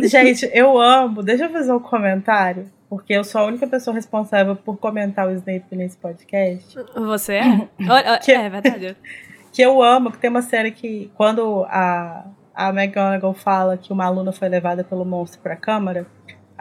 Gente, 0.03 0.49
eu 0.53 0.79
amo. 0.79 1.23
Deixa 1.23 1.45
eu 1.45 1.49
fazer 1.49 1.71
um 1.71 1.79
comentário. 1.79 2.69
Porque 2.89 3.13
eu 3.13 3.23
sou 3.23 3.39
a 3.39 3.45
única 3.45 3.65
pessoa 3.65 3.93
responsável 3.93 4.53
por 4.53 4.77
comentar 4.77 5.25
o 5.25 5.31
Snape 5.31 5.63
nesse 5.71 5.95
podcast. 5.95 6.77
Você 6.93 7.35
é? 7.35 7.67
que, 8.21 8.31
é 8.31 8.49
verdade. 8.49 8.97
Que 9.53 9.61
eu 9.61 9.83
amo, 9.83 10.11
que 10.11 10.17
tem 10.17 10.29
uma 10.29 10.41
série 10.41 10.71
que, 10.71 11.11
quando 11.13 11.65
a, 11.67 12.25
a 12.55 12.69
McGonagall 12.69 13.33
fala 13.33 13.75
que 13.75 13.91
uma 13.91 14.05
aluna 14.05 14.31
foi 14.31 14.47
levada 14.47 14.81
pelo 14.81 15.03
monstro 15.03 15.41
pra 15.41 15.57
câmara, 15.57 16.07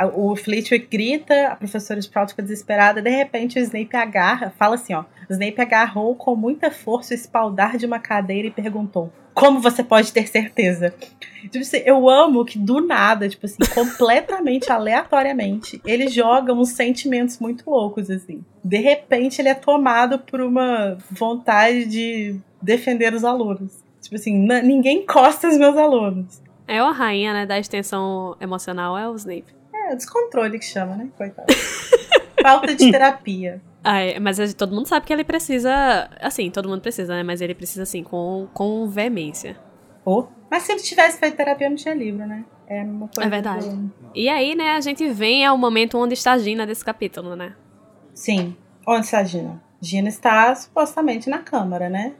o 0.07 0.37
Flitwick 0.37 0.87
grita, 0.87 1.49
a 1.49 1.57
professora 1.57 2.01
Sprout 2.01 2.33
fica 2.33 2.43
desesperada, 2.43 3.03
de 3.03 3.11
repente 3.11 3.59
o 3.59 3.63
Snape 3.63 3.97
agarra, 3.97 4.53
fala 4.57 4.75
assim, 4.75 4.95
ó, 4.95 5.05
o 5.29 5.33
Snape 5.33 5.61
agarrou 5.61 6.15
com 6.15 6.35
muita 6.35 6.71
força 6.71 7.13
o 7.13 7.17
espaldar 7.17 7.77
de 7.77 7.87
uma 7.87 7.99
cadeira 7.99 8.49
e 8.49 8.51
perguntou, 8.51 9.13
como 9.35 9.61
você 9.61 9.83
pode 9.83 10.13
ter 10.13 10.29
certeza? 10.29 10.95
Tipo 11.43 11.59
assim, 11.59 11.83
eu 11.85 12.09
amo 12.09 12.45
que 12.45 12.59
do 12.59 12.81
nada, 12.81 13.29
tipo 13.29 13.47
assim, 13.47 13.59
completamente 13.75 14.71
aleatoriamente, 14.71 15.81
ele 15.85 16.09
joga 16.09 16.53
uns 16.53 16.71
sentimentos 16.71 17.39
muito 17.39 17.69
loucos, 17.69 18.11
assim. 18.11 18.45
De 18.63 18.79
repente 18.79 19.41
ele 19.41 19.49
é 19.49 19.55
tomado 19.55 20.19
por 20.19 20.41
uma 20.41 20.99
vontade 21.11 21.87
de 21.87 22.39
defender 22.61 23.15
os 23.15 23.25
alunos. 23.25 23.83
Tipo 24.01 24.17
assim, 24.17 24.47
ninguém 24.63 25.03
encosta 25.03 25.49
os 25.49 25.57
meus 25.57 25.77
alunos. 25.77 26.43
É 26.67 26.79
a 26.79 26.91
rainha, 26.91 27.33
né, 27.33 27.47
da 27.47 27.59
extensão 27.59 28.37
emocional, 28.41 28.97
é 28.97 29.09
o 29.09 29.15
Snape. 29.15 29.60
É, 29.91 29.97
descontrole 29.97 30.59
que 30.59 30.65
chama, 30.65 30.95
né? 30.95 31.09
Coitado. 31.17 31.53
Falta 32.41 32.75
de 32.75 32.91
terapia. 32.91 33.61
Ai, 33.83 34.19
mas 34.21 34.55
todo 34.55 34.75
mundo 34.75 34.87
sabe 34.87 35.05
que 35.05 35.13
ele 35.13 35.25
precisa. 35.25 36.09
Assim, 36.21 36.51
todo 36.51 36.69
mundo 36.69 36.81
precisa, 36.81 37.15
né? 37.15 37.23
Mas 37.23 37.41
ele 37.41 37.55
precisa, 37.55 37.83
assim, 37.83 38.05
com, 38.05 38.49
com 38.55 38.87
veemência. 38.89 39.57
Oh. 40.05 40.27
Mas 40.51 40.63
se 40.63 40.73
ele 40.73 40.81
tivesse 40.81 41.19
feito 41.19 41.37
terapia, 41.37 41.69
não 41.69 41.77
tinha 41.77 41.95
livro, 41.95 42.27
né? 42.27 42.45
É 42.69 42.83
uma 42.83 43.09
coisa. 43.09 43.27
É 43.27 43.31
verdade. 43.31 43.69
Do... 43.69 43.93
E 44.15 44.29
aí, 44.29 44.55
né, 44.55 44.73
a 44.73 44.81
gente 44.81 45.09
vem 45.09 45.45
ao 45.45 45.59
momento 45.59 45.99
onde 45.99 46.15
está 46.15 46.39
Gina 46.39 46.67
desse 46.67 46.85
capítulo, 46.85 47.35
né? 47.35 47.55
Sim. 48.15 48.57
Onde 48.87 49.07
está 49.07 49.25
Gina? 49.25 49.61
Gina 49.81 50.09
está 50.09 50.55
supostamente 50.55 51.31
na 51.31 51.39
Câmara, 51.39 51.89
né? 51.89 52.15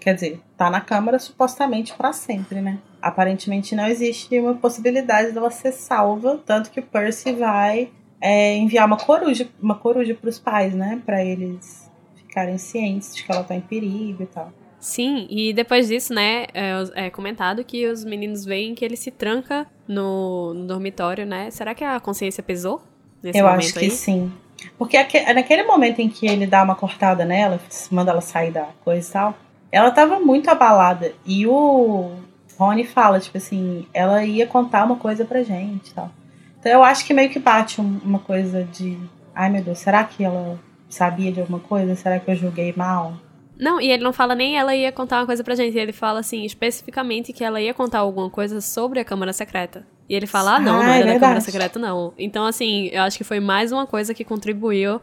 Quer 0.00 0.14
dizer, 0.14 0.40
tá 0.56 0.68
na 0.68 0.80
Câmara 0.80 1.18
supostamente 1.18 1.94
para 1.94 2.12
sempre, 2.12 2.60
né? 2.60 2.78
Aparentemente 3.00 3.74
não 3.74 3.86
existe 3.86 4.38
uma 4.38 4.54
possibilidade 4.54 5.32
dela 5.32 5.50
ser 5.50 5.72
salva, 5.72 6.40
tanto 6.44 6.70
que 6.70 6.80
o 6.80 6.82
Percy 6.82 7.32
vai 7.32 7.90
é, 8.20 8.56
enviar 8.56 8.86
uma 8.86 8.96
coruja, 8.96 9.48
uma 9.60 9.76
coruja 9.76 10.14
para 10.14 10.30
os 10.30 10.38
pais, 10.38 10.74
né? 10.74 11.00
Para 11.04 11.24
eles 11.24 11.90
ficarem 12.16 12.58
cientes 12.58 13.14
de 13.14 13.22
que 13.22 13.30
ela 13.30 13.44
tá 13.44 13.54
em 13.54 13.60
perigo 13.60 14.22
e 14.22 14.26
tal. 14.26 14.52
Sim, 14.80 15.26
e 15.30 15.54
depois 15.54 15.88
disso, 15.88 16.12
né, 16.12 16.44
é, 16.52 17.06
é, 17.06 17.10
comentado 17.10 17.64
que 17.64 17.86
os 17.86 18.04
meninos 18.04 18.44
veem 18.44 18.74
que 18.74 18.84
ele 18.84 18.98
se 18.98 19.10
tranca 19.10 19.66
no, 19.88 20.52
no 20.52 20.66
dormitório, 20.66 21.24
né? 21.24 21.50
Será 21.50 21.74
que 21.74 21.82
a 21.82 21.98
consciência 21.98 22.42
pesou 22.42 22.82
nesse 23.22 23.38
Eu 23.38 23.46
acho 23.46 23.72
que 23.72 23.86
aí? 23.86 23.90
sim. 23.90 24.30
Porque 24.78 24.98
naquele 25.32 25.62
momento 25.64 26.00
em 26.00 26.08
que 26.08 26.26
ele 26.26 26.46
dá 26.46 26.62
uma 26.62 26.74
cortada 26.74 27.24
nela, 27.24 27.60
manda 27.90 28.10
ela 28.10 28.20
sair 28.20 28.50
da 28.50 28.68
coisa 28.84 29.08
e 29.08 29.12
tal, 29.12 29.34
ela 29.70 29.90
tava 29.90 30.20
muito 30.20 30.48
abalada. 30.48 31.12
E 31.26 31.46
o 31.46 32.12
Rony 32.58 32.84
fala, 32.84 33.20
tipo 33.20 33.36
assim, 33.36 33.86
ela 33.92 34.24
ia 34.24 34.46
contar 34.46 34.84
uma 34.84 34.96
coisa 34.96 35.24
pra 35.24 35.42
gente 35.42 35.92
tal. 35.92 36.10
Então 36.58 36.72
eu 36.72 36.82
acho 36.82 37.04
que 37.04 37.12
meio 37.12 37.30
que 37.30 37.38
bate 37.38 37.80
uma 37.80 38.18
coisa 38.18 38.64
de. 38.64 38.98
Ai 39.34 39.50
meu 39.50 39.62
Deus, 39.62 39.78
será 39.78 40.02
que 40.04 40.24
ela 40.24 40.58
sabia 40.88 41.32
de 41.32 41.40
alguma 41.40 41.58
coisa? 41.58 41.94
Será 41.94 42.18
que 42.18 42.30
eu 42.30 42.36
julguei 42.36 42.72
mal? 42.76 43.14
Não, 43.58 43.80
e 43.80 43.90
ele 43.90 44.02
não 44.02 44.12
fala 44.12 44.34
nem 44.34 44.56
ela 44.58 44.74
ia 44.74 44.90
contar 44.90 45.20
uma 45.20 45.26
coisa 45.26 45.44
pra 45.44 45.54
gente. 45.54 45.76
Ele 45.78 45.92
fala, 45.92 46.20
assim, 46.20 46.44
especificamente 46.44 47.32
que 47.32 47.44
ela 47.44 47.60
ia 47.60 47.72
contar 47.72 48.00
alguma 48.00 48.28
coisa 48.28 48.60
sobre 48.60 48.98
a 48.98 49.04
Câmara 49.04 49.32
Secreta. 49.32 49.86
E 50.08 50.14
ele 50.14 50.26
fala, 50.26 50.56
ah, 50.56 50.60
não, 50.60 50.80
ah, 50.80 50.84
não 50.84 50.92
era 50.92 51.10
é 51.10 51.14
da 51.14 51.20
Câmara 51.20 51.40
Secreta, 51.40 51.78
não. 51.78 52.12
Então, 52.18 52.44
assim, 52.44 52.88
eu 52.92 53.02
acho 53.02 53.16
que 53.16 53.24
foi 53.24 53.40
mais 53.40 53.72
uma 53.72 53.86
coisa 53.86 54.12
que 54.12 54.24
contribuiu 54.24 55.00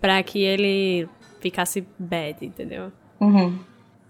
para 0.00 0.22
que 0.22 0.42
ele 0.42 1.08
ficasse 1.40 1.86
bad, 1.98 2.44
entendeu? 2.44 2.90
Uhum. 3.20 3.58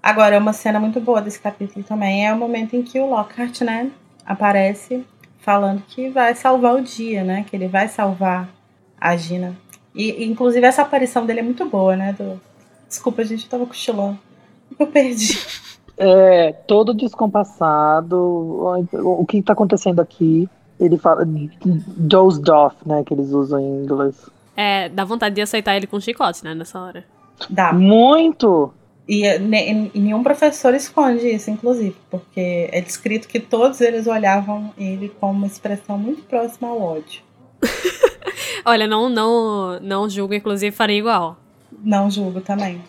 Agora, 0.02 0.38
uma 0.38 0.52
cena 0.52 0.80
muito 0.80 0.98
boa 1.00 1.20
desse 1.20 1.38
capítulo 1.38 1.84
também 1.84 2.26
é 2.26 2.32
o 2.32 2.38
momento 2.38 2.74
em 2.74 2.82
que 2.82 2.98
o 2.98 3.06
Lockhart, 3.06 3.60
né, 3.60 3.90
aparece 4.24 5.04
falando 5.40 5.82
que 5.86 6.08
vai 6.08 6.34
salvar 6.34 6.74
o 6.74 6.82
dia, 6.82 7.24
né? 7.24 7.44
Que 7.48 7.56
ele 7.56 7.68
vai 7.68 7.88
salvar 7.88 8.48
a 8.98 9.16
Gina. 9.16 9.56
E, 9.94 10.24
inclusive, 10.24 10.66
essa 10.66 10.82
aparição 10.82 11.26
dele 11.26 11.40
é 11.40 11.42
muito 11.42 11.68
boa, 11.68 11.96
né? 11.96 12.12
Do... 12.12 12.40
Desculpa, 12.88 13.24
gente, 13.24 13.44
eu 13.44 13.50
tava 13.50 13.66
cochilando. 13.66 14.18
Eu 14.78 14.86
perdi. 14.86 15.38
É, 16.02 16.52
todo 16.66 16.94
descompassado. 16.94 18.16
O 18.94 19.26
que 19.26 19.42
tá 19.42 19.52
acontecendo 19.52 20.00
aqui? 20.00 20.48
Ele 20.80 20.96
fala. 20.96 21.26
Dozed 21.26 22.48
off, 22.50 22.76
né? 22.86 23.04
Que 23.04 23.12
eles 23.12 23.30
usam 23.32 23.60
em 23.60 23.82
inglês. 23.84 24.30
É, 24.56 24.88
dá 24.88 25.04
vontade 25.04 25.34
de 25.34 25.42
aceitar 25.42 25.76
ele 25.76 25.86
com 25.86 26.00
chicote, 26.00 26.42
né? 26.42 26.54
Nessa 26.54 26.80
hora. 26.80 27.04
Dá. 27.50 27.72
Muito! 27.74 28.72
E, 29.06 29.26
e 29.26 29.98
nenhum 30.00 30.22
professor 30.22 30.72
esconde 30.72 31.26
isso, 31.26 31.50
inclusive, 31.50 31.96
porque 32.10 32.68
é 32.70 32.80
descrito 32.80 33.26
que 33.26 33.40
todos 33.40 33.80
eles 33.80 34.06
olhavam 34.06 34.72
ele 34.78 35.08
com 35.20 35.32
uma 35.32 35.46
expressão 35.46 35.98
muito 35.98 36.22
próxima 36.22 36.68
ao 36.68 36.80
ódio. 36.80 37.22
Olha, 38.64 38.86
não, 38.86 39.08
não, 39.08 39.80
não 39.80 40.08
julgo, 40.08 40.32
inclusive 40.32 40.74
faria 40.74 40.96
igual. 40.96 41.36
Não 41.82 42.10
julgo 42.10 42.40
também. 42.40 42.80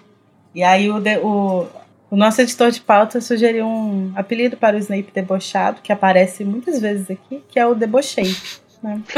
E 0.54 0.64
aí 0.64 0.92
o, 0.92 1.00
de, 1.00 1.18
o, 1.18 1.66
o 2.12 2.16
nosso 2.18 2.42
editor 2.42 2.70
de 2.72 2.82
pauta 2.82 3.22
sugeriu 3.22 3.66
um 3.66 4.12
apelido 4.16 4.58
para 4.58 4.76
o 4.76 4.80
Snape 4.80 5.14
debochado, 5.14 5.82
que 5.82 5.94
aparece 5.94 6.44
muitas 6.44 6.82
vezes 6.82 7.10
aqui, 7.10 7.42
que 7.48 7.58
é 7.58 7.66
o 7.66 7.74
debochei. 7.74 8.36
Né? 8.84 9.02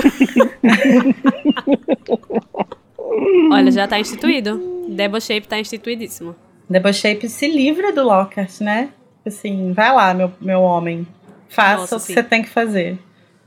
Olha, 3.51 3.71
já 3.71 3.85
está 3.85 3.99
instituído. 3.99 4.85
Deboshape 4.89 5.41
está 5.41 5.59
instituidíssimo. 5.59 6.35
Deboshape 6.69 7.27
se 7.27 7.47
livra 7.47 7.91
do 7.91 8.03
Lockhart, 8.03 8.61
né? 8.61 8.89
Assim, 9.25 9.73
vai 9.73 9.91
lá, 9.91 10.13
meu, 10.13 10.31
meu 10.39 10.61
homem. 10.61 11.07
Faça 11.49 11.81
Nossa, 11.81 11.95
o 11.95 11.99
que 11.99 12.05
sim. 12.05 12.13
você 12.13 12.23
tem 12.23 12.43
que 12.43 12.49
fazer. 12.49 12.99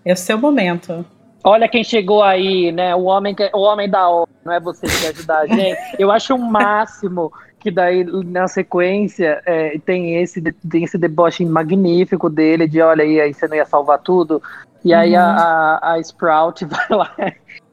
É 0.05 0.13
o 0.13 0.17
seu 0.17 0.39
momento. 0.39 1.05
Olha 1.45 1.69
quem 1.69 1.85
chegou 1.85 2.23
aí, 2.23 2.73
né? 2.73 2.97
O 2.97 3.05
homem, 3.05 3.33
que, 3.33 3.49
o 3.55 3.61
homem 3.61 3.89
da 3.89 4.09
hora, 4.09 4.29
não 4.45 4.53
é 4.53 4.59
você 4.59 4.87
que 4.87 5.01
quer 5.01 5.09
ajudar 5.09 5.39
a 5.41 5.47
gente. 5.47 5.79
Eu 5.99 6.11
acho 6.11 6.35
o 6.35 6.39
máximo 6.39 7.33
que 7.59 7.71
daí 7.71 8.05
na 8.05 8.47
sequência 8.47 9.43
é, 9.47 9.79
tem 9.79 10.23
esse 10.23 10.41
tem 10.41 10.85
esse 10.85 10.99
deboche 10.99 11.45
magnífico 11.45 12.29
dele 12.29 12.69
de 12.69 12.81
olha 12.81 13.03
aí, 13.03 13.21
aí 13.21 13.35
você 13.35 13.49
não 13.49 13.57
ia 13.57 13.67
salvar 13.67 13.99
tudo. 13.99 14.43
E 14.85 14.95
aí 14.95 15.15
uhum. 15.15 15.19
a, 15.19 15.79
a, 15.83 15.93
a 15.95 16.01
Sprout 16.01 16.65
vai 16.67 16.87
lá 16.91 17.15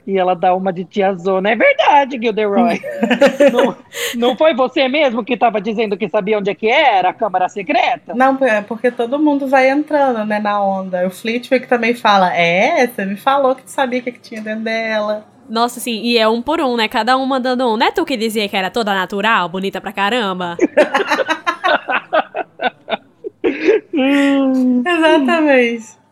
e 0.06 0.18
ela 0.18 0.36
dá 0.36 0.54
uma 0.54 0.72
de 0.72 0.84
tiazona. 0.84 1.52
É 1.52 1.56
verdade, 1.56 2.20
Gilderoy. 2.22 2.80
não, 3.52 3.76
não 4.16 4.38
foi 4.38 4.54
você 4.54 4.88
mesmo 4.88 5.24
que 5.24 5.34
estava 5.34 5.62
dizendo 5.62 5.98
que 5.98 6.10
sabia 6.10 6.38
onde 6.38 6.50
é 6.50 6.56
que 6.56 6.68
era 6.68 7.10
a 7.10 7.14
Câmara 7.14 7.50
Secreta? 7.50 8.14
Não, 8.14 8.38
é 8.42 8.62
porque 8.62 8.92
todo 8.92 9.20
mundo 9.20 9.48
vai 9.48 9.70
entrando, 9.70 10.26
né, 10.26 10.40
na 10.40 10.62
onda. 10.62 11.06
O 11.08 11.10
Flitwick 11.10 11.68
também 11.68 11.94
fala, 11.94 12.36
é, 12.36 12.88
você 12.88 13.06
me 13.06 13.16
falou 13.16 13.56
que 13.56 13.64
tu 13.64 13.72
sabia 13.72 14.00
o 14.00 14.04
que, 14.04 14.12
que 14.12 14.20
tinha 14.20 14.42
dentro 14.42 14.64
dela. 14.64 15.26
Nossa, 15.50 15.80
sim, 15.80 16.02
e 16.02 16.18
é 16.18 16.28
um 16.28 16.42
por 16.42 16.62
um, 16.62 16.78
né? 16.78 16.88
Cada 16.88 17.18
um 17.18 17.26
mandando 17.26 17.68
um. 17.68 17.76
Não 17.76 17.88
é 17.88 17.92
tu 17.92 18.06
que 18.06 18.16
dizia 18.16 18.48
que 18.48 18.56
era 18.56 18.70
toda 18.70 18.94
natural, 18.94 19.50
bonita 19.50 19.82
pra 19.82 19.92
caramba? 19.92 20.58
Exatamente. 24.86 26.03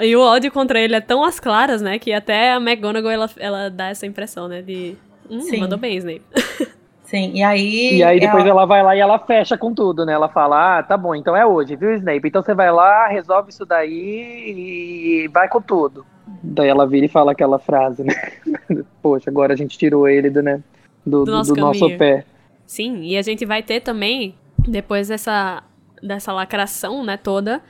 E 0.00 0.14
o 0.14 0.20
ódio 0.20 0.52
contra 0.52 0.78
ele 0.78 0.94
é 0.94 1.00
tão 1.00 1.24
às 1.24 1.40
claras, 1.40 1.80
né? 1.80 1.98
Que 1.98 2.12
até 2.12 2.52
a 2.52 2.56
McGonagall, 2.56 3.10
ela, 3.10 3.30
ela 3.38 3.70
dá 3.70 3.88
essa 3.88 4.06
impressão, 4.06 4.48
né? 4.48 4.60
De, 4.60 4.96
hum, 5.30 5.40
Sim. 5.40 5.60
mandou 5.60 5.78
bem, 5.78 5.96
Snape. 5.96 6.22
Sim, 7.04 7.32
e 7.34 7.42
aí... 7.42 7.96
E 7.98 8.02
aí 8.02 8.20
depois 8.20 8.42
ela... 8.42 8.50
ela 8.50 8.66
vai 8.66 8.82
lá 8.82 8.96
e 8.96 9.00
ela 9.00 9.18
fecha 9.18 9.56
com 9.56 9.74
tudo, 9.74 10.04
né? 10.06 10.12
Ela 10.12 10.28
fala, 10.28 10.78
ah, 10.78 10.82
tá 10.82 10.96
bom, 10.96 11.14
então 11.14 11.36
é 11.36 11.46
hoje, 11.46 11.76
viu, 11.76 11.94
Snape? 11.94 12.28
Então 12.28 12.42
você 12.42 12.54
vai 12.54 12.70
lá, 12.72 13.06
resolve 13.06 13.50
isso 13.50 13.66
daí 13.66 15.24
e 15.24 15.28
vai 15.28 15.48
com 15.48 15.60
tudo. 15.60 16.06
Daí 16.42 16.68
ela 16.68 16.86
vira 16.86 17.06
e 17.06 17.10
fala 17.10 17.32
aquela 17.32 17.58
frase, 17.58 18.02
né? 18.02 18.14
Poxa, 19.02 19.28
agora 19.28 19.52
a 19.52 19.56
gente 19.56 19.76
tirou 19.76 20.08
ele 20.08 20.30
do, 20.30 20.42
né? 20.42 20.62
do, 21.04 21.24
do, 21.24 21.32
nosso, 21.32 21.54
do 21.54 21.60
nosso 21.60 21.96
pé. 21.98 22.24
Sim, 22.66 23.02
e 23.02 23.16
a 23.16 23.22
gente 23.22 23.44
vai 23.44 23.62
ter 23.62 23.80
também, 23.80 24.34
depois 24.56 25.08
dessa, 25.08 25.62
dessa 26.02 26.32
lacração, 26.32 27.04
né, 27.04 27.16
toda 27.16 27.60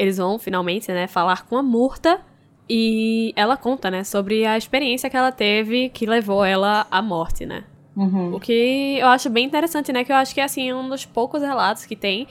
eles 0.00 0.16
vão 0.16 0.38
finalmente, 0.38 0.90
né, 0.90 1.06
falar 1.06 1.44
com 1.44 1.58
a 1.58 1.62
Murta 1.62 2.22
e 2.66 3.34
ela 3.36 3.54
conta, 3.54 3.90
né, 3.90 4.02
sobre 4.02 4.46
a 4.46 4.56
experiência 4.56 5.10
que 5.10 5.16
ela 5.16 5.30
teve 5.30 5.90
que 5.90 6.06
levou 6.06 6.42
ela 6.42 6.86
à 6.90 7.02
morte, 7.02 7.44
né? 7.44 7.64
Uhum. 7.94 8.34
O 8.34 8.40
que 8.40 8.96
eu 8.98 9.08
acho 9.08 9.28
bem 9.28 9.44
interessante, 9.44 9.92
né? 9.92 10.02
Que 10.02 10.10
eu 10.10 10.16
acho 10.16 10.32
que 10.32 10.40
é 10.40 10.44
assim, 10.44 10.72
um 10.72 10.88
dos 10.88 11.04
poucos 11.04 11.42
relatos 11.42 11.84
que 11.84 11.94
tem 11.94 12.26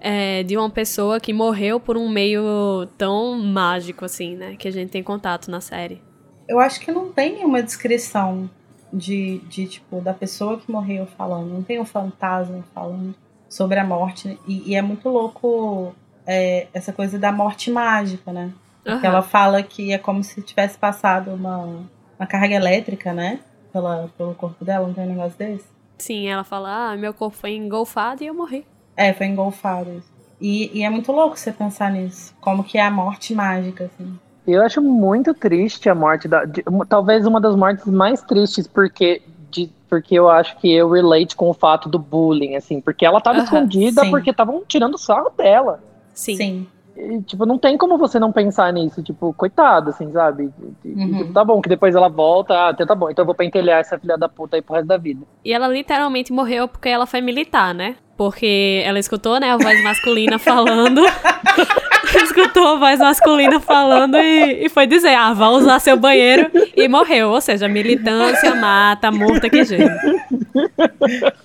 é, 0.00 0.42
de 0.44 0.56
uma 0.56 0.70
pessoa 0.70 1.20
que 1.20 1.30
morreu 1.30 1.78
por 1.78 1.98
um 1.98 2.08
meio 2.08 2.86
tão 2.96 3.38
mágico, 3.38 4.06
assim, 4.06 4.34
né? 4.34 4.56
Que 4.56 4.68
a 4.68 4.70
gente 4.70 4.88
tem 4.88 5.02
contato 5.02 5.50
na 5.50 5.60
série. 5.60 6.00
Eu 6.48 6.58
acho 6.58 6.80
que 6.80 6.90
não 6.90 7.12
tem 7.12 7.34
nenhuma 7.34 7.62
descrição 7.62 8.48
de, 8.90 9.40
de 9.40 9.66
tipo, 9.66 10.00
da 10.00 10.14
pessoa 10.14 10.58
que 10.58 10.72
morreu 10.72 11.04
falando. 11.18 11.52
Não 11.52 11.62
tem 11.62 11.78
um 11.78 11.84
fantasma 11.84 12.64
falando 12.72 13.14
sobre 13.46 13.78
a 13.78 13.84
morte. 13.84 14.38
E, 14.48 14.70
e 14.70 14.74
é 14.74 14.80
muito 14.80 15.06
louco 15.10 15.94
é, 16.30 16.68
essa 16.72 16.92
coisa 16.92 17.18
da 17.18 17.32
morte 17.32 17.72
mágica, 17.72 18.32
né? 18.32 18.52
Uhum. 18.86 19.00
ela 19.02 19.20
fala 19.20 19.62
que 19.62 19.92
é 19.92 19.98
como 19.98 20.22
se 20.22 20.40
tivesse 20.40 20.78
passado 20.78 21.32
uma, 21.32 21.82
uma 22.18 22.26
carga 22.26 22.54
elétrica, 22.54 23.12
né? 23.12 23.40
Pela, 23.72 24.08
pelo 24.16 24.34
corpo 24.34 24.64
dela, 24.64 24.86
não 24.86 24.94
tem 24.94 25.04
um 25.04 25.08
negócio 25.08 25.36
desse? 25.36 25.66
Sim, 25.98 26.28
ela 26.28 26.44
fala, 26.44 26.92
ah, 26.92 26.96
meu 26.96 27.12
corpo 27.12 27.36
foi 27.36 27.54
engolfado 27.56 28.22
e 28.22 28.28
eu 28.28 28.34
morri. 28.34 28.64
É, 28.96 29.12
foi 29.12 29.26
engolfado. 29.26 30.02
E, 30.40 30.78
e 30.78 30.82
é 30.84 30.88
muito 30.88 31.10
louco 31.10 31.36
você 31.36 31.52
pensar 31.52 31.90
nisso. 31.90 32.32
Como 32.40 32.62
que 32.62 32.78
é 32.78 32.82
a 32.82 32.90
morte 32.90 33.34
mágica, 33.34 33.84
assim. 33.84 34.18
Eu 34.46 34.62
acho 34.62 34.80
muito 34.80 35.34
triste 35.34 35.88
a 35.88 35.94
morte 35.94 36.26
da. 36.26 36.44
De, 36.44 36.64
talvez 36.88 37.26
uma 37.26 37.40
das 37.40 37.54
mortes 37.56 37.86
mais 37.86 38.22
tristes, 38.22 38.66
porque. 38.66 39.22
De, 39.50 39.68
porque 39.88 40.14
eu 40.14 40.30
acho 40.30 40.56
que 40.58 40.72
eu 40.72 40.90
relate 40.90 41.34
com 41.34 41.50
o 41.50 41.54
fato 41.54 41.88
do 41.88 41.98
bullying, 41.98 42.54
assim, 42.54 42.80
porque 42.80 43.04
ela 43.04 43.20
tava 43.20 43.38
uhum, 43.38 43.44
escondida 43.44 44.02
sim. 44.02 44.10
porque 44.10 44.30
estavam 44.30 44.62
tirando 44.66 44.96
sarro 44.96 45.30
dela. 45.36 45.80
Sim. 46.20 46.36
Sim. 46.36 46.66
E, 46.96 47.22
tipo, 47.22 47.46
não 47.46 47.56
tem 47.56 47.78
como 47.78 47.96
você 47.96 48.18
não 48.18 48.30
pensar 48.30 48.70
nisso, 48.72 49.02
tipo, 49.02 49.32
coitado, 49.32 49.90
assim, 49.90 50.12
sabe? 50.12 50.50
Uhum. 50.84 51.18
Tipo, 51.18 51.32
tá 51.32 51.42
bom, 51.42 51.60
que 51.60 51.68
depois 51.68 51.94
ela 51.94 52.08
volta, 52.08 52.52
ah, 52.52 52.68
até 52.68 52.84
tá 52.84 52.94
bom, 52.94 53.08
então 53.10 53.22
eu 53.22 53.26
vou 53.26 53.34
pentelhar 53.34 53.80
essa 53.80 53.98
filha 53.98 54.18
da 54.18 54.28
puta 54.28 54.56
aí 54.56 54.62
pro 54.62 54.74
resto 54.74 54.88
da 54.88 54.98
vida. 54.98 55.24
E 55.42 55.52
ela 55.52 55.66
literalmente 55.68 56.32
morreu 56.32 56.68
porque 56.68 56.88
ela 56.88 57.06
foi 57.06 57.22
militar, 57.22 57.72
né? 57.72 57.96
Porque 58.18 58.82
ela 58.84 58.98
escutou, 58.98 59.40
né, 59.40 59.50
a 59.50 59.56
voz 59.56 59.82
masculina 59.82 60.36
falando. 60.38 61.00
escutou 62.22 62.66
a 62.66 62.76
voz 62.76 62.98
masculina 62.98 63.60
falando 63.60 64.18
e, 64.18 64.66
e 64.66 64.68
foi 64.68 64.86
dizer, 64.86 65.14
ah, 65.14 65.32
vai 65.32 65.48
usar 65.48 65.78
seu 65.78 65.96
banheiro 65.96 66.50
e 66.76 66.86
morreu. 66.86 67.30
Ou 67.30 67.40
seja, 67.40 67.66
militância 67.66 68.54
mata, 68.54 69.10
multa 69.10 69.48
que 69.48 69.64
jeito. 69.64 69.90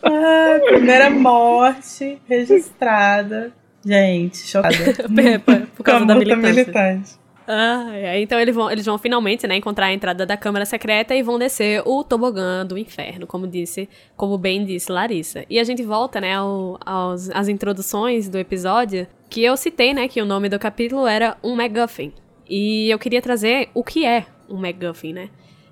Ah, 0.03 0.59
primeira 0.67 1.09
morte 1.09 2.19
registrada 2.27 3.53
Gente, 3.85 4.37
chocada. 4.47 4.75
Por 5.75 5.83
causa 5.83 6.05
da 6.05 6.15
militância. 6.15 6.51
militante. 6.53 7.25
Ah, 7.47 8.17
então 8.17 8.39
eles 8.39 8.55
vão, 8.55 8.71
eles 8.71 8.85
vão 8.85 8.97
finalmente, 8.97 9.45
né, 9.45 9.55
encontrar 9.55 9.87
a 9.87 9.93
entrada 9.93 10.25
da 10.25 10.35
Câmara 10.35 10.65
Secreta 10.65 11.15
e 11.15 11.21
vão 11.21 11.37
descer 11.37 11.83
o 11.85 12.03
tobogã 12.03 12.65
do 12.65 12.75
inferno, 12.75 13.27
como 13.27 13.47
disse, 13.47 13.87
como 14.17 14.35
bem 14.35 14.65
disse 14.65 14.91
Larissa. 14.91 15.45
E 15.47 15.59
a 15.59 15.63
gente 15.63 15.83
volta, 15.83 16.19
né, 16.19 16.33
ao, 16.33 16.79
aos, 16.83 17.29
às 17.29 17.47
introduções 17.47 18.27
do 18.27 18.39
episódio, 18.39 19.05
que 19.29 19.43
eu 19.43 19.55
citei, 19.55 19.93
né, 19.93 20.07
que 20.07 20.19
o 20.19 20.25
nome 20.25 20.49
do 20.49 20.57
capítulo 20.57 21.05
era 21.05 21.37
um 21.43 21.55
MacGuffin. 21.55 22.11
E 22.49 22.89
eu 22.89 22.97
queria 22.97 23.21
trazer 23.21 23.69
o 23.75 23.83
que 23.83 24.05
é 24.05 24.25
um 24.49 24.57
MacGuffin, 24.57 25.13
né, 25.13 25.29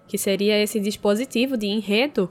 que 0.08 0.17
seria 0.17 0.62
esse 0.62 0.80
dispositivo 0.80 1.58
de 1.58 1.65
enredo 1.65 2.30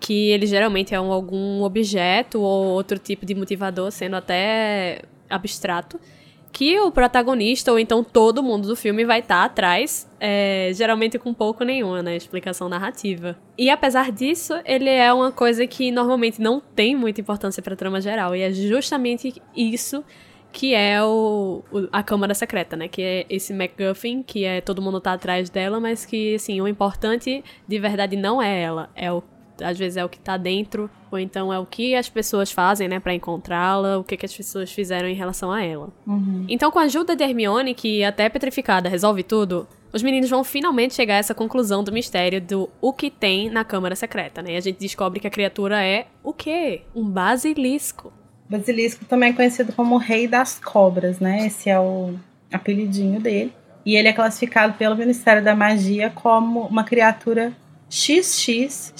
que 0.00 0.30
ele 0.30 0.46
geralmente 0.46 0.94
é 0.94 1.00
um, 1.00 1.12
algum 1.12 1.62
objeto 1.62 2.40
ou 2.40 2.68
outro 2.68 2.98
tipo 2.98 3.26
de 3.26 3.34
motivador, 3.34 3.92
sendo 3.92 4.16
até 4.16 5.02
abstrato, 5.28 6.00
que 6.52 6.80
o 6.80 6.90
protagonista, 6.90 7.70
ou 7.70 7.78
então 7.78 8.02
todo 8.02 8.42
mundo 8.42 8.66
do 8.66 8.74
filme, 8.74 9.04
vai 9.04 9.20
estar 9.20 9.38
tá 9.40 9.44
atrás, 9.44 10.10
é, 10.18 10.70
geralmente 10.74 11.18
com 11.18 11.32
pouco 11.32 11.62
nenhuma, 11.62 12.02
né? 12.02 12.16
Explicação 12.16 12.68
narrativa. 12.68 13.36
E 13.56 13.70
apesar 13.70 14.10
disso, 14.10 14.54
ele 14.64 14.88
é 14.88 15.12
uma 15.12 15.30
coisa 15.30 15.66
que 15.66 15.92
normalmente 15.92 16.40
não 16.40 16.60
tem 16.60 16.96
muita 16.96 17.20
importância 17.20 17.62
pra 17.62 17.76
trama 17.76 18.00
geral. 18.00 18.34
E 18.34 18.40
é 18.42 18.50
justamente 18.50 19.40
isso 19.54 20.02
que 20.52 20.74
é 20.74 21.00
o, 21.02 21.62
o, 21.70 21.88
a 21.92 22.02
Câmara 22.02 22.34
Secreta, 22.34 22.76
né? 22.76 22.88
Que 22.88 23.02
é 23.02 23.26
esse 23.28 23.54
MacGuffin, 23.54 24.22
que 24.22 24.44
é 24.44 24.60
todo 24.60 24.82
mundo 24.82 25.00
tá 25.00 25.12
atrás 25.12 25.48
dela, 25.48 25.78
mas 25.78 26.04
que, 26.04 26.34
assim, 26.34 26.60
o 26.60 26.66
importante 26.66 27.44
de 27.68 27.78
verdade 27.78 28.16
não 28.16 28.42
é 28.42 28.60
ela, 28.60 28.90
é 28.96 29.12
o 29.12 29.22
às 29.62 29.78
vezes 29.78 29.96
é 29.96 30.04
o 30.04 30.08
que 30.08 30.18
tá 30.18 30.36
dentro, 30.36 30.90
ou 31.10 31.18
então 31.18 31.52
é 31.52 31.58
o 31.58 31.66
que 31.66 31.94
as 31.94 32.08
pessoas 32.08 32.50
fazem, 32.50 32.88
né, 32.88 33.00
para 33.00 33.14
encontrá-la, 33.14 33.98
o 33.98 34.04
que, 34.04 34.16
que 34.16 34.26
as 34.26 34.34
pessoas 34.34 34.70
fizeram 34.70 35.08
em 35.08 35.14
relação 35.14 35.50
a 35.50 35.62
ela. 35.62 35.88
Uhum. 36.06 36.46
Então, 36.48 36.70
com 36.70 36.78
a 36.78 36.82
ajuda 36.82 37.16
de 37.16 37.24
Hermione, 37.24 37.74
que 37.74 38.04
até 38.04 38.28
petrificada 38.28 38.88
resolve 38.88 39.22
tudo, 39.22 39.66
os 39.92 40.02
meninos 40.02 40.30
vão 40.30 40.44
finalmente 40.44 40.94
chegar 40.94 41.14
a 41.14 41.18
essa 41.18 41.34
conclusão 41.34 41.82
do 41.82 41.92
mistério 41.92 42.40
do 42.40 42.70
o 42.80 42.92
que 42.92 43.10
tem 43.10 43.50
na 43.50 43.64
Câmara 43.64 43.96
Secreta, 43.96 44.40
né? 44.40 44.52
E 44.52 44.56
a 44.56 44.60
gente 44.60 44.78
descobre 44.78 45.18
que 45.18 45.26
a 45.26 45.30
criatura 45.30 45.82
é 45.84 46.06
o 46.22 46.32
quê? 46.32 46.82
Um 46.94 47.08
basilisco. 47.08 48.12
Basilisco 48.48 49.04
também 49.04 49.30
é 49.30 49.32
conhecido 49.32 49.72
como 49.72 49.96
o 49.96 49.98
Rei 49.98 50.28
das 50.28 50.58
Cobras, 50.60 51.18
né? 51.18 51.46
Esse 51.46 51.70
é 51.70 51.78
o 51.78 52.14
apelidinho 52.52 53.20
dele. 53.20 53.52
E 53.84 53.96
ele 53.96 54.08
é 54.08 54.12
classificado 54.12 54.74
pelo 54.74 54.96
Ministério 54.96 55.42
da 55.42 55.54
Magia 55.54 56.10
como 56.10 56.60
uma 56.66 56.84
criatura 56.84 57.52
XXXXX, 57.90 58.94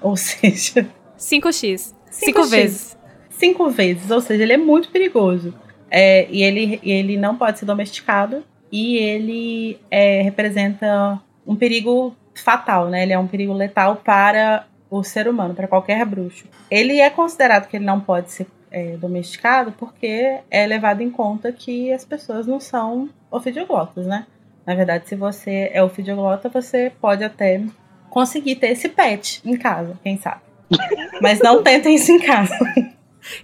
ou 0.00 0.16
seja, 0.16 0.88
5x. 1.18 1.94
5 2.10 2.44
vezes. 2.44 2.96
5 3.30 3.70
vezes, 3.70 4.10
ou 4.10 4.20
seja, 4.20 4.42
ele 4.42 4.54
é 4.54 4.58
muito 4.58 4.90
perigoso. 4.90 5.54
É, 5.90 6.26
e 6.30 6.42
ele, 6.42 6.80
ele 6.82 7.16
não 7.18 7.36
pode 7.36 7.58
ser 7.58 7.66
domesticado 7.66 8.42
e 8.70 8.96
ele 8.96 9.78
é, 9.90 10.22
representa 10.22 11.20
um 11.46 11.54
perigo 11.54 12.16
fatal, 12.34 12.88
né? 12.88 13.02
Ele 13.02 13.12
é 13.12 13.18
um 13.18 13.26
perigo 13.26 13.52
letal 13.52 13.96
para 13.96 14.66
o 14.90 15.02
ser 15.02 15.28
humano, 15.28 15.54
para 15.54 15.68
qualquer 15.68 16.04
bruxo. 16.06 16.46
Ele 16.70 16.98
é 16.98 17.10
considerado 17.10 17.68
que 17.68 17.76
ele 17.76 17.84
não 17.84 18.00
pode 18.00 18.30
ser 18.30 18.46
é, 18.70 18.96
domesticado 18.96 19.72
porque 19.72 20.38
é 20.50 20.66
levado 20.66 21.02
em 21.02 21.10
conta 21.10 21.52
que 21.52 21.92
as 21.92 22.04
pessoas 22.04 22.46
não 22.46 22.58
são 22.58 23.10
ofidiogotas, 23.30 24.06
né? 24.06 24.26
Na 24.66 24.74
verdade, 24.74 25.08
se 25.08 25.16
você 25.16 25.70
é 25.72 25.82
o 25.82 25.86
ofidioglota, 25.86 26.48
você 26.48 26.92
pode 27.00 27.24
até 27.24 27.60
conseguir 28.08 28.56
ter 28.56 28.68
esse 28.68 28.88
pet 28.88 29.40
em 29.44 29.56
casa, 29.56 29.98
quem 30.02 30.18
sabe. 30.18 30.40
Mas 31.20 31.40
não 31.40 31.62
tentem 31.62 31.94
isso 31.94 32.12
em 32.12 32.18
casa. 32.20 32.56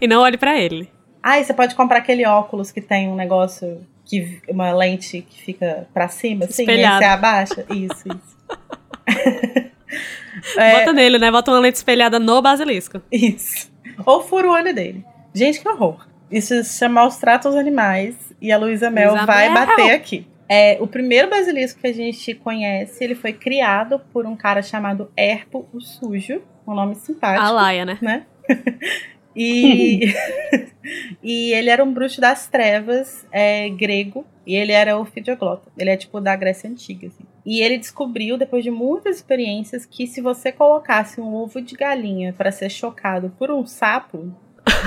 E 0.00 0.06
não 0.06 0.22
olhe 0.22 0.36
para 0.36 0.58
ele. 0.58 0.90
Ah, 1.22 1.38
e 1.38 1.44
você 1.44 1.52
pode 1.52 1.74
comprar 1.74 1.98
aquele 1.98 2.26
óculos 2.26 2.70
que 2.70 2.80
tem 2.80 3.08
um 3.08 3.16
negócio 3.16 3.80
que 4.04 4.40
uma 4.48 4.72
lente 4.72 5.20
que 5.22 5.42
fica 5.42 5.86
para 5.92 6.08
cima, 6.08 6.46
assim, 6.46 6.62
Espelhado. 6.62 6.96
e 6.96 6.98
você 6.98 7.04
abaixa. 7.04 7.66
Isso, 7.70 8.04
isso. 8.08 8.38
Bota 10.56 10.92
nele, 10.92 11.18
né? 11.18 11.30
Bota 11.30 11.50
uma 11.50 11.60
lente 11.60 11.76
espelhada 11.76 12.18
no 12.18 12.40
basilisco. 12.40 13.02
Isso. 13.10 13.70
Ou 14.06 14.22
fura 14.22 14.48
o 14.48 14.52
olho 14.52 14.74
dele. 14.74 15.04
Gente, 15.34 15.60
que 15.60 15.68
horror. 15.68 16.06
Isso 16.30 16.62
se 16.64 16.78
chama 16.78 17.06
Os 17.06 17.16
Tratos 17.16 17.54
Animais 17.54 18.14
e 18.40 18.52
a 18.52 18.58
Luísa 18.58 18.90
Mel 18.90 19.14
vai 19.26 19.50
Mel. 19.50 19.66
bater 19.66 19.90
aqui. 19.92 20.26
É, 20.48 20.78
o 20.80 20.86
primeiro 20.86 21.28
basilisco 21.28 21.80
que 21.80 21.86
a 21.86 21.92
gente 21.92 22.34
conhece, 22.34 23.04
ele 23.04 23.14
foi 23.14 23.32
criado 23.32 24.00
por 24.12 24.26
um 24.26 24.34
cara 24.34 24.62
chamado 24.62 25.10
Erpo 25.16 25.68
o 25.72 25.80
Sujo, 25.80 26.42
um 26.66 26.74
nome 26.74 26.94
simpático, 26.94 27.44
A 27.44 27.50
Laia, 27.50 27.84
né? 27.84 27.98
né? 28.00 28.26
e, 29.36 30.14
e 31.22 31.52
ele 31.52 31.68
era 31.68 31.84
um 31.84 31.92
bruxo 31.92 32.20
das 32.20 32.48
trevas 32.48 33.26
é, 33.30 33.68
grego, 33.68 34.24
e 34.46 34.56
ele 34.56 34.72
era 34.72 34.98
o 34.98 35.04
fidioglota. 35.04 35.70
Ele 35.76 35.90
é 35.90 35.96
tipo 35.96 36.18
da 36.22 36.34
Grécia 36.34 36.70
Antiga, 36.70 37.08
assim. 37.08 37.24
E 37.44 37.60
ele 37.60 37.76
descobriu, 37.76 38.38
depois 38.38 38.64
de 38.64 38.70
muitas 38.70 39.16
experiências, 39.16 39.84
que 39.84 40.06
se 40.06 40.22
você 40.22 40.50
colocasse 40.50 41.20
um 41.20 41.34
ovo 41.34 41.60
de 41.60 41.74
galinha 41.74 42.32
para 42.32 42.50
ser 42.50 42.70
chocado 42.70 43.30
por 43.38 43.50
um 43.50 43.66
sapo, 43.66 44.34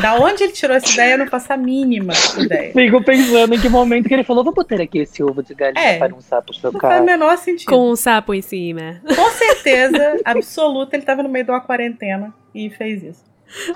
da 0.02 0.16
onde 0.16 0.44
ele 0.44 0.52
tirou 0.54 0.76
essa 0.76 0.92
ideia, 0.94 1.14
eu 1.14 1.18
não 1.18 1.28
faço 1.28 1.52
a 1.52 1.58
mínima 1.58 2.14
ideia. 2.38 2.72
Fico 2.74 3.04
pensando 3.04 3.54
em 3.56 3.60
que 3.60 3.68
momento 3.70 4.08
que 4.08 4.14
ele 4.14 4.24
falou: 4.24 4.44
vou 4.44 4.54
botar 4.54 4.82
aqui 4.82 5.00
esse 5.00 5.24
ovo 5.24 5.42
de 5.44 5.54
galinha 5.56 5.84
É. 5.84 5.98
para 5.98 6.14
um 6.14 6.22
sapo 6.22 6.52
Não 6.54 6.60
faz 6.62 6.74
o 6.76 6.78
chocar. 6.80 7.04
menor 7.04 7.38
sentido. 7.38 7.68
Com 7.70 7.92
um 7.92 7.96
sapo 7.96 8.34
em 8.34 8.42
cima. 8.42 9.02
Com 9.16 9.30
certeza 9.32 10.18
absoluta, 10.24 10.96
ele 10.96 11.04
tava 11.04 11.24
no 11.24 11.30
meio 11.30 11.46
de 11.46 11.52
uma 11.52 11.62
quarentena 11.62 12.34
e 12.54 12.70
fez 12.70 13.04
isso. 13.04 13.24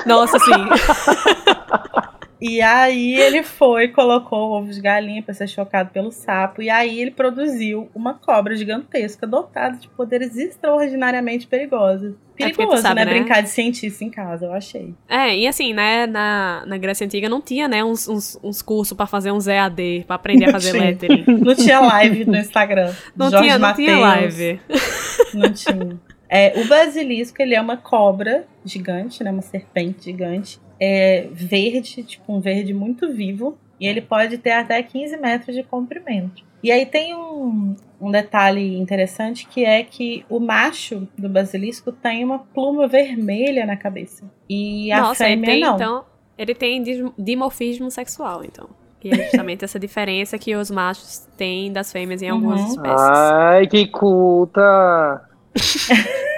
Nossa, 0.06 0.38
sim. 0.40 0.52
E 2.42 2.62
aí 2.62 3.16
ele 3.16 3.44
foi, 3.44 3.88
colocou 3.88 4.52
ovo 4.52 4.72
de 4.72 4.82
galinha 4.82 5.24
pra 5.24 5.34
ser 5.34 5.48
chocado 5.48 5.90
pelo 5.92 6.12
sapo. 6.12 6.62
E 6.62 6.70
aí 6.70 7.00
ele 7.00 7.12
produziu 7.12 7.90
uma 7.96 8.14
cobra 8.14 8.56
gigantesca 8.56 9.26
dotada 9.26 9.78
de 9.78 9.88
poderes 9.90 10.36
extraordinariamente 10.36 11.48
perigosos. 11.48 12.14
É 12.38 12.50
Perigoso, 12.50 12.82
sabe, 12.82 12.96
né? 12.96 13.06
né? 13.06 13.14
Brincar 13.14 13.42
de 13.42 13.50
cientista 13.50 14.04
em 14.04 14.10
casa, 14.10 14.46
eu 14.46 14.54
achei. 14.54 14.94
É, 15.08 15.38
e 15.38 15.48
assim, 15.48 15.74
né, 15.74 16.06
na, 16.06 16.64
na 16.68 16.78
Grécia 16.78 17.06
Antiga 17.06 17.30
não 17.30 17.40
tinha, 17.40 17.66
né, 17.66 17.82
uns, 17.82 18.10
uns, 18.10 18.38
uns 18.44 18.62
cursos 18.62 18.96
pra 18.96 19.08
fazer 19.08 19.32
uns 19.32 19.48
EAD, 19.48 20.04
pra 20.06 20.18
aprender 20.18 20.50
a 20.50 20.52
fazer 20.52 20.72
Tinha. 20.72 20.84
lettering. 20.84 21.24
Não 21.46 21.56
tinha 21.56 21.80
live 21.80 22.26
no 22.26 22.36
Instagram. 22.36 22.94
Não 23.16 23.30
Jorge 23.30 23.46
tinha, 23.46 23.58
não 23.58 23.74
tinha 23.74 23.98
live. 23.98 24.60
Não 25.34 25.54
tinha. 25.54 26.00
É, 26.28 26.60
o 26.60 26.68
basilisco, 26.68 27.42
ele 27.42 27.56
é 27.56 27.62
uma 27.62 27.78
cobra 27.78 28.46
gigante, 28.66 29.24
né? 29.24 29.32
Uma 29.32 29.42
serpente 29.42 30.06
gigante. 30.06 30.60
É 30.80 31.28
verde, 31.32 32.04
tipo 32.04 32.34
um 32.34 32.40
verde 32.40 32.74
muito 32.74 33.12
vivo. 33.12 33.58
E 33.80 33.86
ele 33.88 34.02
pode 34.02 34.38
ter 34.38 34.52
até 34.52 34.82
15 34.82 35.18
metros 35.18 35.54
de 35.56 35.62
comprimento. 35.62 36.44
E 36.64 36.72
aí 36.72 36.86
tem 36.86 37.14
um, 37.14 37.76
um 38.00 38.10
detalhe 38.10 38.78
interessante 38.78 39.46
que 39.48 39.66
é 39.66 39.84
que 39.84 40.26
o 40.30 40.40
macho 40.40 41.08
do 41.18 41.28
basilisco 41.28 41.92
tem 41.92 42.24
uma 42.24 42.40
pluma 42.40 42.88
vermelha 42.88 43.66
na 43.66 43.76
cabeça. 43.76 44.24
E 44.50 44.92
a 44.94 45.02
Nossa, 45.02 45.26
ele 45.30 45.34
fêmea 45.42 45.46
tem, 45.52 45.62
não. 45.62 45.76
então, 45.76 46.06
ele 46.38 46.56
tem 46.56 46.82
dimorfismo 47.18 47.92
sexual, 47.92 48.44
então. 48.46 48.70
Que 49.00 49.10
é 49.10 49.16
justamente 49.26 49.64
essa 49.66 49.78
diferença 49.78 50.38
que 50.40 50.56
os 50.56 50.72
machos 50.72 51.28
têm 51.38 51.72
das 51.72 51.92
fêmeas 51.92 52.22
em 52.22 52.30
algumas 52.30 52.62
Uhum. 52.62 52.68
espécies. 52.68 53.08
Ai, 53.10 53.68
que 53.68 53.88
culta! 53.88 55.22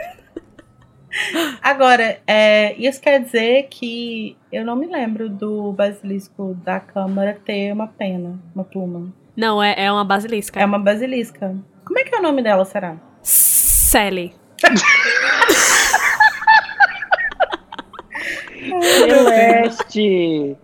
Agora, 1.61 2.19
é, 2.25 2.75
isso 2.77 3.01
quer 3.01 3.21
dizer 3.21 3.67
que 3.69 4.37
eu 4.51 4.65
não 4.65 4.75
me 4.75 4.87
lembro 4.87 5.29
do 5.29 5.71
basilisco 5.73 6.55
da 6.63 6.79
câmara 6.79 7.39
ter 7.45 7.71
uma 7.71 7.87
pena, 7.87 8.39
uma 8.53 8.63
pluma. 8.63 9.13
Não, 9.35 9.61
é, 9.61 9.75
é 9.77 9.91
uma 9.91 10.03
basilisca. 10.03 10.59
É 10.59 10.65
uma 10.65 10.79
basilisca. 10.79 11.55
Como 11.85 11.99
é 11.99 12.03
que 12.03 12.15
é 12.15 12.19
o 12.19 12.21
nome 12.21 12.41
dela, 12.41 12.65
será? 12.65 12.97
Sally. 13.21 14.33
Celeste! 19.07 20.57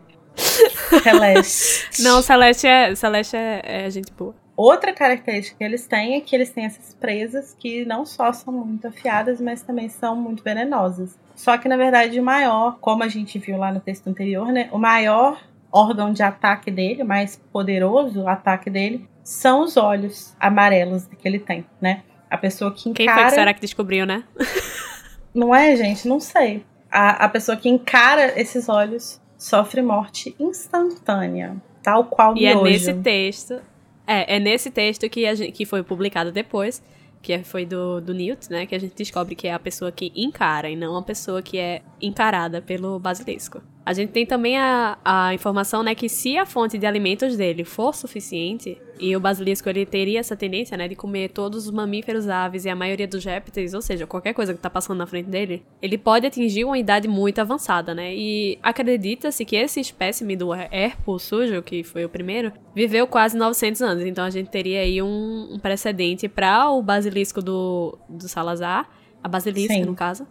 Celeste. 1.03 2.03
Não, 2.03 2.21
Celeste 2.21 2.67
é, 2.67 2.95
Celeste 2.95 3.35
é, 3.35 3.61
é 3.63 3.89
gente 3.89 4.11
boa. 4.13 4.42
Outra 4.55 4.93
característica 4.93 5.57
que 5.57 5.63
eles 5.63 5.87
têm 5.87 6.15
é 6.15 6.21
que 6.21 6.35
eles 6.35 6.51
têm 6.51 6.65
essas 6.65 6.93
presas 6.93 7.55
que 7.59 7.85
não 7.85 8.05
só 8.05 8.31
são 8.31 8.53
muito 8.53 8.87
afiadas, 8.87 9.41
mas 9.41 9.63
também 9.63 9.89
são 9.89 10.15
muito 10.15 10.43
venenosas. 10.43 11.17
Só 11.35 11.57
que, 11.57 11.67
na 11.67 11.75
verdade, 11.75 12.19
o 12.19 12.23
maior, 12.23 12.77
como 12.79 13.03
a 13.03 13.07
gente 13.07 13.39
viu 13.39 13.57
lá 13.57 13.71
no 13.71 13.79
texto 13.79 14.07
anterior, 14.07 14.51
né? 14.51 14.69
O 14.71 14.77
maior 14.77 15.41
órgão 15.71 16.13
de 16.13 16.21
ataque 16.21 16.69
dele, 16.69 17.01
o 17.01 17.05
mais 17.05 17.41
poderoso 17.51 18.27
ataque 18.27 18.69
dele, 18.69 19.09
são 19.23 19.63
os 19.63 19.75
olhos 19.75 20.35
amarelos 20.39 21.07
que 21.07 21.27
ele 21.27 21.39
tem, 21.39 21.65
né? 21.81 22.03
A 22.29 22.37
pessoa 22.37 22.71
que 22.71 22.93
Quem 22.93 23.05
encara... 23.05 23.21
foi 23.21 23.29
que 23.29 23.35
será 23.35 23.53
que 23.53 23.61
descobriu, 23.61 24.05
né? 24.05 24.23
Não 25.33 25.53
é, 25.53 25.75
gente? 25.75 26.07
Não 26.07 26.19
sei. 26.19 26.63
A, 26.91 27.25
a 27.25 27.29
pessoa 27.29 27.57
que 27.57 27.67
encara 27.67 28.39
esses 28.39 28.69
olhos 28.69 29.19
sofre 29.35 29.81
morte 29.81 30.35
instantânea, 30.39 31.55
tal 31.81 32.05
qual 32.05 32.37
E 32.37 32.45
é 32.45 32.53
miojo. 32.53 32.71
nesse 32.71 32.93
texto. 32.93 33.59
É, 34.05 34.35
é 34.35 34.39
nesse 34.39 34.69
texto 34.69 35.09
que, 35.09 35.25
a 35.25 35.35
gente, 35.35 35.51
que 35.51 35.65
foi 35.65 35.83
publicado 35.83 36.31
depois, 36.31 36.83
que 37.21 37.33
é- 37.33 37.43
foi 37.43 37.65
do, 37.65 38.01
do 38.01 38.13
Newt, 38.13 38.49
né? 38.51 38.65
Que 38.65 38.75
a 38.75 38.79
gente 38.79 38.93
descobre 38.95 39.35
que 39.35 39.47
é 39.47 39.53
a 39.53 39.59
pessoa 39.59 39.91
que 39.91 40.11
encara 40.15 40.69
e 40.69 40.75
não 40.75 40.97
a 40.97 41.01
pessoa 41.01 41.41
que 41.41 41.57
é 41.57 41.81
encarada 42.01 42.61
pelo 42.61 42.99
basilisco. 42.99 43.61
A 43.85 43.93
gente 43.93 44.11
tem 44.11 44.25
também 44.25 44.57
a, 44.57 44.97
a 45.03 45.33
informação, 45.33 45.83
né, 45.83 45.93
que 45.93 46.07
se 46.07 46.37
a 46.37 46.45
fonte 46.45 46.77
de 46.77 46.85
alimentos 46.85 47.35
dele 47.35 47.65
for 47.65 47.93
suficiente, 47.93 48.77
e 49.03 49.17
o 49.17 49.19
basilisco 49.19 49.67
ele 49.67 49.85
teria 49.85 50.21
essa 50.21 50.33
tendência, 50.33 50.77
né, 50.77 50.87
de 50.87 50.95
comer 50.95 51.29
todos 51.29 51.65
os 51.65 51.71
mamíferos, 51.71 52.29
aves 52.29 52.63
e 52.63 52.69
a 52.69 52.75
maioria 52.75 53.05
dos 53.05 53.25
répteis, 53.25 53.73
ou 53.73 53.81
seja, 53.81 54.07
qualquer 54.07 54.33
coisa 54.33 54.53
que 54.53 54.61
tá 54.61 54.69
passando 54.69 54.97
na 54.97 55.05
frente 55.05 55.29
dele, 55.29 55.61
ele 55.81 55.97
pode 55.97 56.25
atingir 56.25 56.63
uma 56.63 56.77
idade 56.77 57.05
muito 57.05 57.39
avançada, 57.39 57.93
né? 57.93 58.15
E 58.15 58.57
acredita-se 58.63 59.43
que 59.43 59.57
esse 59.57 59.81
espécime 59.81 60.37
do 60.37 60.53
Herpo 60.53 61.19
sujo, 61.19 61.61
que 61.61 61.83
foi 61.83 62.05
o 62.05 62.09
primeiro, 62.09 62.53
viveu 62.73 63.05
quase 63.05 63.37
900 63.37 63.81
anos. 63.81 64.05
Então 64.05 64.23
a 64.23 64.29
gente 64.29 64.49
teria 64.49 64.79
aí 64.79 65.01
um, 65.01 65.49
um 65.51 65.59
precedente 65.59 66.29
para 66.29 66.69
o 66.69 66.81
basilisco 66.81 67.41
do, 67.41 67.97
do 68.07 68.29
Salazar, 68.29 68.89
a 69.21 69.27
basilisca, 69.27 69.73
Sim. 69.73 69.83
no 69.83 69.95
caso, 69.95 70.25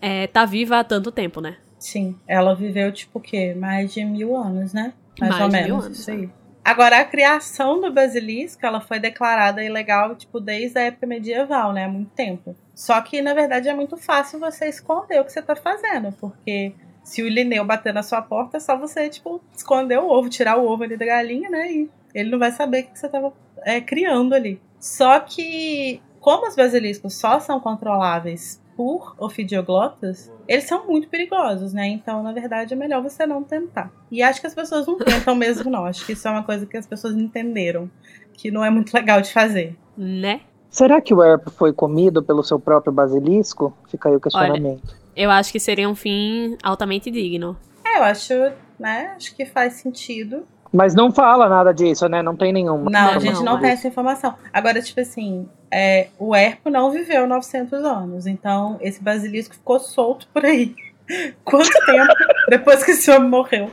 é, 0.00 0.26
tá 0.26 0.46
viva 0.46 0.78
há 0.78 0.84
tanto 0.84 1.12
tempo, 1.12 1.42
né? 1.42 1.58
Sim, 1.78 2.16
ela 2.26 2.54
viveu 2.54 2.90
tipo 2.90 3.18
o 3.18 3.22
quê? 3.22 3.54
Mais 3.54 3.92
de 3.92 4.02
mil 4.02 4.34
anos, 4.34 4.72
né? 4.72 4.94
Mais, 5.20 5.30
Mais 5.30 5.42
ou 5.42 5.48
de 5.48 5.52
menos. 5.52 5.68
mil 5.68 5.84
anos, 5.84 5.98
isso 5.98 6.10
aí. 6.10 6.30
Agora, 6.68 7.00
a 7.00 7.04
criação 7.06 7.80
do 7.80 7.90
basilisco, 7.90 8.66
ela 8.66 8.78
foi 8.78 9.00
declarada 9.00 9.64
ilegal, 9.64 10.14
tipo, 10.14 10.38
desde 10.38 10.78
a 10.78 10.82
época 10.82 11.06
medieval, 11.06 11.72
né? 11.72 11.86
Há 11.86 11.88
muito 11.88 12.10
tempo. 12.10 12.54
Só 12.74 13.00
que, 13.00 13.22
na 13.22 13.32
verdade, 13.32 13.70
é 13.70 13.74
muito 13.74 13.96
fácil 13.96 14.38
você 14.38 14.68
esconder 14.68 15.18
o 15.18 15.24
que 15.24 15.32
você 15.32 15.40
tá 15.40 15.56
fazendo, 15.56 16.12
porque 16.20 16.74
se 17.02 17.22
o 17.22 17.28
Lineu 17.28 17.64
bater 17.64 17.94
na 17.94 18.02
sua 18.02 18.20
porta, 18.20 18.58
é 18.58 18.60
só 18.60 18.76
você, 18.76 19.08
tipo, 19.08 19.40
esconder 19.56 19.98
o 19.98 20.10
ovo, 20.10 20.28
tirar 20.28 20.58
o 20.58 20.66
ovo 20.70 20.82
ali 20.82 20.94
da 20.94 21.06
galinha, 21.06 21.48
né? 21.48 21.72
E 21.72 21.90
ele 22.14 22.28
não 22.28 22.38
vai 22.38 22.52
saber 22.52 22.84
o 22.84 22.86
que 22.88 22.98
você 22.98 23.08
tava 23.08 23.32
é, 23.62 23.80
criando 23.80 24.34
ali. 24.34 24.60
Só 24.78 25.20
que, 25.20 26.02
como 26.20 26.46
os 26.46 26.54
basiliscos 26.54 27.14
só 27.14 27.40
são 27.40 27.58
controláveis 27.60 28.60
por 28.78 29.16
ofidioglotas, 29.18 30.32
eles 30.46 30.62
são 30.62 30.86
muito 30.86 31.08
perigosos, 31.08 31.72
né? 31.72 31.88
Então, 31.88 32.22
na 32.22 32.30
verdade, 32.30 32.74
é 32.74 32.76
melhor 32.76 33.02
você 33.02 33.26
não 33.26 33.42
tentar. 33.42 33.90
E 34.08 34.22
acho 34.22 34.40
que 34.40 34.46
as 34.46 34.54
pessoas 34.54 34.86
não 34.86 34.96
tentam 34.96 35.34
mesmo, 35.36 35.68
não. 35.68 35.84
Acho 35.84 36.06
que 36.06 36.12
isso 36.12 36.28
é 36.28 36.30
uma 36.30 36.44
coisa 36.44 36.64
que 36.64 36.76
as 36.76 36.86
pessoas 36.86 37.16
entenderam, 37.16 37.90
que 38.34 38.52
não 38.52 38.64
é 38.64 38.70
muito 38.70 38.94
legal 38.94 39.20
de 39.20 39.32
fazer. 39.32 39.76
Né? 39.96 40.42
Será 40.70 41.00
que 41.00 41.12
o 41.12 41.24
Erp 41.24 41.48
foi 41.48 41.72
comido 41.72 42.22
pelo 42.22 42.44
seu 42.44 42.60
próprio 42.60 42.92
basilisco? 42.92 43.76
Fica 43.90 44.10
aí 44.10 44.14
o 44.14 44.20
questionamento. 44.20 44.96
Eu 45.16 45.28
acho 45.28 45.50
que 45.50 45.58
seria 45.58 45.88
um 45.88 45.96
fim 45.96 46.56
altamente 46.62 47.10
digno. 47.10 47.58
É, 47.84 47.98
eu 47.98 48.04
acho, 48.04 48.32
né? 48.78 49.14
Acho 49.16 49.34
que 49.34 49.44
faz 49.44 49.72
sentido. 49.72 50.46
Mas 50.72 50.94
não 50.94 51.10
fala 51.10 51.48
nada 51.48 51.72
disso, 51.72 52.08
né? 52.08 52.22
Não 52.22 52.36
tem 52.36 52.52
nenhuma. 52.52 52.90
Não, 52.90 53.10
a 53.10 53.18
gente 53.18 53.42
não, 53.42 53.58
tem 53.58 53.70
essa 53.70 53.88
informação. 53.88 54.34
Agora, 54.52 54.82
tipo 54.82 55.00
assim, 55.00 55.48
é, 55.70 56.08
o 56.18 56.34
Erpo 56.34 56.68
não 56.70 56.90
viveu 56.90 57.26
900 57.26 57.84
anos, 57.84 58.26
então 58.26 58.76
esse 58.80 59.02
basilisco 59.02 59.54
ficou 59.54 59.80
solto 59.80 60.28
por 60.32 60.44
aí. 60.44 60.74
Quanto 61.44 61.70
tempo 61.86 62.14
depois 62.48 62.84
que 62.84 62.90
esse 62.90 63.10
homem 63.10 63.30
morreu? 63.30 63.70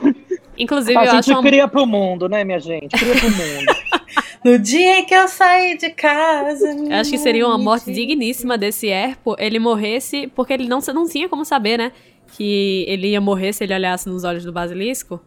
Inclusive, 0.56 0.96
A 0.96 1.04
eu 1.04 1.10
acho 1.12 1.28
gente 1.28 1.32
uma... 1.32 1.42
cria 1.42 1.68
pro 1.68 1.86
mundo, 1.86 2.28
né, 2.28 2.44
minha 2.44 2.58
gente? 2.58 2.96
Cria 2.96 3.14
pro 3.14 3.30
mundo. 3.30 3.86
No 4.44 4.60
dia 4.60 5.00
em 5.00 5.04
que 5.04 5.12
eu 5.12 5.26
saí 5.26 5.76
de 5.76 5.90
casa. 5.90 6.68
eu 6.68 6.94
acho 6.94 7.10
que 7.10 7.18
seria 7.18 7.44
uma 7.48 7.58
morte 7.58 7.92
digníssima 7.92 8.56
desse 8.56 8.86
Erpo. 8.86 9.34
Ele 9.40 9.58
morresse, 9.58 10.28
porque 10.36 10.52
ele 10.52 10.68
não, 10.68 10.78
não 10.94 11.08
tinha 11.08 11.28
como 11.28 11.44
saber, 11.44 11.76
né? 11.76 11.90
Que 12.28 12.84
ele 12.86 13.08
ia 13.08 13.20
morrer 13.20 13.52
se 13.52 13.64
ele 13.64 13.74
olhasse 13.74 14.08
nos 14.08 14.22
olhos 14.22 14.44
do 14.44 14.52
basilisco. 14.52 15.20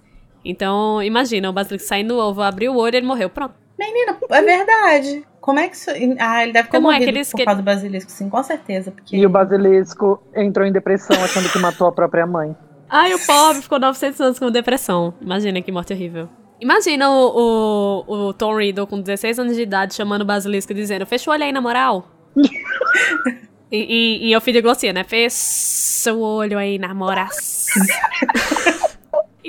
Então, 0.44 1.02
imagina, 1.04 1.50
o 1.50 1.54
basilisco 1.54 1.88
saindo 1.88 2.16
do 2.16 2.20
ovo, 2.20 2.42
abriu 2.42 2.74
o 2.74 2.78
olho 2.78 2.96
e 2.96 2.98
ele 2.98 3.08
morreu. 3.08 3.30
Pronto. 3.30 3.54
Menina, 3.78 4.18
é 4.30 4.42
verdade. 4.42 5.24
Como 5.40 5.58
é 5.60 5.68
que 5.70 5.76
isso. 5.76 5.90
Ah, 6.20 6.44
ele 6.44 6.52
deve 6.54 6.68
ter 6.70 6.78
Como 6.78 6.92
é 6.92 6.96
que 6.96 7.00
morrido 7.02 7.18
eles- 7.18 7.32
por 7.32 7.38
que- 7.38 7.46
causa 7.46 7.62
do 7.62 7.66
basilisco, 7.66 8.12
sim, 8.12 8.30
com 8.30 8.44
certeza. 8.44 8.92
Porque... 8.92 9.16
E 9.16 9.26
o 9.26 9.30
basilisco 9.30 10.22
entrou 10.36 10.66
em 10.68 10.72
depressão 10.72 11.16
achando 11.24 11.50
que 11.50 11.58
matou 11.60 11.88
a 11.88 11.92
própria 11.92 12.28
mãe. 12.28 12.56
Ai, 12.90 13.14
o 13.14 13.20
pobre 13.26 13.62
ficou 13.62 13.80
900 13.80 14.20
anos 14.22 14.40
com 14.40 14.50
depressão. 14.52 15.14
Imagina 15.22 15.62
que 15.62 15.72
morte 15.72 15.94
horrível. 15.94 16.28
Imagina 16.60 17.10
o, 17.10 18.04
o, 18.06 18.14
o 18.28 18.34
Tom 18.34 18.58
Riddle 18.58 18.86
com 18.86 19.00
16 19.00 19.40
anos 19.40 19.56
de 19.56 19.62
idade 19.62 19.94
chamando 19.94 20.24
o 20.24 20.26
basilisco 20.26 20.72
e 20.74 20.76
dizendo: 20.76 21.06
Fecha 21.06 21.30
o 21.30 21.34
olho 21.34 21.44
aí, 21.44 21.52
na 21.54 21.62
moral. 21.62 22.06
em, 23.72 23.82
em, 23.82 24.30
em 24.32 24.36
ofidioglossia, 24.36 24.92
né? 24.92 25.04
Fecha 25.06 26.14
o 26.14 26.20
olho 26.20 26.58
aí, 26.58 26.78
na 26.78 26.94
moral. 26.94 27.30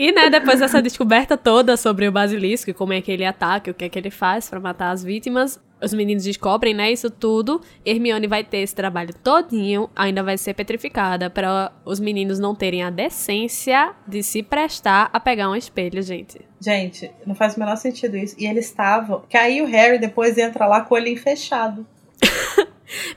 E, 0.01 0.13
né, 0.13 0.31
depois 0.31 0.61
dessa 0.61 0.81
descoberta 0.81 1.37
toda 1.37 1.77
sobre 1.77 2.09
o 2.09 2.13
basilisco 2.13 2.71
e 2.71 2.73
como 2.73 2.95
é 2.95 3.03
que 3.03 3.13
ele 3.13 3.23
ataca, 3.23 3.71
o 3.71 3.75
que 3.75 3.85
é 3.85 3.89
que 3.91 3.99
ele 3.99 4.11
faz 4.11 4.49
pra 4.49 4.59
matar 4.59 4.93
as 4.93 5.05
vítimas, 5.05 5.61
os 5.79 5.93
meninos 5.93 6.25
descobrem, 6.25 6.73
né, 6.73 6.91
isso 6.91 7.11
tudo. 7.11 7.61
Hermione 7.85 8.27
vai 8.27 8.43
ter 8.43 8.61
esse 8.61 8.75
trabalho 8.75 9.13
todinho, 9.23 9.91
ainda 9.95 10.23
vai 10.23 10.39
ser 10.39 10.55
petrificada 10.55 11.29
pra 11.29 11.71
os 11.85 12.01
meninos 12.01 12.39
não 12.39 12.55
terem 12.55 12.83
a 12.83 12.89
decência 12.89 13.93
de 14.09 14.23
se 14.23 14.43
prestar 14.43 15.11
a 15.13 15.21
pegar 15.21 15.51
um 15.51 15.55
espelho, 15.55 16.01
gente. 16.01 16.41
Gente, 16.59 17.11
não 17.27 17.35
faz 17.35 17.55
o 17.57 17.61
menor 17.61 17.77
sentido 17.77 18.17
isso. 18.17 18.35
E 18.39 18.47
eles 18.47 18.65
estavam. 18.65 19.23
Que 19.29 19.37
aí 19.37 19.61
o 19.61 19.67
Harry 19.67 19.99
depois 19.99 20.39
entra 20.39 20.67
lá 20.67 20.81
com 20.81 20.95
o 20.95 20.97
olhinho 20.97 21.21
fechado. 21.21 21.87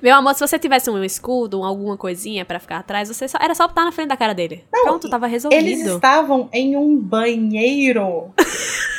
Meu 0.01 0.15
amor, 0.15 0.33
se 0.33 0.39
você 0.39 0.59
tivesse 0.59 0.89
um 0.89 1.03
escudo, 1.03 1.59
um 1.59 1.63
alguma 1.63 1.97
coisinha 1.97 2.45
pra 2.45 2.59
ficar 2.59 2.77
atrás, 2.77 3.07
você 3.07 3.27
só, 3.27 3.37
era 3.41 3.55
só 3.55 3.67
botar 3.67 3.85
na 3.85 3.91
frente 3.91 4.09
da 4.09 4.17
cara 4.17 4.33
dele. 4.33 4.63
Pronto, 4.69 5.09
tava 5.09 5.27
resolvido. 5.27 5.59
Eles 5.59 5.85
estavam 5.85 6.49
em 6.51 6.75
um 6.77 6.97
banheiro. 6.97 8.31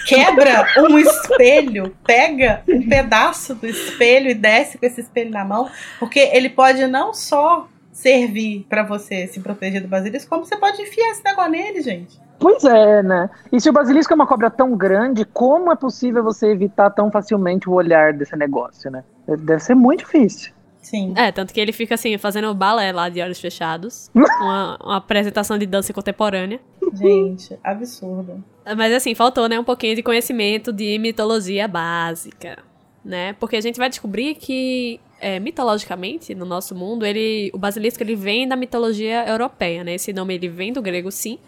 Quebra 0.07 0.67
um 0.79 0.99
espelho, 0.99 1.95
pega 2.05 2.63
um 2.69 2.87
pedaço 2.87 3.55
do 3.55 3.67
espelho 3.67 4.31
e 4.31 4.35
desce 4.35 4.77
com 4.77 4.85
esse 4.85 5.01
espelho 5.01 5.31
na 5.31 5.45
mão, 5.45 5.69
porque 5.99 6.21
ele 6.21 6.51
pode 6.51 6.87
não 6.87 7.15
só 7.15 7.67
servir 7.91 8.67
pra 8.69 8.83
você 8.83 9.27
se 9.29 9.41
proteger 9.41 9.81
do 9.81 9.89
basilisco, 9.89 10.29
como 10.29 10.45
você 10.45 10.57
pode 10.57 10.83
enfiar 10.83 11.11
esse 11.11 11.25
negócio 11.25 11.53
nele, 11.53 11.81
gente. 11.81 12.21
Pois 12.39 12.65
é, 12.65 13.03
né? 13.03 13.31
E 13.51 13.61
se 13.61 13.71
o 13.71 13.73
basilisco 13.73 14.13
é 14.13 14.17
uma 14.17 14.27
cobra 14.27 14.51
tão 14.51 14.77
grande, 14.77 15.25
como 15.25 15.73
é 15.73 15.77
possível 15.77 16.23
você 16.23 16.49
evitar 16.49 16.91
tão 16.91 17.11
facilmente 17.11 17.71
o 17.71 17.73
olhar 17.73 18.13
desse 18.13 18.37
negócio, 18.37 18.91
né? 18.91 19.03
Deve 19.27 19.61
ser 19.61 19.75
muito 19.75 20.01
difícil. 20.01 20.53
Sim. 20.85 21.15
É, 21.17 21.33
tanto 21.33 21.53
que 21.53 21.59
ele 21.59 21.73
fica 21.73 21.95
assim, 21.95 22.17
fazendo 22.19 22.55
balé 22.55 22.93
lá 22.93 23.09
de 23.09 23.21
olhos 23.21 23.41
fechados. 23.41 24.11
uma, 24.15 24.79
uma 24.83 24.97
apresentação 24.99 25.57
de 25.57 25.65
dança 25.67 25.93
contemporânea. 25.93 26.61
Gente, 26.93 27.59
absurdo. 27.65 28.45
Mas 28.77 28.93
assim, 28.93 29.15
faltou, 29.15 29.49
né, 29.49 29.59
um 29.59 29.65
pouquinho 29.65 29.97
de 29.97 30.03
conhecimento 30.03 30.73
de 30.73 30.99
mitologia 30.99 31.67
básica, 31.67 32.59
né? 33.05 33.33
Porque 33.35 33.57
a 33.57 33.61
gente 33.61 33.79
vai 33.79 33.89
descobrir 33.89 34.35
que, 34.35 35.01
é, 35.21 35.41
mitologicamente, 35.41 36.35
no 36.35 36.45
nosso 36.45 36.75
mundo, 36.75 37.05
ele, 37.05 37.51
o 37.55 37.59
basilisco 37.59 38.03
ele 38.03 38.15
vem 38.15 38.47
da 38.47 38.55
mitologia 38.55 39.27
europeia, 39.27 39.83
né? 39.83 39.95
Esse 39.95 40.13
nome 40.13 40.35
ele 40.35 40.49
vem 40.49 40.73
do 40.73 40.83
grego, 40.83 41.11
sim, 41.11 41.39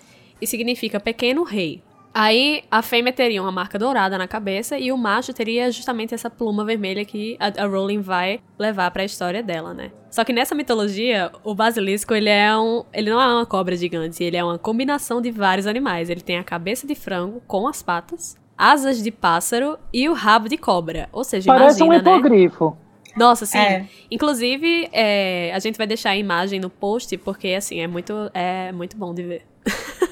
e 0.40 0.46
significa 0.46 0.98
pequeno 0.98 1.42
rei. 1.44 1.82
Aí 2.18 2.62
a 2.70 2.80
fêmea 2.80 3.12
teria 3.12 3.42
uma 3.42 3.52
marca 3.52 3.78
dourada 3.78 4.16
na 4.16 4.26
cabeça 4.26 4.78
e 4.78 4.90
o 4.90 4.96
macho 4.96 5.34
teria 5.34 5.70
justamente 5.70 6.14
essa 6.14 6.30
pluma 6.30 6.64
vermelha 6.64 7.04
que 7.04 7.36
a, 7.38 7.62
a 7.62 7.66
Rowling 7.66 8.00
vai 8.00 8.40
levar 8.58 8.90
pra 8.90 9.04
história 9.04 9.42
dela, 9.42 9.74
né? 9.74 9.92
Só 10.10 10.24
que 10.24 10.32
nessa 10.32 10.54
mitologia, 10.54 11.30
o 11.44 11.54
basilisco 11.54 12.14
ele 12.14 12.30
é 12.30 12.56
um, 12.56 12.84
ele 12.90 13.10
não 13.10 13.20
é 13.20 13.26
uma 13.26 13.44
cobra 13.44 13.76
gigante, 13.76 14.24
ele 14.24 14.34
é 14.34 14.42
uma 14.42 14.56
combinação 14.58 15.20
de 15.20 15.30
vários 15.30 15.66
animais. 15.66 16.08
Ele 16.08 16.22
tem 16.22 16.38
a 16.38 16.42
cabeça 16.42 16.86
de 16.86 16.94
frango 16.94 17.42
com 17.46 17.68
as 17.68 17.82
patas, 17.82 18.34
asas 18.56 19.02
de 19.02 19.10
pássaro 19.10 19.78
e 19.92 20.08
o 20.08 20.14
rabo 20.14 20.48
de 20.48 20.56
cobra. 20.56 21.10
Ou 21.12 21.22
seja, 21.22 21.52
Parece 21.52 21.82
um 21.82 21.86
imagina, 21.88 22.12
né? 22.12 22.16
hipogrifo. 22.16 22.78
Nossa, 23.14 23.44
sim. 23.44 23.58
É. 23.58 23.86
Inclusive, 24.10 24.88
é, 24.90 25.52
a 25.54 25.58
gente 25.58 25.76
vai 25.76 25.86
deixar 25.86 26.10
a 26.10 26.16
imagem 26.16 26.60
no 26.60 26.70
post, 26.70 27.14
porque, 27.18 27.48
assim, 27.48 27.80
é 27.80 27.86
muito, 27.86 28.30
é 28.32 28.72
muito 28.72 28.96
bom 28.96 29.12
de 29.12 29.22
ver. 29.22 29.42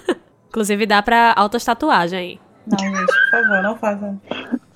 Inclusive, 0.54 0.86
dá 0.86 1.02
pra 1.02 1.32
autotatuagem 1.36 2.16
aí. 2.16 2.40
Não, 2.64 2.78
gente, 2.78 3.06
por 3.06 3.30
favor, 3.42 3.62
não 3.64 3.76
façam. 3.76 4.20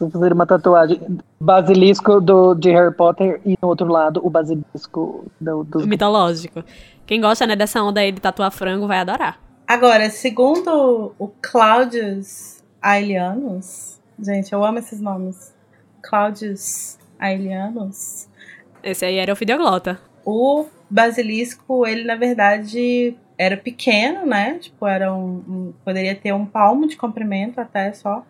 Vou 0.00 0.10
fazer 0.10 0.32
uma 0.32 0.44
tatuagem. 0.44 1.00
Basilisco 1.38 2.20
do, 2.20 2.52
de 2.56 2.68
Harry 2.72 2.92
Potter 2.92 3.40
e 3.46 3.56
no 3.62 3.68
outro 3.68 3.86
lado 3.86 4.20
o 4.26 4.28
basilisco 4.28 5.24
do, 5.40 5.62
dos 5.62 5.86
Mitológico. 5.86 6.64
Quem 7.06 7.20
gosta, 7.20 7.46
né, 7.46 7.54
dessa 7.54 7.80
onda 7.80 8.00
aí 8.00 8.10
de 8.10 8.20
tatuar 8.20 8.50
frango 8.50 8.88
vai 8.88 8.98
adorar. 8.98 9.38
Agora, 9.68 10.10
segundo 10.10 11.14
o 11.16 11.28
Claudius 11.40 12.60
Aelianus, 12.82 14.00
gente, 14.18 14.52
eu 14.52 14.64
amo 14.64 14.78
esses 14.80 15.00
nomes. 15.00 15.54
Claudius 16.02 16.98
Aelianus, 17.20 18.26
Esse 18.82 19.04
aí 19.04 19.16
era 19.16 19.32
o 19.32 19.36
Fidioglota. 19.36 20.00
o 20.26 20.66
basilisco, 20.90 21.86
ele 21.86 22.02
na 22.02 22.16
verdade 22.16 23.16
era 23.38 23.56
pequeno, 23.56 24.26
né? 24.26 24.58
Tipo, 24.58 24.86
era 24.86 25.14
um, 25.14 25.42
um- 25.48 25.72
poderia 25.84 26.14
ter 26.14 26.32
um 26.34 26.44
palmo 26.44 26.86
de 26.88 26.96
comprimento 26.96 27.60
até 27.60 27.92
só, 27.92 28.24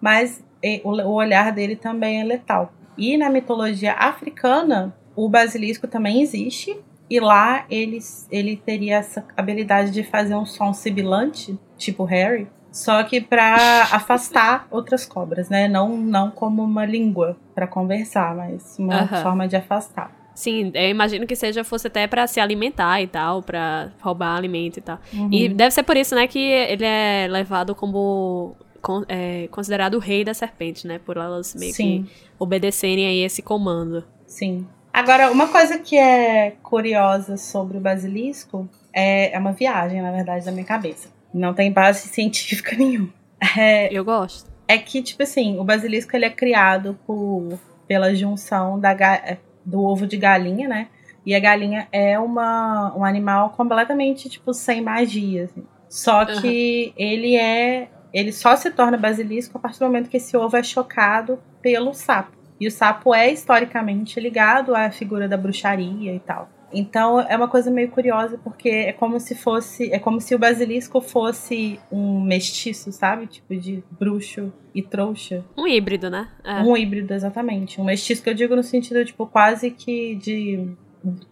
mas 0.00 0.42
o, 0.84 0.90
o 0.90 1.12
olhar 1.14 1.52
dele 1.52 1.74
também 1.76 2.20
é 2.20 2.24
letal. 2.24 2.72
E 2.96 3.16
na 3.16 3.28
mitologia 3.28 3.92
africana, 3.94 4.94
o 5.16 5.28
basilisco 5.28 5.86
também 5.88 6.22
existe. 6.22 6.78
E 7.10 7.20
lá 7.20 7.66
ele, 7.68 7.98
ele 8.30 8.56
teria 8.56 8.96
essa 8.96 9.24
habilidade 9.36 9.90
de 9.90 10.02
fazer 10.02 10.34
um 10.34 10.46
som 10.46 10.72
sibilante, 10.72 11.58
tipo 11.76 12.04
Harry, 12.04 12.46
só 12.70 13.02
que 13.02 13.20
pra 13.20 13.54
afastar 13.92 14.66
outras 14.70 15.04
cobras, 15.04 15.50
né? 15.50 15.68
Não, 15.68 15.90
não 15.98 16.30
como 16.30 16.62
uma 16.62 16.86
língua 16.86 17.36
pra 17.54 17.66
conversar, 17.66 18.34
mas 18.34 18.78
uma 18.78 19.02
forma 19.22 19.46
de 19.46 19.56
afastar. 19.56 20.10
Sim, 20.34 20.70
eu 20.74 20.88
imagino 20.88 21.26
que 21.26 21.36
seja 21.36 21.62
fosse 21.62 21.86
até 21.86 22.06
pra 22.06 22.26
se 22.26 22.40
alimentar 22.40 23.00
e 23.02 23.06
tal, 23.06 23.42
pra 23.42 23.90
roubar 24.00 24.36
alimento 24.36 24.78
e 24.78 24.80
tal. 24.80 24.98
Uhum. 25.12 25.28
E 25.32 25.48
deve 25.48 25.70
ser 25.72 25.82
por 25.82 25.96
isso, 25.96 26.14
né, 26.14 26.26
que 26.26 26.38
ele 26.38 26.84
é 26.84 27.26
levado 27.30 27.74
como 27.74 28.56
con- 28.80 29.04
é, 29.08 29.46
considerado 29.50 29.94
o 29.94 29.98
rei 29.98 30.24
da 30.24 30.32
serpente, 30.34 30.86
né? 30.86 30.98
Por 30.98 31.16
elas 31.16 31.54
meio 31.54 31.72
Sim. 31.74 32.04
que 32.04 32.12
obedecerem 32.38 33.06
aí 33.06 33.18
esse 33.22 33.42
comando. 33.42 34.04
Sim. 34.26 34.66
Agora, 34.92 35.30
uma 35.30 35.48
coisa 35.48 35.78
que 35.78 35.96
é 35.96 36.54
curiosa 36.62 37.36
sobre 37.36 37.78
o 37.78 37.80
basilisco 37.80 38.68
é, 38.92 39.34
é 39.34 39.38
uma 39.38 39.52
viagem, 39.52 40.02
na 40.02 40.10
verdade, 40.12 40.44
da 40.44 40.52
minha 40.52 40.64
cabeça. 40.66 41.08
Não 41.32 41.54
tem 41.54 41.72
base 41.72 42.08
científica 42.12 42.76
nenhuma. 42.76 43.08
É, 43.56 43.88
Eu 43.92 44.04
gosto. 44.04 44.50
é 44.68 44.76
que, 44.78 45.02
tipo 45.02 45.22
assim, 45.22 45.58
o 45.58 45.64
basilisco 45.64 46.14
ele 46.16 46.24
é 46.26 46.30
criado 46.30 46.98
por, 47.06 47.58
pela 47.88 48.14
junção 48.14 48.78
da, 48.78 48.92
é, 48.92 49.38
do 49.64 49.82
ovo 49.82 50.06
de 50.06 50.16
galinha, 50.16 50.68
né? 50.68 50.88
E 51.24 51.34
a 51.34 51.40
galinha 51.40 51.88
é 51.92 52.18
uma, 52.18 52.94
um 52.96 53.04
animal 53.04 53.50
completamente, 53.50 54.28
tipo, 54.28 54.52
sem 54.52 54.80
magia. 54.80 55.44
assim. 55.44 55.64
Só 55.88 56.24
que 56.24 56.92
ele 56.96 57.36
é 57.36 57.88
ele 58.12 58.32
só 58.32 58.54
se 58.56 58.70
torna 58.70 58.96
basilisco 58.96 59.56
a 59.56 59.60
partir 59.60 59.78
do 59.78 59.86
momento 59.86 60.10
que 60.10 60.18
esse 60.18 60.36
ovo 60.36 60.56
é 60.56 60.62
chocado 60.62 61.38
pelo 61.62 61.94
sapo. 61.94 62.36
E 62.60 62.66
o 62.66 62.70
sapo 62.70 63.14
é 63.14 63.32
historicamente 63.32 64.20
ligado 64.20 64.74
à 64.74 64.90
figura 64.90 65.26
da 65.26 65.36
bruxaria 65.36 66.14
e 66.14 66.20
tal. 66.20 66.48
Então 66.72 67.20
é 67.20 67.36
uma 67.36 67.48
coisa 67.48 67.70
meio 67.70 67.90
curiosa 67.90 68.38
porque 68.42 68.68
é 68.68 68.92
como 68.92 69.20
se 69.20 69.34
fosse, 69.34 69.92
é 69.92 69.98
como 69.98 70.20
se 70.20 70.34
o 70.34 70.38
basilisco 70.38 71.00
fosse 71.00 71.78
um 71.90 72.20
mestiço, 72.20 72.90
sabe? 72.92 73.26
Tipo 73.26 73.56
de 73.56 73.82
bruxo 73.90 74.52
e 74.74 74.82
trouxa. 74.82 75.44
Um 75.56 75.66
híbrido, 75.66 76.08
né? 76.08 76.28
É. 76.44 76.60
Um 76.60 76.76
híbrido, 76.76 77.12
exatamente. 77.12 77.80
Um 77.80 77.84
mestiço 77.84 78.22
que 78.22 78.30
eu 78.30 78.34
digo 78.34 78.56
no 78.56 78.62
sentido, 78.62 79.04
tipo, 79.04 79.26
quase 79.26 79.70
que 79.70 80.14
de. 80.16 80.68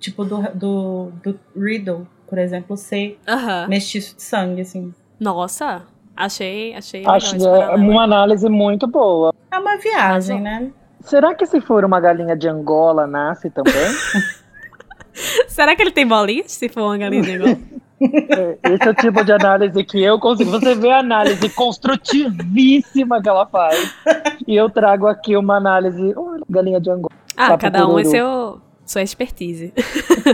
Tipo, 0.00 0.24
do, 0.24 0.42
do, 0.52 1.12
do 1.22 1.40
Riddle, 1.56 2.06
por 2.28 2.38
exemplo, 2.38 2.76
ser 2.76 3.18
mestiço 3.68 4.16
de 4.16 4.22
sangue, 4.22 4.62
assim. 4.62 4.92
Nossa, 5.18 5.82
achei, 6.16 6.74
achei. 6.74 7.04
Acho 7.06 7.36
é 7.36 7.76
uma 7.76 8.02
análise 8.02 8.48
muito 8.48 8.88
boa. 8.88 9.32
É 9.50 9.58
uma 9.58 9.76
viagem, 9.76 10.40
né? 10.40 10.72
Será 11.02 11.34
que 11.34 11.46
se 11.46 11.60
for 11.60 11.84
uma 11.84 12.00
galinha 12.00 12.36
de 12.36 12.48
Angola 12.48 13.06
nasce 13.06 13.48
também? 13.50 13.72
Será 15.48 15.74
que 15.74 15.82
ele 15.82 15.90
tem 15.90 16.06
bolinhas 16.06 16.52
se 16.52 16.68
for 16.68 16.82
uma 16.82 16.98
galinha 16.98 17.22
de 17.22 17.32
Angola? 17.32 17.58
É, 18.02 18.58
esse 18.72 18.88
é 18.88 18.90
o 18.90 18.94
tipo 18.94 19.22
de 19.22 19.32
análise 19.32 19.84
que 19.84 20.02
eu 20.02 20.18
consigo. 20.18 20.50
Você 20.50 20.74
vê 20.74 20.90
a 20.90 21.00
análise 21.00 21.48
construtivíssima 21.50 23.20
que 23.20 23.28
ela 23.28 23.46
faz. 23.46 23.94
E 24.46 24.56
eu 24.56 24.70
trago 24.70 25.06
aqui 25.06 25.36
uma 25.36 25.56
análise. 25.56 26.14
Oh, 26.16 26.38
galinha 26.48 26.80
de 26.80 26.90
Angola. 26.90 27.10
Ah, 27.36 27.56
cada 27.58 27.86
um 27.86 27.98
é 27.98 28.04
seu, 28.04 28.60
sua 28.86 29.02
expertise. 29.02 29.72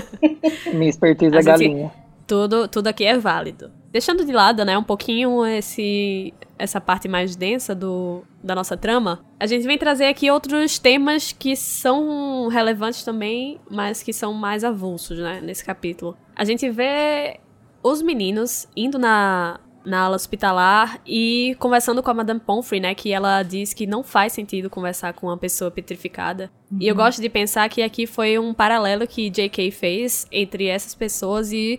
Minha 0.72 0.90
expertise 0.90 1.36
é 1.36 1.42
galinha. 1.42 1.92
Tudo, 2.26 2.68
tudo 2.68 2.88
aqui 2.88 3.04
é 3.04 3.18
válido. 3.18 3.70
Deixando 3.90 4.24
de 4.24 4.32
lado, 4.32 4.64
né, 4.64 4.76
um 4.76 4.82
pouquinho 4.82 5.44
esse, 5.46 6.34
essa 6.58 6.80
parte 6.80 7.08
mais 7.08 7.36
densa 7.36 7.74
do, 7.74 8.24
da 8.42 8.54
nossa 8.54 8.76
trama, 8.76 9.24
a 9.38 9.46
gente 9.46 9.66
vem 9.66 9.78
trazer 9.78 10.06
aqui 10.06 10.30
outros 10.30 10.78
temas 10.78 11.32
que 11.32 11.54
são 11.56 12.48
relevantes 12.48 13.04
também, 13.04 13.60
mas 13.70 14.02
que 14.02 14.12
são 14.12 14.32
mais 14.32 14.64
avulsos, 14.64 15.18
né, 15.18 15.40
nesse 15.42 15.64
capítulo. 15.64 16.16
A 16.34 16.44
gente 16.44 16.68
vê 16.70 17.40
os 17.82 18.02
meninos 18.02 18.66
indo 18.76 18.98
na, 18.98 19.60
na 19.84 20.00
ala 20.00 20.16
hospitalar 20.16 21.00
e 21.06 21.56
conversando 21.60 22.02
com 22.02 22.10
a 22.10 22.14
Madame 22.14 22.40
Pomfrey, 22.40 22.80
né, 22.80 22.94
que 22.94 23.12
ela 23.12 23.42
diz 23.42 23.72
que 23.72 23.86
não 23.86 24.02
faz 24.02 24.32
sentido 24.32 24.68
conversar 24.68 25.12
com 25.12 25.28
uma 25.28 25.38
pessoa 25.38 25.70
petrificada. 25.70 26.50
Uhum. 26.70 26.78
E 26.80 26.88
eu 26.88 26.94
uhum. 26.94 27.02
gosto 27.02 27.22
de 27.22 27.28
pensar 27.28 27.68
que 27.68 27.82
aqui 27.82 28.06
foi 28.06 28.38
um 28.38 28.52
paralelo 28.52 29.06
que 29.06 29.30
J.K. 29.30 29.70
fez 29.70 30.26
entre 30.32 30.66
essas 30.66 30.94
pessoas 30.94 31.52
e 31.52 31.78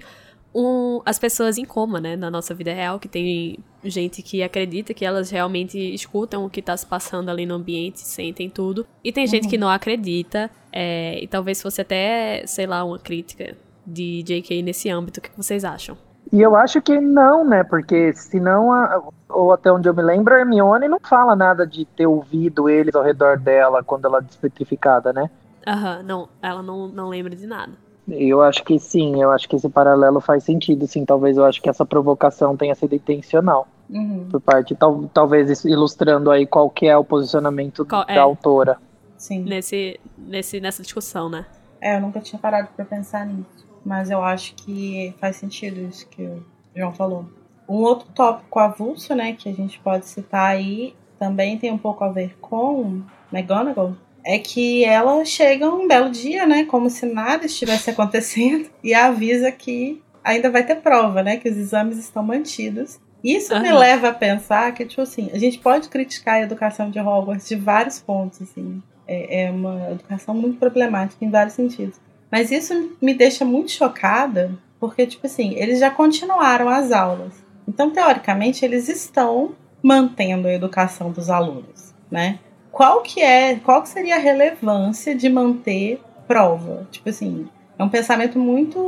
um, 0.56 1.02
as 1.06 1.20
pessoas 1.20 1.58
em 1.58 1.66
coma, 1.66 2.00
né, 2.00 2.16
na 2.16 2.32
nossa 2.32 2.54
vida 2.54 2.74
real, 2.74 3.00
que 3.00 3.08
tem 3.08 3.60
gente 3.90 4.22
que 4.22 4.44
acredita 4.44 4.94
que 4.94 5.06
elas 5.06 5.30
realmente 5.30 5.78
escutam 5.94 6.46
o 6.46 6.50
que 6.50 6.60
está 6.60 6.76
se 6.76 6.86
passando 6.86 7.30
ali 7.30 7.46
no 7.46 7.56
ambiente, 7.56 8.00
sentem 8.00 8.50
tudo, 8.50 8.86
e 9.04 9.12
tem 9.12 9.26
uhum. 9.26 9.30
gente 9.30 9.48
que 9.48 9.56
uhum. 9.56 9.62
não 9.62 9.70
acredita, 9.70 10.50
é, 10.72 11.22
e 11.22 11.28
talvez 11.28 11.62
fosse 11.62 11.82
até, 11.82 12.44
sei 12.46 12.66
lá, 12.66 12.84
uma 12.84 13.00
crítica 13.00 13.56
de 13.86 14.22
J.K. 14.24 14.62
nesse 14.62 14.90
âmbito. 14.90 15.20
O 15.20 15.24
que 15.24 15.30
vocês 15.36 15.64
acham? 15.64 15.98
E 16.32 16.42
eu 16.42 16.56
acho 16.56 16.82
que 16.82 17.00
não, 17.00 17.46
né? 17.46 17.64
Porque 17.64 18.14
senão, 18.14 18.74
a, 18.74 19.02
ou 19.30 19.54
até 19.54 19.72
onde 19.72 19.88
eu 19.88 19.94
me 19.94 20.04
lembro, 20.04 20.34
a 20.34 20.40
Hermione 20.40 20.88
não 20.88 21.00
fala 21.00 21.36
nada 21.36 21.66
de 21.66 21.86
ter 21.86 22.06
ouvido 22.06 22.70
eles 22.70 22.96
ao 22.96 23.04
redor 23.04 23.38
dela 23.38 23.84
quando 23.84 24.06
ela 24.06 24.18
é 24.18 24.22
despetrificada, 24.22 25.14
né? 25.14 25.30
Aham, 25.66 25.98
uhum, 25.98 26.04
não, 26.04 26.30
ela 26.42 26.62
não, 26.62 26.88
não 26.88 27.10
lembra 27.10 27.36
de 27.36 27.48
nada. 27.48 27.74
Eu 28.08 28.42
acho 28.42 28.64
que 28.64 28.80
sim, 28.80 29.22
eu 29.22 29.32
acho 29.32 29.50
que 29.50 29.56
esse 29.58 29.68
paralelo 29.68 30.22
faz 30.22 30.44
sentido, 30.44 30.88
sim. 30.88 31.06
Talvez 31.06 31.38
eu 31.38 31.46
acho 31.46 31.62
que 31.62 31.70
essa 31.70 31.86
provocação 31.86 32.56
tenha 32.56 32.74
sido 32.74 32.96
intencional. 32.96 33.68
Uhum. 33.90 34.28
Por 34.30 34.42
parte, 34.42 34.76
tal, 34.76 35.10
talvez 35.14 35.64
ilustrando 35.64 36.30
aí 36.30 36.46
qual 36.46 36.70
que 36.70 36.88
é 36.88 36.98
o 36.98 37.04
posicionamento 37.04 37.86
qual, 37.86 38.06
da 38.06 38.14
é. 38.14 38.18
autora. 38.18 38.78
Sim. 39.18 39.44
Nesse, 39.44 40.00
nesse, 40.18 40.60
nessa 40.60 40.84
discussão, 40.84 41.30
né? 41.30 41.46
É, 41.82 41.96
eu 41.96 42.02
nunca 42.02 42.20
tinha 42.20 42.40
parado 42.40 42.70
para 42.76 42.86
pensar 42.86 43.26
nisso. 43.26 43.66
Mas 43.86 44.10
eu 44.10 44.22
acho 44.22 44.54
que 44.56 45.16
faz 45.20 45.38
sentido 45.38 45.80
isso 45.80 46.08
que 46.10 46.22
o 46.22 46.44
João 46.76 46.94
falou. 46.94 47.26
Um 47.70 47.78
outro 47.78 48.08
tópico 48.14 48.60
avulso, 48.60 49.16
né, 49.16 49.34
que 49.34 49.50
a 49.50 49.54
gente 49.54 49.80
pode 49.80 50.06
citar 50.06 50.52
aí, 50.52 50.94
também 51.20 51.58
tem 51.58 51.72
um 51.72 51.78
pouco 51.78 52.04
a 52.04 52.10
ver 52.10 52.38
com 52.40 53.02
McGonagall, 53.32 53.96
é 54.24 54.38
que 54.40 54.84
ela 54.84 55.24
chega 55.24 55.70
um 55.70 55.88
belo 55.88 56.10
dia, 56.10 56.46
né, 56.46 56.66
como 56.66 56.90
se 56.90 57.06
nada 57.06 57.46
estivesse 57.46 57.90
acontecendo, 57.92 58.70
e 58.84 58.94
avisa 58.94 59.52
que 59.52 60.02
ainda 60.24 60.50
vai 60.50 60.66
ter 60.66 60.76
prova, 60.76 61.24
né, 61.24 61.38
que 61.38 61.50
os 61.50 61.58
exames 61.58 61.98
estão 61.98 62.24
mantidos. 62.24 63.00
Isso 63.24 63.54
uhum. 63.54 63.62
me 63.62 63.72
leva 63.72 64.10
a 64.10 64.14
pensar 64.14 64.72
que, 64.74 64.86
tipo 64.86 65.02
assim, 65.02 65.30
a 65.34 65.38
gente 65.38 65.60
pode 65.60 65.90
criticar 65.90 66.36
a 66.36 66.42
educação 66.42 66.90
de 66.90 67.00
Hogwarts 67.00 67.48
de 67.48 67.56
vários 67.56 68.00
pontos, 68.00 68.42
assim. 68.42 68.82
É, 69.08 69.46
é 69.46 69.52
uma 69.52 69.92
educação 69.92 70.36
muito 70.36 70.58
problemática 70.58 71.24
em 71.24 71.30
vários 71.30 71.56
sentidos. 71.56 72.00
Mas 72.32 72.52
isso 72.52 72.98
me 73.02 73.14
deixa 73.14 73.46
muito 73.46 73.72
chocada, 73.72 74.52
porque, 74.80 75.08
tipo 75.08 75.26
assim, 75.26 75.54
eles 75.56 75.80
já 75.80 75.90
continuaram 75.90 76.70
as 76.70 76.92
aulas. 76.92 77.34
Então, 77.68 77.90
teoricamente, 77.90 78.64
eles 78.64 78.90
estão 78.90 79.54
mantendo 79.82 80.48
a 80.48 80.54
educação 80.54 81.12
dos 81.12 81.30
alunos, 81.30 81.94
né? 82.12 82.40
qual 82.78 83.02
que 83.02 83.22
é, 83.22 83.56
qual 83.56 83.82
que 83.82 83.90
seria 83.90 84.18
a 84.18 84.20
relevância 84.20 85.16
de 85.16 85.28
manter 85.28 86.00
prova? 86.28 86.88
Tipo 86.92 87.10
assim, 87.10 87.48
é 87.76 87.84
um 87.84 87.90
pensamento 87.90 88.38
muito 88.38 88.80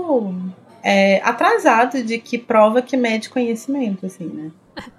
é, 0.83 1.21
atrasado 1.23 2.03
de 2.03 2.19
que 2.19 2.37
prova 2.37 2.81
que 2.81 2.95
mede 2.97 3.29
conhecimento, 3.29 4.05
assim, 4.05 4.25
né? 4.25 4.51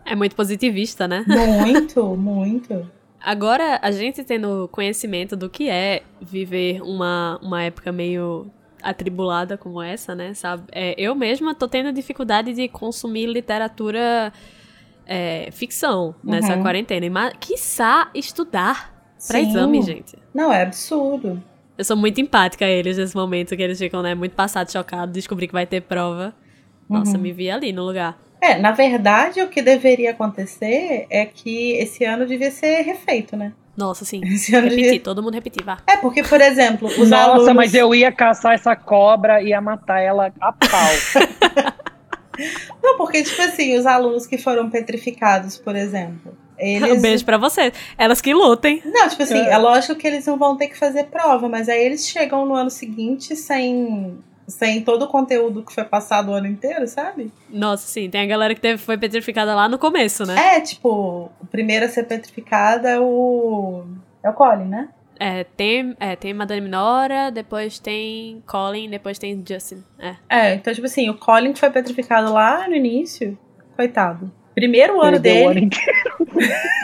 É 0.05 0.15
muito 0.15 0.37
positivista, 0.37 1.09
né? 1.09 1.25
Muito, 1.27 2.05
muito. 2.17 2.91
Agora, 3.21 3.79
a 3.83 3.91
gente 3.91 4.25
tendo 4.25 4.69
conhecimento 4.73 5.37
do 5.37 5.49
que 5.49 5.69
é 5.69 6.03
viver 6.21 6.81
uma, 6.83 7.39
uma 7.43 7.63
época 7.63 7.93
meio 7.93 8.51
atribulada 8.83 9.59
como 9.59 9.83
essa, 9.83 10.15
né, 10.15 10.33
sabe? 10.33 10.65
É, 10.73 10.95
eu 10.97 11.15
mesma 11.15 11.55
tô 11.55 11.69
tendo 11.69 11.93
dificuldade 11.93 12.55
de 12.55 12.67
consumir 12.67 13.27
literatura 13.27 14.33
é, 15.07 15.51
ficção 15.53 16.15
nessa 16.25 16.55
uhum. 16.55 16.63
quarentena. 16.63 17.11
Mas, 17.11 17.35
quiçá, 17.39 18.11
estudar 18.15 18.95
para 19.29 19.41
exame, 19.41 19.83
gente. 19.83 20.17
Não, 20.33 20.53
é 20.53 20.63
absurdo. 20.63 21.43
Eu 21.81 21.85
sou 21.85 21.97
muito 21.97 22.21
empática 22.21 22.67
a 22.67 22.69
eles 22.69 22.99
nesse 22.99 23.17
momento, 23.17 23.57
que 23.57 23.63
eles 23.63 23.79
ficam, 23.79 24.03
né, 24.03 24.15
muito 24.15 24.35
passados, 24.35 24.71
chocados, 24.71 25.15
descobrir 25.15 25.47
que 25.47 25.55
vai 25.55 25.65
ter 25.65 25.81
prova. 25.81 26.35
Nossa, 26.87 27.17
uhum. 27.17 27.23
me 27.23 27.33
vi 27.33 27.51
ali 27.51 27.73
no 27.73 27.87
lugar. 27.87 28.19
É, 28.39 28.59
na 28.59 28.71
verdade, 28.73 29.41
o 29.41 29.49
que 29.49 29.63
deveria 29.63 30.11
acontecer 30.11 31.07
é 31.09 31.25
que 31.25 31.73
esse 31.73 32.05
ano 32.05 32.27
devia 32.27 32.51
ser 32.51 32.83
refeito, 32.83 33.35
né? 33.35 33.55
Nossa, 33.75 34.05
sim. 34.05 34.21
Esse 34.29 34.55
ano 34.55 34.65
Repetir, 34.65 34.85
devia... 34.85 35.01
todo 35.01 35.23
mundo 35.23 35.33
repetir, 35.33 35.65
vá. 35.65 35.79
É, 35.87 35.97
porque, 35.97 36.23
por 36.23 36.39
exemplo, 36.43 36.87
os 36.87 37.09
Nossa, 37.09 37.17
alunos... 37.17 37.43
Nossa, 37.45 37.55
mas 37.55 37.73
eu 37.73 37.95
ia 37.95 38.13
caçar 38.13 38.53
essa 38.53 38.77
cobra 38.77 39.41
e 39.41 39.49
ia 39.49 39.61
matar 39.63 40.01
ela 40.01 40.31
a 40.39 40.53
pau. 40.53 41.81
Não, 42.85 42.99
porque, 42.99 43.23
tipo 43.23 43.41
assim, 43.41 43.75
os 43.79 43.87
alunos 43.87 44.27
que 44.27 44.37
foram 44.37 44.69
petrificados, 44.69 45.57
por 45.57 45.75
exemplo. 45.75 46.37
Eles... 46.61 46.99
Um 46.99 47.01
beijo 47.01 47.25
pra 47.25 47.39
você. 47.39 47.73
Elas 47.97 48.21
que 48.21 48.35
lutem. 48.35 48.83
Não, 48.85 49.09
tipo 49.09 49.23
assim, 49.23 49.39
é. 49.39 49.57
lógico 49.57 49.95
que 49.95 50.07
eles 50.07 50.27
não 50.27 50.37
vão 50.37 50.57
ter 50.57 50.69
que 50.69 50.77
fazer 50.77 51.05
prova, 51.05 51.49
mas 51.49 51.69
aí 51.69 51.83
eles 51.83 52.07
chegam 52.07 52.45
no 52.45 52.55
ano 52.55 52.71
seguinte 52.71 53.35
sem 53.35 54.19
sem 54.51 54.83
todo 54.83 55.05
o 55.05 55.09
conteúdo 55.09 55.63
que 55.63 55.73
foi 55.73 55.85
passado 55.85 56.31
o 56.31 56.35
ano 56.35 56.49
inteiro, 56.49 56.87
sabe? 56.87 57.33
Nossa, 57.49 57.87
sim. 57.87 58.11
Tem 58.11 58.21
a 58.21 58.27
galera 58.27 58.55
que 58.55 58.61
teve, 58.61 58.79
foi 58.79 58.99
petrificada 58.99 59.55
lá 59.55 59.69
no 59.69 59.79
começo, 59.79 60.27
né? 60.27 60.57
É, 60.57 60.61
tipo, 60.61 61.31
o 61.41 61.47
primeiro 61.47 61.87
a 61.87 61.89
ser 61.89 62.05
petrificado 62.05 62.87
é 62.87 62.99
o. 63.01 63.85
É 64.23 64.29
o 64.29 64.33
Colin, 64.35 64.65
né? 64.65 64.89
É, 65.19 65.45
tem, 65.45 65.95
é, 66.01 66.17
tem 66.17 66.33
Madame 66.33 66.63
Minora, 66.63 67.31
depois 67.31 67.79
tem 67.79 68.43
Colin, 68.47 68.89
depois 68.89 69.19
tem 69.19 69.43
Justin. 69.47 69.85
É. 69.99 70.17
é, 70.29 70.55
então, 70.55 70.73
tipo 70.73 70.87
assim, 70.87 71.09
o 71.11 71.15
Colin 71.15 71.55
foi 71.55 71.71
petrificado 71.71 72.33
lá 72.33 72.67
no 72.67 72.75
início, 72.75 73.39
coitado. 73.77 74.33
Primeiro 74.55 75.01
ano 75.01 75.21
perdeu 75.21 75.55
dele. 75.55 75.71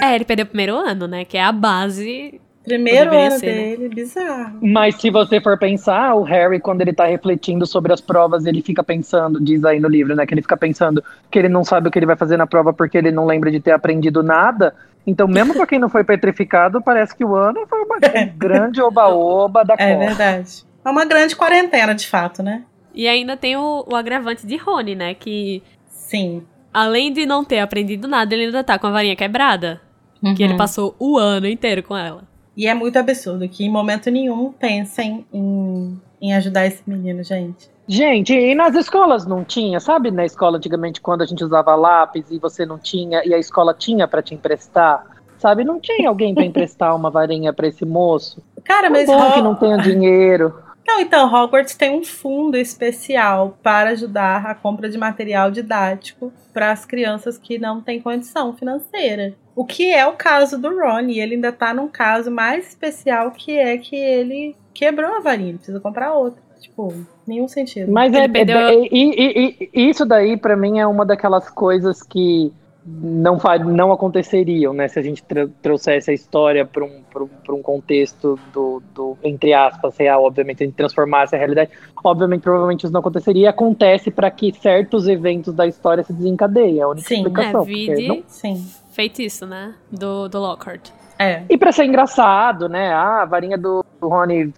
É, 0.03 0.15
ele 0.15 0.25
perdeu 0.25 0.45
o 0.45 0.49
primeiro 0.49 0.77
ano, 0.77 1.07
né? 1.07 1.25
Que 1.25 1.37
é 1.37 1.43
a 1.43 1.53
base. 1.53 2.41
Primeiro 2.65 3.17
ano 3.17 3.39
ser, 3.39 3.47
né? 3.47 3.53
dele, 3.53 3.89
né? 3.89 3.95
bizarro. 3.95 4.59
Mas 4.61 4.97
se 4.97 5.09
você 5.09 5.41
for 5.41 5.57
pensar, 5.57 6.15
o 6.15 6.23
Harry, 6.23 6.59
quando 6.59 6.81
ele 6.81 6.93
tá 6.93 7.07
refletindo 7.07 7.65
sobre 7.65 7.93
as 7.93 8.01
provas, 8.01 8.45
ele 8.45 8.61
fica 8.61 8.83
pensando, 8.83 9.41
diz 9.41 9.65
aí 9.65 9.79
no 9.79 9.89
livro, 9.89 10.17
né? 10.17 10.27
Que 10.27 10.35
ele 10.35 10.43
fica 10.43 10.57
pensando 10.57 11.03
que 11.31 11.39
ele 11.39 11.49
não 11.49 11.63
sabe 11.63 11.89
o 11.89 11.91
que 11.91 11.99
ele 11.99 12.07
vai 12.07 12.17
fazer 12.17 12.37
na 12.37 12.47
prova 12.47 12.73
porque 12.73 12.99
ele 12.99 13.13
não 13.13 13.25
lembra 13.25 13.51
de 13.53 13.61
ter 13.61 13.71
aprendido 13.71 14.23
nada. 14.23 14.75
Então, 15.07 15.29
mesmo 15.29 15.55
para 15.55 15.67
quem 15.67 15.79
não 15.79 15.89
foi 15.89 16.03
petrificado, 16.03 16.83
parece 16.83 17.15
que 17.15 17.25
o 17.25 17.37
ano 17.37 17.65
foi 17.69 17.83
uma 17.85 17.99
é. 18.03 18.25
grande 18.37 18.83
oba-oba 18.83 19.65
da 19.65 19.77
É 19.79 19.97
verdade. 19.97 20.65
É 20.85 20.91
uma 20.91 21.05
grande 21.05 21.37
quarentena, 21.37 21.95
de 21.95 22.07
fato, 22.09 22.43
né? 22.43 22.65
E 22.93 23.07
ainda 23.07 23.37
tem 23.37 23.57
o, 23.57 23.85
o 23.87 23.95
agravante 23.95 24.47
de 24.47 24.57
Rony, 24.57 24.97
né? 24.97 25.15
Que. 25.15 25.63
Sim. 25.87 26.43
Além 26.77 27.11
de 27.11 27.25
não 27.25 27.43
ter 27.43 27.61
aprendido 27.61 28.07
nada, 28.07 28.35
ele 28.35 28.47
ainda 28.47 28.63
tá 28.63 28.79
com 28.79 28.87
a 28.87 28.91
varinha 28.91 29.17
quebrada. 29.17 29.81
Uhum. 30.23 30.35
Que 30.35 30.43
ele 30.43 30.53
uhum. 30.53 30.59
passou 30.59 30.95
o 30.99 31.17
ano 31.17 31.47
inteiro 31.47 31.83
com 31.83 31.97
ela. 31.97 32.25
E 32.55 32.67
é 32.67 32.75
muito 32.75 32.99
absurdo 32.99 33.49
que 33.49 33.65
em 33.65 33.71
momento 33.71 34.11
nenhum 34.11 34.53
pensem 34.53 35.25
em 35.33 35.99
em 36.21 36.35
ajudar 36.35 36.67
esse 36.67 36.83
menino, 36.87 37.23
gente. 37.23 37.71
Gente, 37.89 38.35
e 38.35 38.55
nas 38.55 38.75
escolas 38.75 39.27
não 39.27 39.45
tinha? 39.45 39.79
Sabe 39.79 40.11
na 40.11 40.25
escola 40.25 40.57
antigamente 40.57 41.01
quando 41.01 41.23
a 41.23 41.27
gente 41.27 41.45
usava 41.45 41.75
lápis 41.75 42.31
e 42.31 42.39
você 42.39 42.67
não 42.67 42.79
tinha 42.79 43.23
e 43.25 43.33
a 43.33 43.39
escola 43.39 43.73
tinha 43.73 44.09
para 44.09 44.23
te 44.23 44.35
emprestar? 44.35 45.05
Sabe, 45.39 45.65
não 45.65 45.79
tinha 45.79 46.09
alguém 46.09 46.35
para 46.35 46.45
emprestar 46.47 46.97
uma 46.97 47.11
varinha 47.11 47.53
para 47.53 47.69
esse 47.69 47.85
moço? 47.85 48.43
Cara, 48.65 48.91
mas 48.91 49.07
bom 49.07 49.17
Ho- 49.17 49.33
que 49.33 49.43
não 49.43 49.55
tenha 49.55 49.77
dinheiro. 49.79 50.55
Não, 50.87 51.01
então, 51.01 51.27
Hogwarts 51.33 51.75
tem 51.75 51.91
um 51.91 52.05
fundo 52.05 52.57
especial 52.57 53.59
para 53.63 53.91
ajudar 53.91 54.47
a 54.47 54.55
compra 54.55 54.89
de 54.89 54.97
material 54.97 55.51
didático 55.51 56.33
para 56.53 56.71
as 56.71 56.85
crianças 56.85 57.37
que 57.37 57.59
não 57.59 57.81
têm 57.81 58.01
condição 58.01 58.55
financeira. 58.55 59.35
O 59.55 59.65
que 59.65 59.93
é 59.93 60.07
o 60.07 60.13
caso 60.13 60.57
do 60.61 60.69
Ron, 60.79 61.01
e 61.09 61.19
ele 61.21 61.35
ainda 61.35 61.51
tá 61.53 61.75
num 61.75 61.89
caso 61.89 62.31
mais 62.31 62.69
especial 62.69 63.31
que 63.33 63.57
é 63.57 63.77
que 63.79 63.97
ele 63.97 64.55
quebrou 64.73 65.17
a 65.17 65.21
varinha, 65.21 65.49
ele 65.51 65.59
precisa 65.59 65.81
comprar 65.81 66.13
outra. 66.15 66.41
Tipo, 66.61 66.93
nenhum 67.27 67.47
sentido. 67.49 67.93
Mas 67.93 68.13
Ele 68.15 68.25
é, 68.25 68.29
perdeu- 68.29 68.57
é- 68.59 68.75
e, 68.75 68.89
e- 68.91 69.71
e- 69.75 69.91
isso 69.91 70.05
daí 70.07 70.37
pra 70.37 70.57
mim 70.57 70.79
é 70.79 70.87
uma 70.87 71.05
daquelas 71.05 71.51
coisas 71.51 72.03
que 72.03 72.53
não 72.87 73.37
não 73.67 73.91
aconteceriam, 73.93 74.73
né? 74.73 74.87
Se 74.87 74.99
a 74.99 75.03
gente 75.03 75.23
trouxesse 75.61 76.11
a 76.11 76.15
história 76.15 76.65
para 76.65 76.85
um, 76.85 77.03
pra 77.13 77.25
um, 77.25 77.29
pra 77.45 77.55
um 77.55 77.63
contexto 77.63 78.39
do, 78.53 78.81
do, 78.95 79.19
entre 79.25 79.53
aspas, 79.53 79.97
real, 79.97 80.25
obviamente, 80.25 80.63
a 80.63 80.67
gente 80.67 80.77
transformasse 80.77 81.35
a 81.35 81.39
realidade, 81.39 81.71
obviamente, 82.05 82.43
provavelmente 82.43 82.85
isso 82.85 82.93
não 82.93 83.01
aconteceria. 83.01 83.51
Acontece 83.51 84.11
para 84.11 84.31
que 84.31 84.53
certos 84.61 85.09
eventos 85.09 85.53
da 85.53 85.67
história 85.67 86.05
se 86.05 86.13
desencadeiem. 86.13 86.79
É 86.79 86.83
a 86.83 86.89
única 86.89 87.09
Sim. 87.09 87.17
explicação. 87.17 87.63
É, 87.63 87.65
vide- 87.65 88.09
não- 88.09 88.23
Sim. 88.29 88.67
Feitiço, 88.93 89.47
né? 89.47 89.75
Do, 89.91 90.29
do 90.29 90.39
Lockhart. 90.39 90.91
É. 91.19 91.43
E 91.51 91.59
pra 91.59 91.73
ser 91.73 91.85
engraçado, 91.85 92.69
né? 92.69 92.93
Ah, 92.93 93.23
a 93.23 93.27
varinha 93.27 93.59
do 93.59 93.85
do 94.01 94.09
Rony 94.09 94.53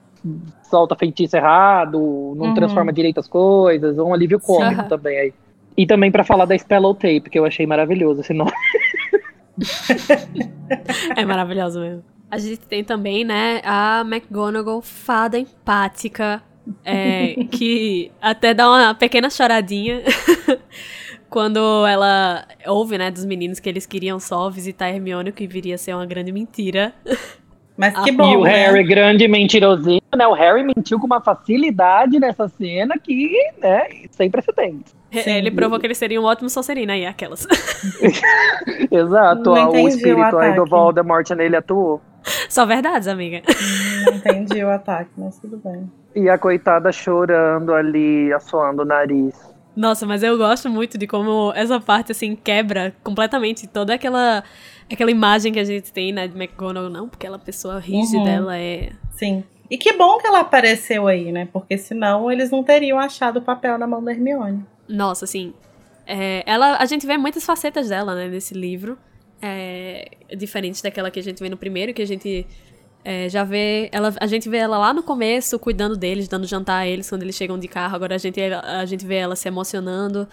solta 0.64 0.97
feitiço 0.97 1.37
errado, 1.37 2.35
não 2.37 2.47
Uhum. 2.49 2.55
transforma 2.55 2.93
direito 2.93 3.20
as 3.20 3.29
coisas, 3.29 3.97
um 3.99 4.12
alívio 4.12 4.41
cômico 4.41 4.83
Sim. 4.83 4.89
também 4.89 5.16
aí. 5.18 5.35
E 5.79 5.87
também 5.87 6.11
pra 6.11 6.24
falar 6.24 6.45
da 6.45 6.59
Spellow 6.59 6.93
Tape, 6.93 7.31
que 7.31 7.39
eu 7.39 7.45
achei 7.45 7.64
maravilhoso 7.64 8.20
esse 8.20 8.35
nome. 8.35 8.51
É 11.16 11.24
maravilhoso 11.24 11.81
mesmo. 11.81 12.05
A 12.29 12.37
gente 12.37 12.59
tem 12.59 12.83
também, 12.83 13.24
né, 13.24 13.62
a 13.64 14.03
McGonagall 14.05 14.83
fada 14.83 15.39
empática, 15.39 16.43
é, 16.85 17.45
que 17.51 18.11
até 18.20 18.53
dá 18.53 18.68
uma 18.68 18.95
pequena 18.95 19.31
choradinha 19.31 20.03
quando 21.31 21.87
ela 21.87 22.45
ouve, 22.66 22.99
né, 22.99 23.11
dos 23.11 23.24
meninos 23.24 23.61
que 23.61 23.68
eles 23.68 23.87
queriam 23.87 24.18
só 24.20 24.51
visitar 24.51 24.89
Hermione, 24.91 25.31
o 25.31 25.33
que 25.33 25.47
viria 25.47 25.76
a 25.76 25.79
ser 25.79 25.95
uma 25.95 26.05
grande 26.07 26.33
mentira. 26.33 26.93
Mas 27.76 27.95
que 28.03 28.11
Ah, 28.11 28.12
bom. 28.12 28.33
e 28.33 28.37
o 28.37 28.43
né? 28.43 28.51
Harry, 28.51 28.83
grande 28.83 29.29
mentirosinho, 29.29 30.03
né? 30.14 30.26
O 30.26 30.35
Harry 30.35 30.64
mentiu 30.64 30.99
com 30.99 31.07
uma 31.07 31.20
facilidade 31.20 32.18
nessa 32.18 32.49
cena 32.49 32.99
que, 32.99 33.31
né, 33.62 33.87
sem 34.11 34.29
precedentes. 34.29 34.97
Sim. 35.12 35.30
Ele 35.30 35.50
provou 35.50 35.78
que 35.80 35.86
ele 35.86 35.94
seria 35.94 36.20
um 36.20 36.24
ótimo 36.24 36.50
Sonserino 36.50 36.92
aí, 36.92 37.06
aquelas. 37.06 37.46
Exato, 38.90 39.50
ó, 39.50 39.59
entendi 39.59 39.80
o 39.80 39.84
o 39.84 39.88
espírito 39.88 40.36
aí 40.38 40.54
do. 40.54 40.64
Voldemort 40.66 41.28
nele 41.30 41.56
atuou. 41.56 42.00
Só 42.48 42.66
verdades, 42.66 43.09
amiga. 43.09 43.42
Não 44.04 44.14
entendi 44.14 44.62
o 44.62 44.68
ataque, 44.70 45.11
mas 45.16 45.38
tudo 45.38 45.56
bem. 45.64 45.90
E 46.14 46.28
a 46.28 46.36
coitada 46.36 46.92
chorando 46.92 47.72
ali, 47.72 48.32
assoando 48.32 48.82
o 48.82 48.84
nariz. 48.84 49.34
Nossa, 49.74 50.04
mas 50.04 50.22
eu 50.22 50.36
gosto 50.36 50.68
muito 50.68 50.98
de 50.98 51.06
como 51.06 51.52
essa 51.54 51.78
parte, 51.80 52.12
assim, 52.12 52.34
quebra 52.34 52.92
completamente 53.04 53.66
toda 53.66 53.94
aquela, 53.94 54.42
aquela 54.92 55.11
imagem 55.11 55.52
que 55.52 55.61
a 55.61 55.64
gente 55.64 55.92
tem, 55.92 56.12
né, 56.12 56.26
de 56.26 56.36
McGonagall, 56.36 56.90
não, 56.90 57.09
porque 57.09 57.26
ela 57.26 57.36
é 57.36 57.38
pessoa 57.38 57.78
rígida, 57.78 58.18
Uhum. 58.18 58.28
ela 58.28 58.59
é... 58.59 58.90
Sim. 59.12 59.44
E 59.70 59.78
que 59.78 59.92
bom 59.92 60.18
que 60.18 60.26
ela 60.26 60.40
apareceu 60.40 61.06
aí, 61.06 61.30
né? 61.30 61.46
Porque 61.52 61.76
senão 61.78 62.32
eles 62.32 62.50
não 62.50 62.64
teriam 62.64 62.98
achado 62.98 63.36
o 63.38 63.42
papel 63.42 63.78
na 63.78 63.86
mão 63.86 64.02
da 64.02 64.11
Hermione. 64.11 64.64
Nossa, 64.89 65.24
assim, 65.24 65.53
é, 66.07 66.43
ela, 66.47 66.76
a 66.78 66.86
gente 66.86 67.07
vê 67.07 67.16
muitas 67.18 67.45
facetas 67.45 67.89
dela, 67.89 68.14
né, 68.14 68.28
nesse 68.28 68.55
livro, 68.55 68.99
é, 69.43 70.11
diferentes 70.36 70.80
daquela 70.80 71.11
que 71.11 71.18
a 71.20 71.22
gente 71.22 71.39
vê 71.41 71.49
no 71.49 71.57
primeiro, 71.57 71.93
que 71.93 72.03
a 72.03 72.07
gente 72.07 72.47
é, 73.05 73.28
já 73.28 73.45
vê, 73.45 73.89
ela, 73.93 74.14
a 74.18 74.26
gente 74.26 74.49
vê 74.49 74.59
ela 74.59 74.78
lá 74.78 74.95
no 74.95 75.03
começo, 75.03 75.59
cuidando 75.59 75.97
deles, 75.97 76.26
dando 76.28 76.47
jantar 76.47 76.78
a 76.78 76.86
eles 76.86 77.09
quando 77.09 77.22
eles 77.22 77.36
chegam 77.36 77.59
de 77.59 77.68
carro, 77.68 77.95
agora 77.95 78.14
a 78.14 78.18
gente, 78.18 78.41
a 78.41 78.84
gente 78.86 79.05
vê 79.05 79.16
ela 79.16 79.36
se 79.36 79.47
emocionando, 79.47 80.26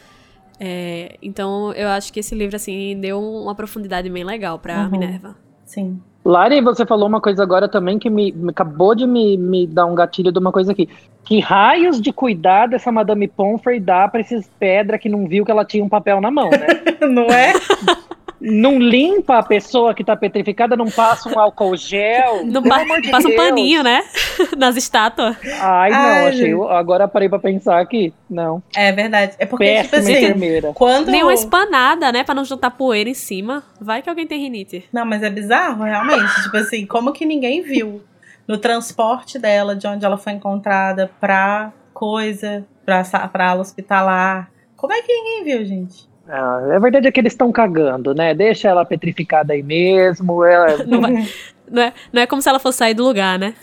é, 0.59 1.17
então 1.21 1.73
eu 1.73 1.89
acho 1.89 2.11
que 2.13 2.21
esse 2.21 2.33
livro, 2.33 2.55
assim, 2.55 2.97
deu 2.99 3.21
uma 3.21 3.53
profundidade 3.53 4.09
bem 4.09 4.23
legal 4.23 4.57
pra 4.57 4.83
Uhum. 4.83 4.91
Minerva. 4.91 5.35
Sim. 5.65 6.01
Lari, 6.25 6.59
você 6.59 6.87
falou 6.87 7.07
uma 7.07 7.21
coisa 7.21 7.43
agora 7.43 7.67
também 7.69 7.99
que 7.99 8.09
me, 8.09 8.31
me- 8.31 8.49
acabou 8.49 8.95
de 8.95 9.05
me, 9.05 9.37
me 9.37 9.67
dar 9.67 9.85
um 9.85 9.93
gatilho 9.93 10.31
de 10.31 10.39
uma 10.39 10.51
coisa 10.51 10.71
aqui. 10.71 10.89
Que 11.23 11.39
raios 11.39 12.01
de 12.01 12.11
cuidado 12.11 12.73
essa 12.75 12.91
Madame 12.91 13.27
Pomfrey 13.27 13.79
dá 13.79 14.07
pra 14.07 14.21
esses 14.21 14.47
pedra 14.59 14.97
que 14.97 15.07
não 15.07 15.27
viu 15.27 15.45
que 15.45 15.51
ela 15.51 15.63
tinha 15.63 15.83
um 15.83 15.89
papel 15.89 16.19
na 16.19 16.31
mão, 16.31 16.49
né? 16.49 16.65
não 17.07 17.25
é? 17.25 17.53
não 18.39 18.77
limpa 18.79 19.37
a 19.39 19.43
pessoa 19.43 19.93
que 19.93 20.03
tá 20.03 20.15
petrificada, 20.15 20.75
não 20.75 20.89
passa 20.89 21.29
um 21.29 21.39
álcool 21.39 21.75
gel. 21.75 22.45
Não 22.45 22.61
pa- 22.61 22.83
de 22.99 23.09
passa 23.11 23.27
um 23.27 23.31
Deus. 23.31 23.41
paninho, 23.43 23.83
né, 23.83 24.03
nas 24.57 24.75
estátuas. 24.75 25.35
Ai, 25.61 25.89
não, 25.91 25.97
Ai, 25.99 26.27
achei. 26.29 26.45
gente. 26.51 26.61
Agora 26.69 27.07
parei 27.07 27.27
pra 27.29 27.39
pensar 27.39 27.79
aqui. 27.79 28.13
Não. 28.29 28.61
É 28.75 28.91
verdade. 28.91 29.35
É 29.39 29.45
porque, 29.45 29.65
tipo 29.81 29.89
Péssima 29.91 29.99
assim, 30.15 30.23
enfermeira. 30.25 30.71
quando. 30.73 31.09
Nem 31.11 31.23
uma 31.23 31.33
espanada, 31.33 32.11
né, 32.11 32.23
pra 32.23 32.35
não 32.35 32.45
juntar 32.45 32.71
poeira 32.71 33.09
em 33.09 33.13
cima. 33.13 33.63
Vai 33.79 34.01
que 34.01 34.09
alguém 34.09 34.27
tem 34.27 34.39
rinite. 34.41 34.85
Não, 34.93 35.05
mas 35.05 35.23
é 35.23 35.29
bizarro, 35.29 35.83
realmente. 35.83 36.43
tipo 36.43 36.57
assim, 36.57 36.85
como 36.85 37.11
que 37.13 37.25
ninguém 37.25 37.61
viu 37.61 38.01
no 38.47 38.57
transporte 38.57 39.39
dela, 39.39 39.75
de 39.75 39.87
onde 39.87 40.05
ela 40.05 40.17
foi 40.17 40.33
encontrada, 40.33 41.09
pra 41.19 41.71
coisa, 41.93 42.65
pra, 42.85 43.03
pra 43.31 43.49
ala 43.51 43.61
hospitalar. 43.61 44.51
Como 44.75 44.93
é 44.93 45.01
que 45.01 45.11
ninguém 45.13 45.43
viu, 45.43 45.65
gente? 45.65 46.07
Ah, 46.27 46.75
a 46.75 46.79
verdade 46.79 47.07
é 47.07 47.11
que 47.11 47.19
eles 47.19 47.33
estão 47.33 47.51
cagando, 47.51 48.13
né? 48.13 48.33
Deixa 48.33 48.67
ela 48.69 48.83
petrificada 48.85 49.53
aí 49.53 49.61
mesmo. 49.61 50.43
Ela, 50.43 50.83
Não, 50.85 51.01
vai- 51.01 51.27
não 51.69 51.81
é, 51.81 51.93
não 52.11 52.21
é 52.21 52.27
como 52.27 52.41
se 52.41 52.49
ela 52.49 52.59
fosse 52.59 52.79
sair 52.79 52.93
do 52.93 53.03
lugar, 53.03 53.37
né? 53.39 53.53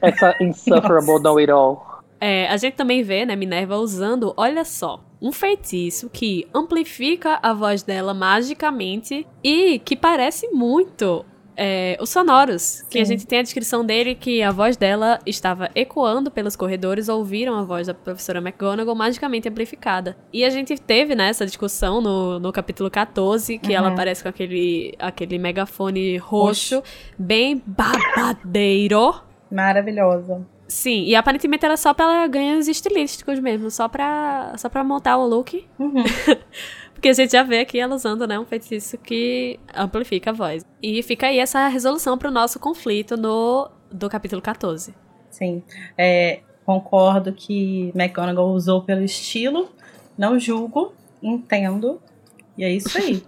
essa 0.00 0.34
insufferable 0.40 1.20
know 1.22 1.38
it 1.38 1.50
all. 1.50 2.02
É, 2.20 2.46
a 2.48 2.56
gente 2.56 2.74
também 2.74 3.02
vê, 3.02 3.24
né, 3.26 3.34
Minerva 3.34 3.76
usando, 3.76 4.32
olha 4.36 4.64
só, 4.64 5.00
um 5.20 5.32
feitiço 5.32 6.08
que 6.10 6.46
amplifica 6.54 7.38
a 7.42 7.52
voz 7.52 7.82
dela 7.82 8.12
magicamente 8.14 9.26
e 9.42 9.78
que 9.80 9.96
parece 9.96 10.48
muito 10.48 11.24
é, 11.56 11.96
os 12.00 12.10
sonoros. 12.10 12.82
Que 12.90 12.98
a 12.98 13.04
Sim. 13.04 13.12
gente 13.12 13.26
tem 13.26 13.38
a 13.40 13.42
descrição 13.42 13.84
dele 13.84 14.14
que 14.14 14.42
a 14.42 14.50
voz 14.50 14.76
dela 14.76 15.18
estava 15.26 15.70
ecoando 15.74 16.30
pelos 16.30 16.56
corredores, 16.56 17.08
ouviram 17.08 17.54
a 17.58 17.62
voz 17.62 17.86
da 17.86 17.94
professora 17.94 18.38
McGonagall 18.40 18.94
magicamente 18.94 19.48
amplificada. 19.48 20.16
E 20.32 20.44
a 20.44 20.50
gente 20.50 20.76
teve, 20.78 21.14
né, 21.14 21.28
essa 21.28 21.44
discussão 21.46 22.00
no, 22.00 22.38
no 22.38 22.52
capítulo 22.52 22.90
14, 22.90 23.58
que 23.58 23.72
ela 23.74 23.88
Uhum. 23.88 23.92
aparece 23.94 24.22
com 24.22 24.28
aquele, 24.28 24.94
aquele 24.98 25.38
megafone 25.38 26.16
roxo, 26.16 26.82
bem 27.18 27.62
babadeiro. 27.66 29.14
Maravilhosa. 29.50 30.46
Sim, 30.66 31.04
e 31.04 31.14
aparentemente 31.14 31.66
era 31.66 31.76
só 31.76 31.92
pra 31.92 32.26
ganhos 32.26 32.66
estilísticos 32.66 33.38
mesmo, 33.38 33.70
só 33.70 33.88
pra, 33.88 34.54
só 34.56 34.70
pra 34.70 34.82
montar 34.82 35.18
o 35.18 35.26
look. 35.26 35.66
Uhum. 35.78 36.02
Porque 37.02 37.08
a 37.08 37.14
gente 37.14 37.32
já 37.32 37.42
vê 37.42 37.58
aqui 37.58 37.80
ela 37.80 37.96
usando, 37.96 38.28
né, 38.28 38.38
um 38.38 38.44
feitiço 38.44 38.96
que 38.96 39.58
amplifica 39.74 40.30
a 40.30 40.32
voz. 40.32 40.64
E 40.80 41.02
fica 41.02 41.26
aí 41.26 41.40
essa 41.40 41.66
resolução 41.66 42.16
pro 42.16 42.30
nosso 42.30 42.60
conflito 42.60 43.16
no 43.16 43.68
do 43.90 44.08
capítulo 44.08 44.40
14. 44.40 44.94
Sim. 45.28 45.64
É, 45.98 46.42
concordo 46.64 47.32
que 47.32 47.90
McGonagall 47.96 48.52
usou 48.52 48.84
pelo 48.84 49.02
estilo. 49.02 49.68
Não 50.16 50.38
julgo, 50.38 50.94
entendo. 51.20 52.00
E 52.56 52.62
é 52.62 52.70
isso 52.70 52.96
aí. 52.96 53.20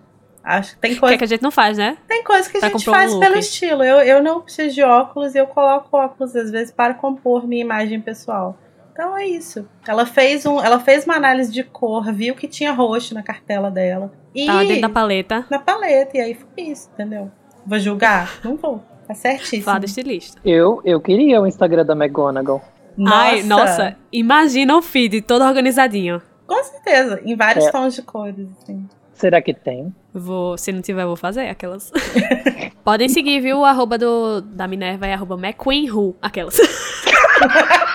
Acho 0.44 0.76
que 0.76 0.80
tem 0.80 0.92
O 0.92 0.94
que 0.94 1.00
coisa 1.00 1.14
é 1.16 1.18
que 1.18 1.24
a 1.24 1.26
gente 1.26 1.42
não 1.42 1.50
faz, 1.50 1.76
né? 1.76 1.98
Tem 2.06 2.22
coisa 2.22 2.48
que 2.48 2.58
a 2.58 2.60
Pra 2.60 2.68
gente 2.68 2.84
comprar 2.84 2.92
um 2.92 3.00
faz 3.00 3.12
look. 3.12 3.24
pelo 3.24 3.38
estilo. 3.40 3.82
Eu, 3.82 3.98
eu 4.02 4.22
não 4.22 4.40
preciso 4.40 4.72
de 4.72 4.82
óculos 4.84 5.34
e 5.34 5.38
eu 5.38 5.48
coloco 5.48 5.96
óculos 5.96 6.36
às 6.36 6.48
vezes 6.52 6.70
para 6.72 6.94
compor 6.94 7.44
minha 7.44 7.62
imagem 7.62 8.00
pessoal. 8.00 8.56
Então 8.94 9.18
é 9.18 9.26
isso. 9.26 9.68
Ela 9.86 10.06
fez 10.06 10.46
um, 10.46 10.60
ela 10.62 10.78
fez 10.78 11.04
uma 11.04 11.16
análise 11.16 11.50
de 11.52 11.64
cor, 11.64 12.12
viu 12.12 12.32
que 12.36 12.46
tinha 12.46 12.70
roxo 12.72 13.12
na 13.12 13.24
cartela 13.24 13.68
dela 13.68 14.12
e 14.32 14.46
Tava 14.46 14.64
dentro 14.64 14.82
da 14.82 14.88
paleta, 14.88 15.44
na 15.50 15.58
paleta 15.58 16.16
e 16.16 16.20
aí 16.20 16.34
foi 16.34 16.64
isso, 16.64 16.88
entendeu? 16.94 17.28
Vou 17.66 17.78
julgar? 17.80 18.38
Não 18.44 18.56
vou. 18.56 18.80
Tá 19.06 19.12
certíssimo. 19.14 19.64
fada 19.64 19.84
estilista. 19.84 20.40
Eu, 20.44 20.80
eu 20.84 21.00
queria 21.00 21.42
o 21.42 21.46
Instagram 21.46 21.84
da 21.84 21.94
McGonagall. 21.94 22.62
Ai, 23.06 23.42
nossa, 23.42 23.96
imagina 24.12 24.76
o 24.76 24.80
feed 24.80 25.22
todo 25.22 25.44
organizadinho. 25.44 26.22
Com 26.46 26.62
certeza, 26.62 27.20
em 27.24 27.34
vários 27.34 27.66
É. 27.66 27.72
tons 27.72 27.94
de 27.96 28.02
cores, 28.02 28.46
assim. 28.62 28.88
Será 29.12 29.42
que 29.42 29.52
tem? 29.52 29.94
Vou, 30.12 30.56
se 30.56 30.70
não 30.70 30.80
tiver, 30.80 31.02
eu 31.02 31.08
vou 31.08 31.16
fazer 31.16 31.48
aquelas. 31.48 31.90
Podem 32.84 33.08
seguir, 33.08 33.40
viu? 33.40 33.58
O 33.58 33.64
arroba 33.64 33.98
do, 33.98 34.40
da 34.40 34.68
Minerva 34.68 35.06
é 35.06 35.14
arroba 35.14 35.34
McQueenWho, 35.34 36.14
aquelas. 36.22 36.56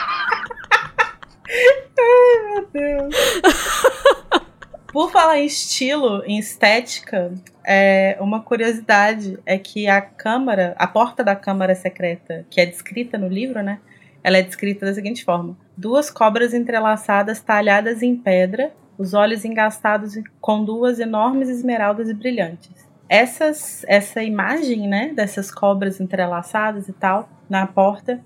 Deus. 2.74 3.16
Por 4.92 5.12
falar 5.12 5.38
em 5.40 5.46
estilo, 5.46 6.24
em 6.26 6.40
estética, 6.40 7.32
é, 7.64 8.18
uma 8.20 8.42
curiosidade 8.42 9.38
é 9.46 9.58
que 9.58 9.88
a 9.88 10.02
câmara, 10.02 10.76
a 10.80 10.88
porta 10.88 11.24
da 11.24 11.36
câmara 11.36 11.76
secreta, 11.76 12.46
que 12.50 12.60
é 12.60 12.66
descrita 12.66 13.18
no 13.18 13.28
livro, 13.28 13.62
né? 13.62 13.80
ela 14.24 14.38
é 14.38 14.42
descrita 14.42 14.86
da 14.86 14.94
seguinte 14.94 15.24
forma: 15.24 15.58
duas 15.76 16.10
cobras 16.10 16.54
entrelaçadas 16.54 17.42
talhadas 17.42 18.02
em 18.02 18.16
pedra, 18.16 18.72
os 18.98 19.14
olhos 19.14 19.46
engastados 19.46 20.16
com 20.42 20.64
duas 20.64 21.00
enormes 21.00 21.50
esmeraldas 21.50 22.12
brilhantes. 22.12 22.88
Essas, 23.08 23.84
essa 23.88 24.22
imagem, 24.22 24.88
né, 24.88 25.12
dessas 25.16 25.50
cobras 25.50 26.00
entrelaçadas 26.00 26.88
e 26.88 26.94
tal, 26.94 27.28
na 27.50 27.66
porta, 27.66 28.22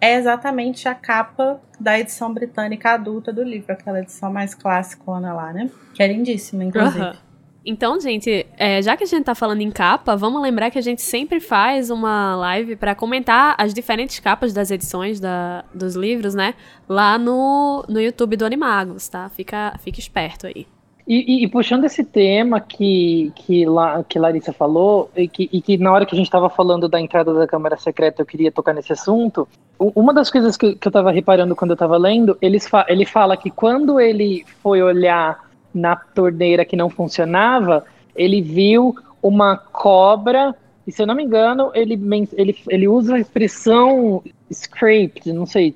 é 0.00 0.16
exatamente 0.16 0.88
a 0.88 0.94
capa 0.94 1.60
da 1.78 1.98
edição 1.98 2.32
britânica 2.32 2.90
adulta 2.90 3.32
do 3.32 3.42
livro, 3.42 3.72
aquela 3.72 4.00
edição 4.00 4.32
mais 4.32 4.54
clássica 4.54 5.10
lá, 5.10 5.52
né? 5.52 5.70
Que 5.94 6.02
é 6.02 6.08
lindíssima, 6.08 6.64
inclusive. 6.64 7.04
Uhum. 7.04 7.26
Então, 7.68 7.98
gente, 8.00 8.46
é, 8.56 8.80
já 8.80 8.96
que 8.96 9.02
a 9.02 9.06
gente 9.06 9.24
tá 9.24 9.34
falando 9.34 9.60
em 9.60 9.72
capa, 9.72 10.14
vamos 10.16 10.40
lembrar 10.40 10.70
que 10.70 10.78
a 10.78 10.82
gente 10.82 11.02
sempre 11.02 11.40
faz 11.40 11.90
uma 11.90 12.36
live 12.36 12.76
para 12.76 12.94
comentar 12.94 13.56
as 13.58 13.74
diferentes 13.74 14.20
capas 14.20 14.52
das 14.52 14.70
edições 14.70 15.18
da, 15.18 15.64
dos 15.74 15.96
livros, 15.96 16.32
né? 16.32 16.54
Lá 16.88 17.18
no, 17.18 17.84
no 17.88 18.00
YouTube 18.00 18.36
do 18.36 18.46
Animagos, 18.46 19.08
tá? 19.08 19.28
Fica, 19.30 19.74
fica 19.80 19.98
esperto 19.98 20.46
aí. 20.46 20.64
E, 21.06 21.40
e, 21.40 21.44
e, 21.44 21.48
puxando 21.48 21.84
esse 21.84 22.02
tema 22.02 22.60
que, 22.60 23.32
que, 23.36 23.64
La, 23.64 24.02
que 24.02 24.18
Larissa 24.18 24.52
falou, 24.52 25.08
e 25.16 25.28
que, 25.28 25.48
e 25.52 25.62
que 25.62 25.78
na 25.78 25.92
hora 25.92 26.04
que 26.04 26.14
a 26.14 26.18
gente 26.18 26.26
estava 26.26 26.50
falando 26.50 26.88
da 26.88 27.00
entrada 27.00 27.32
da 27.32 27.46
Câmara 27.46 27.76
Secreta 27.76 28.22
eu 28.22 28.26
queria 28.26 28.50
tocar 28.50 28.74
nesse 28.74 28.92
assunto, 28.92 29.46
uma 29.78 30.12
das 30.12 30.30
coisas 30.30 30.56
que, 30.56 30.74
que 30.74 30.86
eu 30.86 30.90
estava 30.90 31.12
reparando 31.12 31.54
quando 31.54 31.70
eu 31.70 31.76
estava 31.76 31.96
lendo, 31.96 32.36
ele, 32.42 32.58
fa, 32.58 32.84
ele 32.88 33.06
fala 33.06 33.36
que 33.36 33.50
quando 33.50 34.00
ele 34.00 34.44
foi 34.60 34.82
olhar 34.82 35.48
na 35.72 35.94
torneira 35.94 36.64
que 36.64 36.74
não 36.74 36.90
funcionava, 36.90 37.84
ele 38.16 38.42
viu 38.42 38.96
uma 39.22 39.56
cobra, 39.56 40.56
e 40.86 40.90
se 40.90 41.02
eu 41.02 41.06
não 41.06 41.14
me 41.14 41.22
engano, 41.22 41.70
ele, 41.72 42.00
ele, 42.32 42.56
ele 42.68 42.88
usa 42.88 43.14
a 43.14 43.20
expressão 43.20 44.24
scraped, 44.50 45.32
não 45.32 45.46
sei 45.46 45.72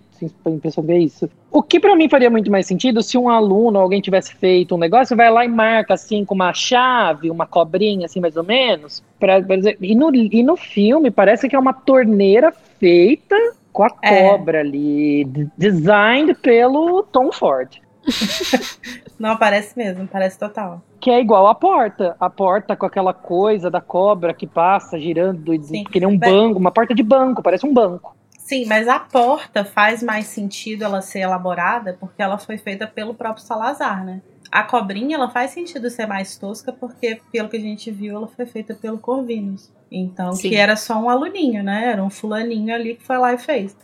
em 0.46 0.58
pessoa 0.58 0.86
é 0.90 0.98
isso. 0.98 1.28
O 1.50 1.62
que 1.62 1.80
para 1.80 1.96
mim 1.96 2.08
faria 2.08 2.30
muito 2.30 2.50
mais 2.50 2.66
sentido 2.66 3.02
se 3.02 3.16
um 3.18 3.28
aluno 3.28 3.78
ou 3.78 3.82
alguém 3.82 4.00
tivesse 4.00 4.34
feito 4.34 4.74
um 4.74 4.78
negócio, 4.78 5.16
vai 5.16 5.30
lá 5.30 5.44
e 5.44 5.48
marca 5.48 5.94
assim 5.94 6.24
com 6.24 6.34
uma 6.34 6.52
chave, 6.52 7.30
uma 7.30 7.46
cobrinha 7.46 8.06
assim 8.06 8.20
mais 8.20 8.36
ou 8.36 8.44
menos, 8.44 9.02
para 9.18 9.40
dizer, 9.40 9.76
e 9.80 9.94
no, 9.94 10.14
e 10.14 10.42
no 10.42 10.56
filme 10.56 11.10
parece 11.10 11.48
que 11.48 11.56
é 11.56 11.58
uma 11.58 11.72
torneira 11.72 12.52
feita 12.78 13.36
com 13.72 13.84
a 13.84 13.90
é. 14.02 14.28
cobra 14.28 14.60
ali, 14.60 15.24
designed 15.56 16.34
pelo 16.34 17.02
Tom 17.04 17.32
Ford. 17.32 17.80
Não, 19.18 19.36
parece 19.36 19.76
mesmo, 19.76 20.08
parece 20.08 20.38
total. 20.38 20.80
Que 20.98 21.10
é 21.10 21.20
igual 21.20 21.46
a 21.46 21.54
porta. 21.54 22.16
A 22.18 22.30
porta 22.30 22.74
com 22.74 22.86
aquela 22.86 23.12
coisa 23.12 23.70
da 23.70 23.80
cobra 23.80 24.32
que 24.32 24.46
passa 24.46 24.98
girando, 24.98 25.52
Sim. 25.62 25.84
que 25.84 26.00
nem 26.00 26.08
um 26.08 26.18
banco, 26.18 26.58
uma 26.58 26.70
porta 26.70 26.94
de 26.94 27.02
banco, 27.02 27.42
parece 27.42 27.66
um 27.66 27.72
banco. 27.72 28.16
Sim, 28.50 28.66
mas 28.66 28.88
a 28.88 28.98
porta 28.98 29.64
faz 29.64 30.02
mais 30.02 30.26
sentido 30.26 30.82
ela 30.82 31.00
ser 31.00 31.20
elaborada 31.20 31.96
porque 32.00 32.20
ela 32.20 32.36
foi 32.36 32.58
feita 32.58 32.84
pelo 32.84 33.14
próprio 33.14 33.44
Salazar, 33.44 34.04
né? 34.04 34.20
A 34.50 34.64
cobrinha, 34.64 35.14
ela 35.14 35.30
faz 35.30 35.52
sentido 35.52 35.88
ser 35.88 36.06
mais 36.06 36.36
tosca 36.36 36.72
porque, 36.72 37.20
pelo 37.30 37.48
que 37.48 37.56
a 37.56 37.60
gente 37.60 37.92
viu, 37.92 38.16
ela 38.16 38.26
foi 38.26 38.46
feita 38.46 38.74
pelo 38.74 38.98
Corvinus. 38.98 39.70
Então, 39.88 40.32
Sim. 40.32 40.48
que 40.48 40.56
era 40.56 40.74
só 40.74 40.96
um 40.96 41.08
aluninho, 41.08 41.62
né? 41.62 41.92
Era 41.92 42.02
um 42.02 42.10
fulaninho 42.10 42.74
ali 42.74 42.96
que 42.96 43.04
foi 43.04 43.18
lá 43.18 43.32
e 43.32 43.38
fez. 43.38 43.76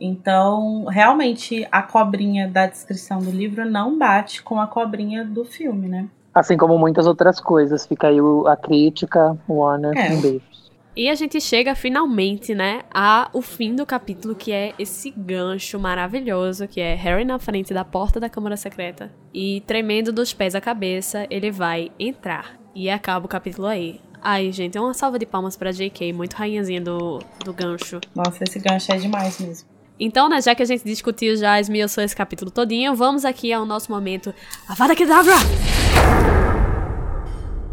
Então, 0.00 0.86
realmente, 0.86 1.68
a 1.70 1.82
cobrinha 1.82 2.48
da 2.48 2.66
descrição 2.66 3.18
do 3.18 3.30
livro 3.30 3.66
não 3.66 3.98
bate 3.98 4.42
com 4.42 4.58
a 4.58 4.66
cobrinha 4.66 5.22
do 5.22 5.44
filme, 5.44 5.86
né? 5.86 6.08
Assim 6.34 6.56
como 6.56 6.78
muitas 6.78 7.06
outras 7.06 7.38
coisas. 7.38 7.86
Fica 7.86 8.08
aí 8.08 8.16
a 8.46 8.56
crítica, 8.56 9.36
Warner, 9.46 9.92
é. 9.94 10.14
um 10.14 10.20
beijo. 10.22 10.53
E 10.96 11.08
a 11.08 11.14
gente 11.16 11.40
chega 11.40 11.74
finalmente, 11.74 12.54
né, 12.54 12.82
ao 12.92 13.42
fim 13.42 13.74
do 13.74 13.84
capítulo, 13.84 14.34
que 14.34 14.52
é 14.52 14.72
esse 14.78 15.10
gancho 15.10 15.78
maravilhoso, 15.78 16.68
que 16.68 16.80
é 16.80 16.94
Harry 16.94 17.24
na 17.24 17.36
frente 17.38 17.74
da 17.74 17.84
porta 17.84 18.20
da 18.20 18.28
Câmara 18.28 18.56
Secreta. 18.56 19.12
E 19.32 19.60
tremendo 19.66 20.12
dos 20.12 20.32
pés 20.32 20.54
à 20.54 20.60
cabeça, 20.60 21.26
ele 21.28 21.50
vai 21.50 21.90
entrar. 21.98 22.56
E 22.74 22.88
acaba 22.88 23.26
o 23.26 23.28
capítulo 23.28 23.66
aí. 23.66 24.00
Ai, 24.22 24.52
gente, 24.52 24.78
uma 24.78 24.94
salva 24.94 25.18
de 25.18 25.26
palmas 25.26 25.56
pra 25.56 25.72
JK, 25.72 26.12
muito 26.12 26.34
rainhazinha 26.34 26.80
do, 26.80 27.18
do 27.44 27.52
gancho. 27.52 28.00
Nossa, 28.14 28.44
esse 28.44 28.60
gancho 28.60 28.92
é 28.92 28.96
demais 28.96 29.40
mesmo. 29.40 29.68
Então, 29.98 30.28
né, 30.28 30.40
já 30.40 30.54
que 30.54 30.62
a 30.62 30.66
gente 30.66 30.84
discutiu 30.84 31.36
já, 31.36 31.60
esmiuçou 31.60 32.04
esse 32.04 32.14
capítulo 32.14 32.50
todinho, 32.50 32.94
vamos 32.94 33.24
aqui 33.24 33.52
ao 33.52 33.66
nosso 33.66 33.90
momento 33.90 34.32
Avada 34.68 34.94
Kedavra! 34.94 35.34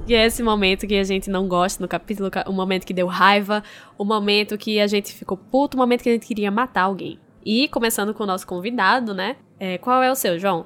Que 0.06 0.16
é 0.16 0.26
esse 0.26 0.42
momento 0.42 0.88
que 0.88 0.96
a 0.96 1.04
gente 1.04 1.30
não 1.30 1.48
gosta 1.48 1.82
no 1.82 1.88
capítulo, 1.88 2.30
o 2.48 2.52
momento 2.52 2.86
que 2.86 2.94
deu 2.94 3.08
raiva, 3.08 3.64
o 3.98 4.04
momento 4.04 4.58
que 4.58 4.80
a 4.80 4.88
gente 4.88 5.14
ficou 5.14 5.38
puto, 5.38 5.78
o 5.78 5.80
momento 5.80 6.02
que 6.02 6.10
a 6.10 6.14
gente 6.14 6.26
queria 6.26 6.50
matar 6.50 6.84
alguém. 6.84 7.20
E 7.46 7.68
começando 7.68 8.14
com 8.14 8.24
o 8.24 8.28
nosso 8.28 8.46
convidado, 8.46 9.14
né? 9.14 9.36
É, 9.60 9.78
qual 9.78 10.02
é 10.02 10.12
o 10.12 10.16
seu, 10.16 10.38
João? 10.40 10.66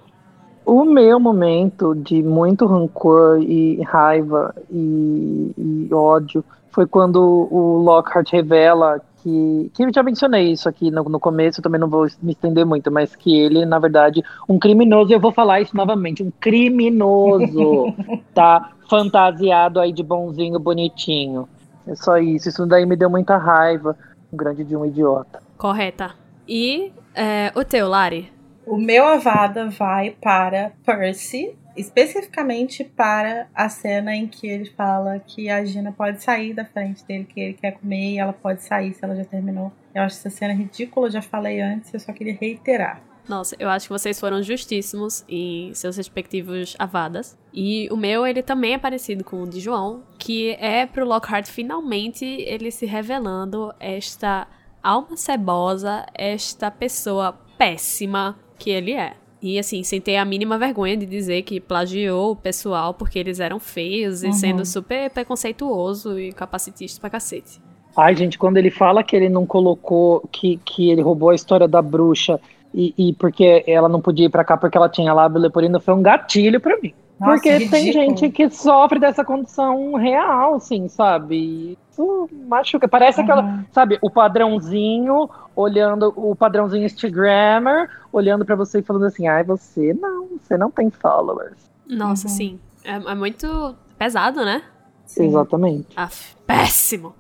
O 0.65 0.83
meu 0.83 1.19
momento 1.19 1.93
de 1.93 2.23
muito 2.23 2.65
rancor 2.65 3.39
e 3.41 3.81
raiva 3.83 4.55
e, 4.71 5.51
e 5.57 5.93
ódio 5.93 6.43
foi 6.71 6.88
quando 6.88 7.21
o 7.51 7.77
Lockhart 7.77 8.31
revela 8.31 8.99
que, 9.26 9.71
que 9.73 9.84
eu 9.84 9.91
já 9.91 10.03
mencionei 10.03 10.51
isso 10.51 10.69
aqui 10.69 10.91
no, 10.91 11.03
no 11.05 11.19
começo, 11.19 11.59
também 11.59 11.82
não 11.82 11.89
vou 11.89 12.05
me 12.21 12.34
estender 12.34 12.63
muito, 12.63 12.91
mas 12.91 13.15
que 13.15 13.36
ele, 13.36 13.65
na 13.65 13.80
verdade, 13.80 14.23
um 14.47 14.59
criminoso, 14.59 15.11
eu 15.11 15.19
vou 15.19 15.32
falar 15.32 15.61
isso 15.61 15.76
novamente, 15.76 16.21
um 16.21 16.32
criminoso, 16.39 17.91
tá 18.36 18.73
fantasiado 18.88 19.80
aí 19.80 19.91
de 19.91 20.03
bonzinho, 20.03 20.59
bonitinho. 20.59 21.49
É 21.88 21.95
só 21.95 22.19
isso, 22.19 22.49
isso 22.49 22.67
daí 22.67 22.86
me 22.86 22.95
deu 22.95 23.09
muita 23.09 23.36
raiva, 23.36 23.97
um 24.32 24.38
grande 24.38 24.63
de 24.63 24.78
um 24.78 24.86
idiota. 24.86 25.41
Correta. 25.57 26.11
E 26.47 26.93
é, 27.15 27.51
o 27.55 27.63
teu, 27.63 27.88
Lari? 27.88 28.32
O 28.67 28.78
meu 28.78 29.07
avada 29.07 29.67
vai 29.69 30.15
para 30.21 30.71
Percy, 30.86 31.55
especificamente 31.76 32.84
para 32.84 33.47
a 33.53 33.69
cena 33.69 34.15
em 34.15 34.28
que 34.28 34.47
ele 34.47 34.65
fala 34.65 35.19
que 35.19 35.49
a 35.49 35.63
Gina 35.63 35.91
pode 35.91 36.23
sair 36.23 36.53
da 36.53 36.65
frente 36.65 37.03
dele, 37.05 37.26
que 37.26 37.39
ele 37.39 37.53
quer 37.53 37.71
comer 37.73 38.13
e 38.13 38.19
ela 38.19 38.34
pode 38.34 38.63
sair 38.63 38.93
se 38.93 39.03
ela 39.03 39.15
já 39.15 39.26
terminou. 39.26 39.71
Eu 39.93 40.03
acho 40.03 40.17
essa 40.17 40.30
cena 40.30 40.53
ridícula, 40.53 41.09
já 41.09 41.21
falei 41.21 41.61
antes, 41.61 41.93
eu 41.93 41.99
só 41.99 42.11
queria 42.13 42.38
reiterar. 42.39 43.01
Nossa, 43.28 43.55
eu 43.59 43.67
acho 43.69 43.88
que 43.88 43.93
vocês 43.93 44.19
foram 44.19 44.43
justíssimos 44.43 45.26
em 45.28 45.73
seus 45.73 45.97
respectivos 45.97 46.76
avadas. 46.78 47.36
E 47.51 47.89
o 47.91 47.97
meu, 47.97 48.26
ele 48.26 48.43
também 48.43 48.73
é 48.73 48.78
parecido 48.78 49.23
com 49.23 49.41
o 49.41 49.49
de 49.49 49.59
João, 49.59 50.03
que 50.19 50.51
é 50.59 50.86
pro 50.86 51.05
Lockhart 51.05 51.47
finalmente 51.47 52.23
ele 52.23 52.69
se 52.69 52.86
revelando 52.86 53.73
esta 53.80 54.47
alma 54.84 55.17
cebosa, 55.17 56.05
esta 56.13 56.69
pessoa 56.69 57.34
péssima 57.57 58.38
que 58.59 58.69
ele 58.69 58.93
é. 58.93 59.15
E 59.45 59.59
assim, 59.59 59.83
sem 59.83 60.01
ter 60.01 60.17
a 60.17 60.25
mínima 60.25 60.57
vergonha 60.57 60.97
de 60.97 61.05
dizer 61.05 61.43
que 61.43 61.59
plagiou 61.59 62.31
o 62.31 62.35
pessoal 62.35 62.93
porque 62.93 63.19
eles 63.19 63.39
eram 63.39 63.59
feios 63.59 64.23
uhum. 64.23 64.29
e 64.29 64.33
sendo 64.33 64.65
super 64.65 65.09
preconceituoso 65.11 66.19
e 66.19 66.31
capacitista 66.31 66.99
pra 66.99 67.09
cacete. 67.09 67.61
Ai, 67.95 68.15
gente, 68.15 68.37
quando 68.37 68.57
ele 68.57 68.71
fala 68.71 69.03
que 69.03 69.15
ele 69.15 69.29
não 69.29 69.45
colocou, 69.45 70.27
que, 70.31 70.59
que 70.65 70.89
ele 70.89 71.01
roubou 71.01 71.29
a 71.29 71.35
história 71.35 71.67
da 71.67 71.81
bruxa 71.81 72.39
e, 72.73 72.93
e 72.97 73.13
porque 73.13 73.63
ela 73.67 73.87
não 73.87 74.01
podia 74.01 74.25
ir 74.25 74.29
pra 74.29 74.43
cá 74.43 74.57
porque 74.57 74.77
ela 74.77 74.89
tinha 74.89 75.13
lábio 75.13 75.39
leporino, 75.39 75.79
foi 75.79 75.93
um 75.93 76.01
gatilho 76.01 76.59
para 76.59 76.77
mim. 76.81 76.93
Nossa, 77.20 77.34
Porque 77.34 77.51
ridículo. 77.51 77.72
tem 77.72 77.91
gente 77.93 78.30
que 78.30 78.49
sofre 78.49 78.99
dessa 78.99 79.24
condição 79.24 79.93
real, 79.93 80.55
assim, 80.55 80.88
sabe? 80.89 81.78
Isso 81.89 82.30
machuca. 82.47 82.88
Parece 82.88 83.20
uhum. 83.20 83.26
aquela, 83.26 83.66
sabe, 83.72 83.97
o 84.01 84.09
padrãozinho 84.09 85.30
olhando, 85.55 86.13
o 86.16 86.36
padrãozinho 86.36 86.86
Instagrammer, 86.86 87.89
olhando 88.11 88.43
para 88.43 88.55
você 88.55 88.80
e 88.80 88.84
falando 88.84 89.05
assim, 89.05 89.28
ai, 89.28 89.43
você 89.43 89.93
não, 89.93 90.28
você 90.38 90.57
não 90.57 90.70
tem 90.70 90.89
followers. 90.89 91.57
Nossa, 91.88 92.28
uhum. 92.28 92.34
sim. 92.34 92.59
É, 92.84 92.95
é, 92.95 93.16
muito 93.16 93.76
pesado, 93.97 94.43
né? 94.43 94.61
Sim. 95.05 95.28
Exatamente. 95.28 95.88
Aff, 95.95 96.36
péssimo. 96.45 97.16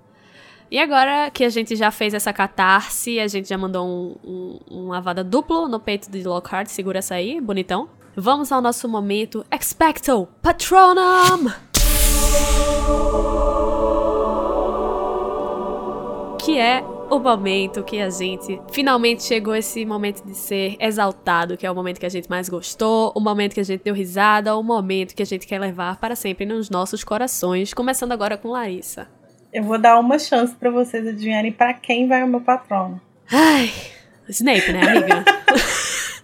E 0.69 0.77
agora 0.77 1.29
que 1.31 1.45
a 1.45 1.49
gente 1.49 1.75
já 1.75 1.89
fez 1.89 2.13
essa 2.13 2.33
catarse, 2.33 3.19
a 3.19 3.27
gente 3.27 3.47
já 3.47 3.57
mandou 3.57 3.87
um, 3.87 4.15
um, 4.25 4.59
um 4.69 4.87
lavada 4.89 5.23
duplo 5.23 5.69
no 5.69 5.79
peito 5.79 6.11
de 6.11 6.23
Lockhart, 6.23 6.67
segura 6.67 6.99
essa 6.99 7.15
aí, 7.15 7.39
bonitão. 7.39 7.87
Vamos 8.17 8.49
ao 8.49 8.61
nosso 8.61 8.87
momento 8.87 9.45
Expecto 9.51 10.25
Patronum! 10.41 11.51
Que 16.39 16.57
é 16.57 16.81
o 17.09 17.19
momento 17.19 17.83
que 17.83 17.99
a 17.99 18.09
gente 18.09 18.61
finalmente 18.71 19.21
chegou 19.21 19.53
esse 19.53 19.85
momento 19.85 20.25
de 20.25 20.33
ser 20.33 20.77
exaltado, 20.79 21.57
que 21.57 21.67
é 21.67 21.71
o 21.71 21.75
momento 21.75 21.99
que 21.99 22.05
a 22.05 22.09
gente 22.09 22.29
mais 22.29 22.47
gostou, 22.47 23.11
o 23.13 23.19
momento 23.19 23.53
que 23.53 23.59
a 23.59 23.65
gente 23.65 23.83
deu 23.83 23.93
risada, 23.93 24.55
o 24.55 24.63
momento 24.63 25.13
que 25.13 25.21
a 25.21 25.25
gente 25.25 25.45
quer 25.45 25.59
levar 25.59 25.97
para 25.97 26.15
sempre 26.15 26.45
nos 26.45 26.69
nossos 26.69 27.03
corações, 27.03 27.73
começando 27.73 28.13
agora 28.13 28.37
com 28.37 28.47
Larissa. 28.47 29.09
Eu 29.51 29.63
vou 29.63 29.77
dar 29.77 29.99
uma 29.99 30.17
chance 30.17 30.55
para 30.55 30.71
vocês 30.71 31.05
adivinharem 31.05 31.51
para 31.51 31.73
quem 31.73 32.07
vai 32.07 32.23
o 32.23 32.27
meu 32.27 32.39
patrono. 32.39 33.01
Ai, 33.29 33.69
Snape, 34.29 34.71
né, 34.71 34.81
amiga? 34.81 35.25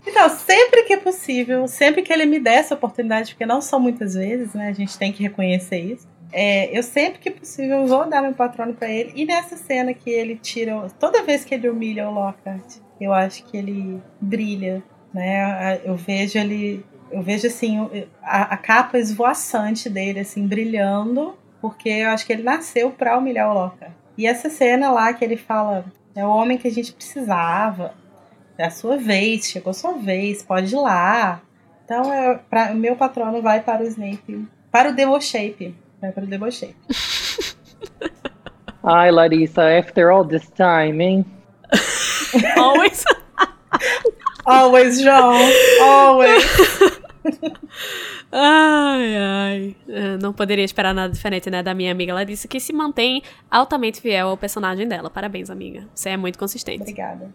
Então, 0.05 0.27
sempre 0.29 0.83
que 0.83 0.93
é 0.93 0.97
possível, 0.97 1.67
sempre 1.67 2.01
que 2.01 2.11
ele 2.11 2.25
me 2.25 2.39
der 2.39 2.55
essa 2.55 2.73
oportunidade, 2.73 3.33
porque 3.33 3.45
não 3.45 3.61
são 3.61 3.79
muitas 3.79 4.15
vezes, 4.15 4.53
né? 4.53 4.67
A 4.69 4.73
gente 4.73 4.97
tem 4.97 5.11
que 5.11 5.21
reconhecer 5.21 5.79
isso. 5.79 6.07
É, 6.33 6.75
eu 6.77 6.81
sempre 6.81 7.19
que 7.19 7.29
possível 7.29 7.85
vou 7.85 8.07
dar 8.07 8.21
meu 8.21 8.33
patrono 8.33 8.73
para 8.73 8.89
ele. 8.89 9.11
E 9.15 9.25
nessa 9.25 9.57
cena 9.57 9.93
que 9.93 10.09
ele 10.09 10.35
tira. 10.35 10.87
Toda 10.99 11.23
vez 11.23 11.43
que 11.43 11.53
ele 11.53 11.69
humilha 11.69 12.09
o 12.09 12.13
Lockhart, 12.13 12.77
eu 12.99 13.13
acho 13.13 13.43
que 13.45 13.57
ele 13.57 14.01
brilha. 14.19 14.81
Né? 15.13 15.81
Eu 15.83 15.95
vejo 15.95 16.37
ele. 16.37 16.85
Eu 17.11 17.21
vejo 17.21 17.47
assim 17.47 18.05
a, 18.23 18.53
a 18.53 18.57
capa 18.57 18.97
esvoaçante 18.97 19.89
dele, 19.89 20.21
assim, 20.21 20.47
brilhando, 20.47 21.37
porque 21.59 21.89
eu 21.89 22.09
acho 22.09 22.25
que 22.25 22.31
ele 22.31 22.43
nasceu 22.43 22.89
para 22.89 23.17
humilhar 23.17 23.51
o 23.51 23.53
Lockhart. 23.53 23.91
E 24.17 24.25
essa 24.25 24.49
cena 24.49 24.89
lá 24.89 25.13
que 25.13 25.25
ele 25.25 25.35
fala: 25.35 25.83
é 26.15 26.25
o 26.25 26.29
homem 26.29 26.57
que 26.57 26.69
a 26.69 26.71
gente 26.71 26.93
precisava, 26.93 27.93
é 28.57 28.65
a 28.65 28.71
sua 28.71 28.97
vez, 28.97 29.45
chegou 29.45 29.71
a 29.71 29.73
sua 29.73 29.93
vez, 29.93 30.43
pode 30.43 30.73
ir 30.73 30.77
lá. 30.77 31.41
Então, 31.85 32.13
é, 32.13 32.39
pra, 32.49 32.71
o 32.71 32.75
meu 32.75 32.95
patrono 32.95 33.41
vai 33.41 33.61
para 33.61 33.83
o 33.83 33.87
Snape, 33.87 34.47
para 34.71 34.89
o 34.89 34.95
Demo 34.95 35.19
Shape. 35.21 35.75
Vai 35.99 36.11
para 36.11 36.23
o 36.23 36.27
Demo 36.27 36.51
Shape. 36.51 36.75
Ai, 38.83 39.11
Larissa, 39.11 39.77
after 39.77 40.09
all 40.09 40.25
this 40.25 40.49
time, 40.55 41.03
hein? 41.03 41.25
Always. 42.57 43.03
always, 44.45 45.01
João. 45.01 45.35
Always. 45.81 46.43
ai, 48.31 49.17
ai. 49.17 49.75
É, 49.87 50.17
não 50.17 50.33
poderia 50.33 50.63
esperar 50.63 50.93
nada 50.93 51.13
diferente, 51.13 51.49
né, 51.49 51.61
da 51.61 51.73
minha 51.73 51.91
amiga 51.91 52.13
Larissa, 52.13 52.47
que 52.47 52.59
se 52.59 52.73
mantém 52.73 53.21
altamente 53.49 54.01
fiel 54.01 54.29
ao 54.29 54.37
personagem 54.37 54.87
dela. 54.87 55.09
Parabéns, 55.09 55.49
amiga. 55.49 55.87
Você 55.93 56.09
é 56.09 56.17
muito 56.17 56.39
consistente. 56.39 56.81
Obrigada. 56.81 57.29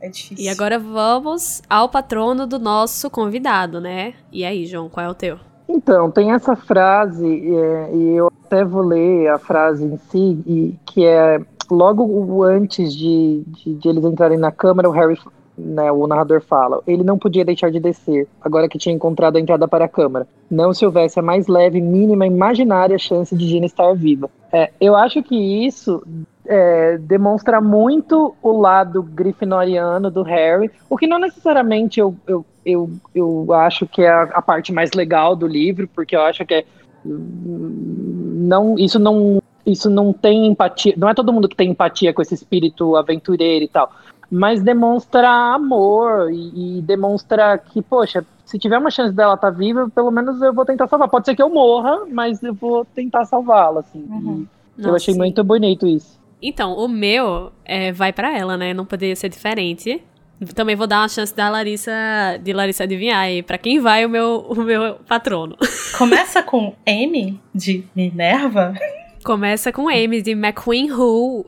É 0.00 0.08
difícil. 0.08 0.44
E 0.44 0.48
agora 0.48 0.78
vamos 0.78 1.62
ao 1.68 1.88
patrono 1.88 2.46
do 2.46 2.58
nosso 2.58 3.10
convidado, 3.10 3.80
né? 3.80 4.14
E 4.32 4.44
aí, 4.44 4.66
João, 4.66 4.88
qual 4.88 5.06
é 5.06 5.10
o 5.10 5.14
teu? 5.14 5.38
Então, 5.68 6.10
tem 6.10 6.32
essa 6.32 6.56
frase, 6.56 7.26
é, 7.26 7.94
e 7.94 8.16
eu 8.16 8.32
até 8.44 8.64
vou 8.64 8.82
ler 8.82 9.28
a 9.28 9.38
frase 9.38 9.84
em 9.84 9.98
si, 9.98 10.42
e, 10.46 10.74
que 10.86 11.04
é 11.04 11.38
logo 11.70 12.42
antes 12.42 12.94
de, 12.94 13.42
de, 13.46 13.74
de, 13.74 13.88
eles 13.88 14.04
entrarem 14.04 14.38
na 14.38 14.50
câmara, 14.50 14.88
o 14.88 14.92
Harry, 14.92 15.18
né, 15.58 15.92
o 15.92 16.06
narrador 16.06 16.40
fala, 16.40 16.80
ele 16.86 17.04
não 17.04 17.18
podia 17.18 17.44
deixar 17.44 17.70
de 17.70 17.78
descer, 17.78 18.26
agora 18.40 18.68
que 18.68 18.78
tinha 18.78 18.94
encontrado 18.94 19.36
a 19.36 19.40
entrada 19.40 19.68
para 19.68 19.84
a 19.84 19.88
câmara. 19.88 20.26
Não 20.50 20.72
se 20.72 20.86
houvesse 20.86 21.18
a 21.18 21.22
mais 21.22 21.46
leve, 21.46 21.80
mínima, 21.82 22.26
imaginária 22.26 22.96
chance 22.98 23.36
de 23.36 23.46
Gina 23.46 23.66
estar 23.66 23.92
viva. 23.94 24.30
É, 24.50 24.70
eu 24.80 24.96
acho 24.96 25.22
que 25.22 25.36
isso 25.36 26.02
é, 26.48 26.96
demonstra 26.96 27.60
muito 27.60 28.34
o 28.42 28.52
lado 28.52 29.02
grifinoriano 29.02 30.10
do 30.10 30.22
Harry, 30.22 30.70
o 30.88 30.96
que 30.96 31.06
não 31.06 31.18
necessariamente 31.18 32.00
eu, 32.00 32.16
eu, 32.26 32.44
eu, 32.64 32.90
eu 33.14 33.52
acho 33.52 33.86
que 33.86 34.00
é 34.00 34.08
a, 34.08 34.22
a 34.22 34.42
parte 34.42 34.72
mais 34.72 34.92
legal 34.92 35.36
do 35.36 35.46
livro, 35.46 35.86
porque 35.94 36.16
eu 36.16 36.22
acho 36.22 36.46
que 36.46 36.54
é, 36.54 36.64
não, 37.04 38.78
isso 38.78 38.98
não 38.98 39.42
isso 39.66 39.90
não 39.90 40.14
tem 40.14 40.46
empatia, 40.46 40.94
não 40.96 41.10
é 41.10 41.14
todo 41.14 41.30
mundo 41.30 41.46
que 41.46 41.54
tem 41.54 41.70
empatia 41.70 42.14
com 42.14 42.22
esse 42.22 42.32
espírito 42.32 42.96
aventureiro 42.96 43.66
e 43.66 43.68
tal, 43.68 43.92
mas 44.30 44.62
demonstra 44.62 45.28
amor 45.28 46.32
e, 46.32 46.78
e 46.78 46.82
demonstra 46.82 47.58
que, 47.58 47.82
poxa, 47.82 48.24
se 48.46 48.58
tiver 48.58 48.78
uma 48.78 48.90
chance 48.90 49.14
dela 49.14 49.34
estar 49.34 49.52
tá 49.52 49.56
viva, 49.56 49.90
pelo 49.94 50.10
menos 50.10 50.40
eu 50.40 50.54
vou 50.54 50.64
tentar 50.64 50.88
salvar. 50.88 51.08
Pode 51.10 51.26
ser 51.26 51.36
que 51.36 51.42
eu 51.42 51.50
morra, 51.50 52.06
mas 52.10 52.42
eu 52.42 52.54
vou 52.54 52.82
tentar 52.86 53.26
salvá-la, 53.26 53.80
assim. 53.80 54.06
Uhum. 54.08 54.46
eu 54.78 54.94
achei 54.94 55.12
sim. 55.12 55.20
muito 55.20 55.44
bonito 55.44 55.86
isso. 55.86 56.17
Então, 56.40 56.74
o 56.74 56.88
meu 56.88 57.52
é, 57.64 57.92
vai 57.92 58.12
para 58.12 58.36
ela, 58.36 58.56
né? 58.56 58.72
Não 58.72 58.84
poderia 58.84 59.16
ser 59.16 59.28
diferente. 59.28 60.02
Também 60.54 60.76
vou 60.76 60.86
dar 60.86 61.00
uma 61.00 61.08
chance 61.08 61.34
da 61.34 61.50
Larissa, 61.50 61.92
de 62.40 62.52
Larissa 62.52 62.84
adivinhar 62.84 63.20
aí 63.20 63.42
para 63.42 63.58
quem 63.58 63.80
vai 63.80 64.06
o 64.06 64.08
meu, 64.08 64.46
o 64.48 64.62
meu 64.62 64.94
patrono. 65.08 65.56
Começa 65.98 66.42
com 66.42 66.76
M 66.86 67.40
de 67.52 67.84
Minerva? 67.94 68.72
Começa 69.24 69.72
com 69.72 69.90
M 69.90 70.22
de 70.22 70.30
McQueen 70.30 70.92
Who. 70.92 71.44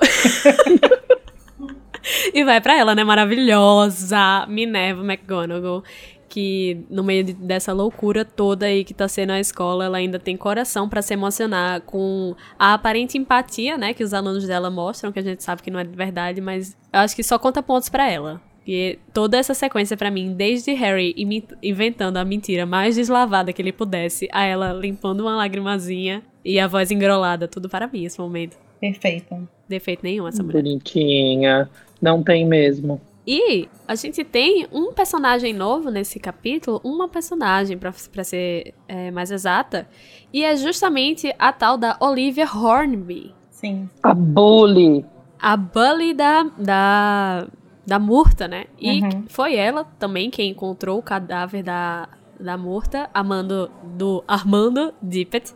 e 2.35 2.43
vai 2.43 2.61
para 2.61 2.77
ela, 2.77 2.95
né? 2.97 3.05
Maravilhosa 3.05 4.45
Minerva 4.49 5.05
McGonagall 5.05 5.85
que 6.31 6.87
no 6.89 7.03
meio 7.03 7.25
de, 7.25 7.33
dessa 7.35 7.73
loucura 7.73 8.25
toda 8.25 8.65
aí 8.65 8.85
que 8.85 8.95
tá 8.95 9.09
sendo 9.09 9.33
a 9.33 9.41
escola, 9.41 9.85
ela 9.85 9.99
ainda 9.99 10.19
tem 10.19 10.37
coração 10.37 10.89
para 10.89 11.03
se 11.03 11.13
emocionar 11.13 11.83
com 11.83 12.35
a 12.57 12.73
aparente 12.75 13.19
empatia, 13.19 13.77
né, 13.77 13.93
que 13.93 14.05
os 14.05 14.15
alunos 14.15 14.47
dela 14.47 14.71
mostram, 14.71 15.11
que 15.11 15.19
a 15.19 15.23
gente 15.23 15.43
sabe 15.43 15.61
que 15.61 15.71
não 15.71 15.81
é 15.81 15.85
de 15.85 15.95
verdade, 15.95 16.41
mas 16.41 16.77
eu 16.93 17.01
acho 17.01 17.17
que 17.17 17.23
só 17.23 17.39
conta 17.39 17.63
pontos 17.63 17.89
para 17.89 18.09
ela. 18.09 18.41
E 18.67 18.99
toda 19.13 19.37
essa 19.37 19.53
sequência 19.53 19.97
para 19.97 20.11
mim, 20.11 20.33
desde 20.33 20.73
Harry 20.75 21.15
inventando 21.63 22.19
a 22.19 22.25
mentira 22.25 22.65
mais 22.65 22.95
deslavada 22.95 23.53
que 23.53 23.61
ele 23.61 23.73
pudesse, 23.73 24.29
a 24.33 24.45
ela 24.45 24.73
limpando 24.73 25.23
uma 25.23 25.35
lagrimazinha 25.35 26.23
e 26.45 26.61
a 26.61 26.69
voz 26.69 26.91
engrolada, 26.93 27.49
tudo 27.49 27.69
para 27.69 27.89
mim 27.89 28.05
esse 28.05 28.21
momento. 28.21 28.57
Perfeito. 28.81 29.49
Defeito 29.69 30.05
nenhum 30.05 30.29
essa 30.29 30.43
mulher. 30.43 30.63
Bonitinha. 30.63 31.69
Não 32.01 32.23
tem 32.23 32.47
mesmo. 32.47 33.01
E 33.33 33.69
a 33.87 33.95
gente 33.95 34.25
tem 34.25 34.67
um 34.73 34.93
personagem 34.93 35.55
novo 35.55 35.89
nesse 35.89 36.19
capítulo, 36.19 36.81
uma 36.83 37.07
personagem, 37.07 37.79
para 37.79 38.25
ser 38.25 38.75
é, 38.89 39.13
mais 39.13 39.31
exata, 39.31 39.89
e 40.33 40.43
é 40.43 40.57
justamente 40.57 41.33
a 41.39 41.53
tal 41.53 41.79
da 41.79 41.97
Olivia 42.01 42.45
Hornby. 42.45 43.33
Sim. 43.49 43.89
A 44.03 44.13
Bully. 44.13 45.07
A 45.39 45.57
Bully 45.57 46.13
da, 46.13 46.43
da, 46.59 47.47
da 47.87 48.01
Murta, 48.01 48.49
né? 48.49 48.65
E 48.77 49.01
uhum. 49.01 49.27
foi 49.29 49.55
ela 49.55 49.85
também 49.85 50.29
quem 50.29 50.51
encontrou 50.51 50.99
o 50.99 51.03
cadáver 51.03 51.63
da, 51.63 52.09
da 52.41 52.59
Murta, 52.59 53.09
amando, 53.15 53.71
do 53.97 54.25
Armando 54.27 54.93
Dippet. 55.01 55.55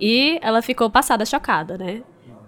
E 0.00 0.38
ela 0.40 0.62
ficou 0.62 0.88
passada, 0.88 1.26
chocada, 1.26 1.76
né? 1.76 2.02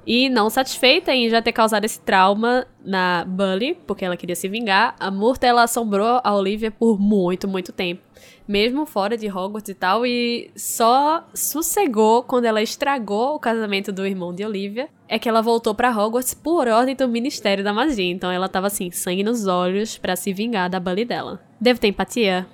E 0.07 0.29
não 0.29 0.51
satisfeita 0.51 1.15
em 1.15 1.29
já 1.29 1.41
ter 1.41 1.53
causado 1.53 1.85
esse 1.85 2.01
trauma 2.01 2.67
na 2.85 3.25
Bully, 3.25 3.75
porque 3.87 4.05
ela 4.05 4.17
queria 4.17 4.37
se 4.37 4.49
vingar, 4.49 4.95
a 5.01 5.11
Murta 5.11 5.47
ela 5.47 5.63
assombrou 5.63 6.21
a 6.23 6.35
Olivia 6.35 6.71
por 6.71 7.01
muito, 7.01 7.49
muito 7.49 7.73
tempo. 7.73 8.03
Mesmo 8.47 8.85
fora 8.85 9.17
de 9.17 9.27
Hogwarts 9.27 9.71
e 9.71 9.75
tal, 9.75 10.05
e 10.05 10.51
só 10.55 11.27
sossegou 11.33 12.23
quando 12.23 12.45
ela 12.45 12.61
estragou 12.61 13.35
o 13.35 13.39
casamento 13.39 13.91
do 13.91 14.07
irmão 14.07 14.35
de 14.35 14.45
Olivia. 14.45 14.89
É 15.09 15.19
que 15.19 15.29
ela 15.29 15.41
voltou 15.41 15.75
para 15.75 15.91
Hogwarts 15.91 16.35
por 16.35 16.69
ordem 16.69 16.95
do 16.95 17.09
Ministério 17.09 17.65
da 17.65 17.73
Magia. 17.73 18.11
Então 18.11 18.31
ela 18.31 18.49
tava 18.49 18.67
assim, 18.67 18.91
sangue 18.91 19.23
nos 19.23 19.47
olhos 19.47 19.97
para 19.97 20.17
se 20.17 20.33
vingar 20.33 20.69
da 20.69 20.79
Bully 20.79 21.07
dela. 21.07 21.41
Devo 21.59 21.81
ter 21.81 21.89
empatia? 21.89 22.47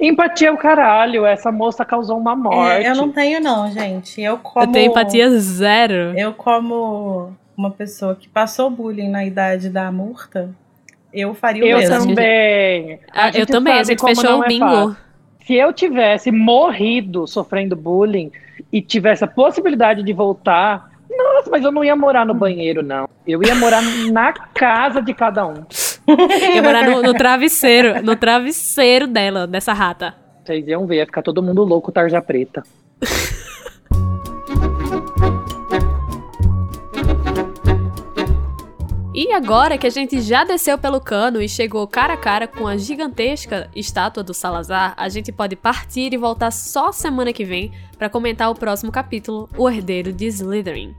Empatia 0.00 0.48
é 0.48 0.50
o 0.52 0.56
caralho, 0.56 1.24
essa 1.24 1.52
moça 1.52 1.84
causou 1.84 2.18
uma 2.18 2.34
morte. 2.34 2.86
É, 2.86 2.90
eu 2.90 2.96
não 2.96 3.10
tenho, 3.10 3.40
não, 3.40 3.70
gente. 3.70 4.20
Eu 4.20 4.38
como. 4.38 4.66
Eu 4.66 4.72
tenho 4.72 4.90
empatia 4.90 5.30
zero. 5.38 6.18
Eu, 6.18 6.32
como 6.32 7.32
uma 7.56 7.70
pessoa 7.70 8.14
que 8.14 8.28
passou 8.28 8.70
bullying 8.70 9.08
na 9.08 9.24
idade 9.24 9.68
da 9.68 9.92
Murta, 9.92 10.50
eu 11.12 11.34
faria 11.34 11.62
o 11.62 11.66
eu 11.66 11.78
mesmo. 11.78 12.08
Também. 12.08 13.00
Ah, 13.12 13.30
eu 13.34 13.46
também. 13.46 13.74
A 13.74 13.84
gente 13.84 14.00
fechou 14.00 14.40
o 14.40 14.44
é 14.44 14.48
bingo. 14.48 14.96
Se 15.46 15.54
eu 15.54 15.72
tivesse 15.72 16.30
morrido 16.30 17.26
sofrendo 17.26 17.76
bullying 17.76 18.30
e 18.72 18.80
tivesse 18.80 19.24
a 19.24 19.28
possibilidade 19.28 20.02
de 20.02 20.12
voltar, 20.12 20.90
nossa, 21.10 21.50
mas 21.50 21.64
eu 21.64 21.72
não 21.72 21.84
ia 21.84 21.96
morar 21.96 22.24
no 22.24 22.32
banheiro, 22.32 22.82
não. 22.82 23.08
Eu 23.26 23.42
ia 23.42 23.54
morar 23.54 23.82
na 24.10 24.32
casa 24.32 25.02
de 25.02 25.12
cada 25.12 25.46
um. 25.46 25.64
ia 26.54 26.62
morar 26.62 26.88
no, 26.88 27.02
no, 27.02 27.14
travesseiro, 27.14 28.02
no 28.02 28.16
travesseiro 28.16 29.06
dela, 29.06 29.46
dessa 29.46 29.72
rata. 29.72 30.14
Vocês 30.44 30.66
iam 30.66 30.86
ver, 30.86 30.96
ia 30.96 31.06
ficar 31.06 31.22
todo 31.22 31.42
mundo 31.42 31.62
louco, 31.64 31.92
tarja 31.92 32.20
preta. 32.20 32.62
E 39.14 39.30
agora 39.30 39.76
que 39.76 39.86
a 39.86 39.90
gente 39.90 40.22
já 40.22 40.42
desceu 40.42 40.78
pelo 40.78 40.98
cano 40.98 41.42
e 41.42 41.48
chegou 41.48 41.86
cara 41.86 42.14
a 42.14 42.16
cara 42.16 42.48
com 42.48 42.66
a 42.66 42.78
gigantesca 42.78 43.68
estátua 43.76 44.22
do 44.22 44.32
Salazar, 44.32 44.94
a 44.96 45.06
gente 45.10 45.30
pode 45.30 45.54
partir 45.54 46.14
e 46.14 46.16
voltar 46.16 46.50
só 46.50 46.90
semana 46.92 47.30
que 47.30 47.44
vem 47.44 47.72
para 47.98 48.08
comentar 48.08 48.50
o 48.50 48.54
próximo 48.54 48.90
capítulo, 48.90 49.50
O 49.56 49.68
Herdeiro 49.68 50.14
de 50.14 50.26
Slytherin. 50.26 50.94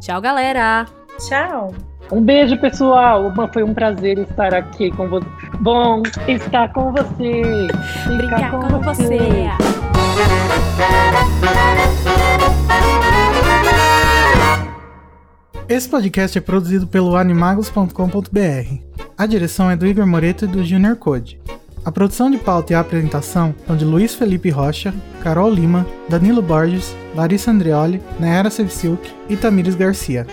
Tchau, 0.00 0.18
galera! 0.18 0.86
Tchau! 1.18 1.74
Um 2.10 2.22
beijo, 2.22 2.56
pessoal! 2.56 3.32
Foi 3.52 3.62
um 3.62 3.74
prazer 3.74 4.18
estar 4.18 4.54
aqui 4.54 4.90
com 4.90 5.08
você. 5.08 5.26
Bom 5.60 6.02
estar 6.26 6.72
com 6.72 6.90
você! 6.90 7.68
Brincar 8.06 8.50
com, 8.50 8.60
com 8.60 8.80
você! 8.80 9.08
você. 9.08 9.28
Esse 15.68 15.86
podcast 15.86 16.38
é 16.38 16.40
produzido 16.40 16.86
pelo 16.86 17.14
animagos.com.br. 17.14 17.92
A 19.18 19.26
direção 19.26 19.70
é 19.70 19.76
do 19.76 19.86
Igor 19.86 20.06
Moreto 20.06 20.46
e 20.46 20.48
do 20.48 20.64
Junior 20.64 20.96
Code. 20.96 21.38
A 21.84 21.92
produção 21.92 22.30
de 22.30 22.38
pauta 22.38 22.72
e 22.72 22.76
a 22.76 22.80
apresentação 22.80 23.54
são 23.66 23.76
de 23.76 23.84
Luiz 23.84 24.14
Felipe 24.14 24.48
Rocha, 24.48 24.94
Carol 25.22 25.50
Lima, 25.50 25.86
Danilo 26.08 26.40
Borges, 26.40 26.96
Larissa 27.14 27.50
Andreoli, 27.50 28.00
Nayara 28.18 28.48
Sevciuk 28.48 29.12
e 29.28 29.36
Tamires 29.36 29.74
Garcia. 29.74 30.26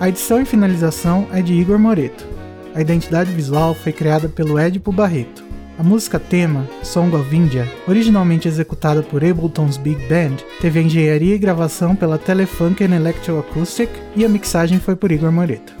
A 0.00 0.08
edição 0.08 0.40
e 0.40 0.46
finalização 0.46 1.28
é 1.30 1.42
de 1.42 1.52
Igor 1.52 1.78
Moreto. 1.78 2.26
A 2.74 2.80
identidade 2.80 3.30
visual 3.32 3.74
foi 3.74 3.92
criada 3.92 4.30
pelo 4.30 4.58
Edipo 4.58 4.90
Barreto. 4.90 5.44
A 5.78 5.82
música 5.82 6.18
tema, 6.18 6.66
Song 6.82 7.14
of 7.14 7.36
India, 7.36 7.66
originalmente 7.86 8.48
executada 8.48 9.02
por 9.02 9.22
Ableton's 9.22 9.76
Big 9.76 10.00
Band, 10.06 10.38
teve 10.58 10.78
a 10.78 10.82
engenharia 10.82 11.34
e 11.34 11.38
gravação 11.38 11.94
pela 11.94 12.16
Telefunken 12.16 12.94
Electroacoustic 12.94 13.90
e 14.16 14.24
a 14.24 14.28
mixagem 14.30 14.80
foi 14.80 14.96
por 14.96 15.12
Igor 15.12 15.30
Moreto. 15.30 15.76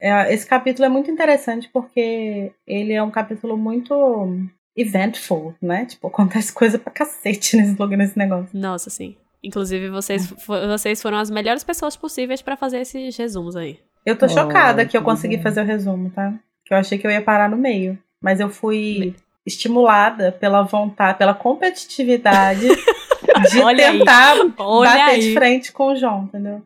É, 0.00 0.32
esse 0.32 0.46
capítulo 0.46 0.86
é 0.86 0.88
muito 0.88 1.10
interessante 1.10 1.68
porque 1.70 2.50
ele 2.66 2.94
é 2.94 3.02
um 3.02 3.10
capítulo 3.10 3.58
muito 3.58 4.48
eventful, 4.74 5.54
né? 5.60 5.84
Tipo, 5.84 6.06
acontece 6.06 6.50
coisa 6.50 6.78
pra 6.78 6.90
cacete 6.90 7.58
nesse, 7.58 7.76
nesse 7.94 8.18
negócio. 8.18 8.58
Nossa, 8.58 8.88
sim. 8.88 9.16
Inclusive, 9.42 9.88
vocês, 9.90 10.32
vocês 10.46 11.00
foram 11.00 11.18
as 11.18 11.30
melhores 11.30 11.64
pessoas 11.64 11.96
possíveis 11.96 12.42
para 12.42 12.56
fazer 12.56 12.80
esses 12.80 13.16
resumos 13.16 13.56
aí. 13.56 13.78
Eu 14.04 14.16
tô 14.16 14.28
chocada 14.28 14.84
que 14.86 14.96
eu 14.96 15.02
consegui 15.02 15.38
fazer 15.38 15.60
o 15.60 15.64
resumo, 15.64 16.10
tá? 16.10 16.32
Que 16.64 16.72
eu 16.72 16.78
achei 16.78 16.98
que 16.98 17.06
eu 17.06 17.10
ia 17.10 17.22
parar 17.22 17.48
no 17.48 17.56
meio. 17.56 17.98
Mas 18.20 18.40
eu 18.40 18.48
fui 18.48 19.14
estimulada 19.46 20.32
pela 20.32 20.62
vontade, 20.62 21.18
pela 21.18 21.34
competitividade 21.34 22.68
de 23.50 23.60
Olha 23.60 23.92
tentar 23.92 24.36
Olha 24.58 24.90
bater 24.90 25.14
aí. 25.14 25.20
de 25.20 25.34
frente 25.34 25.72
com 25.72 25.92
o 25.92 25.96
João, 25.96 26.24
entendeu? 26.24 26.62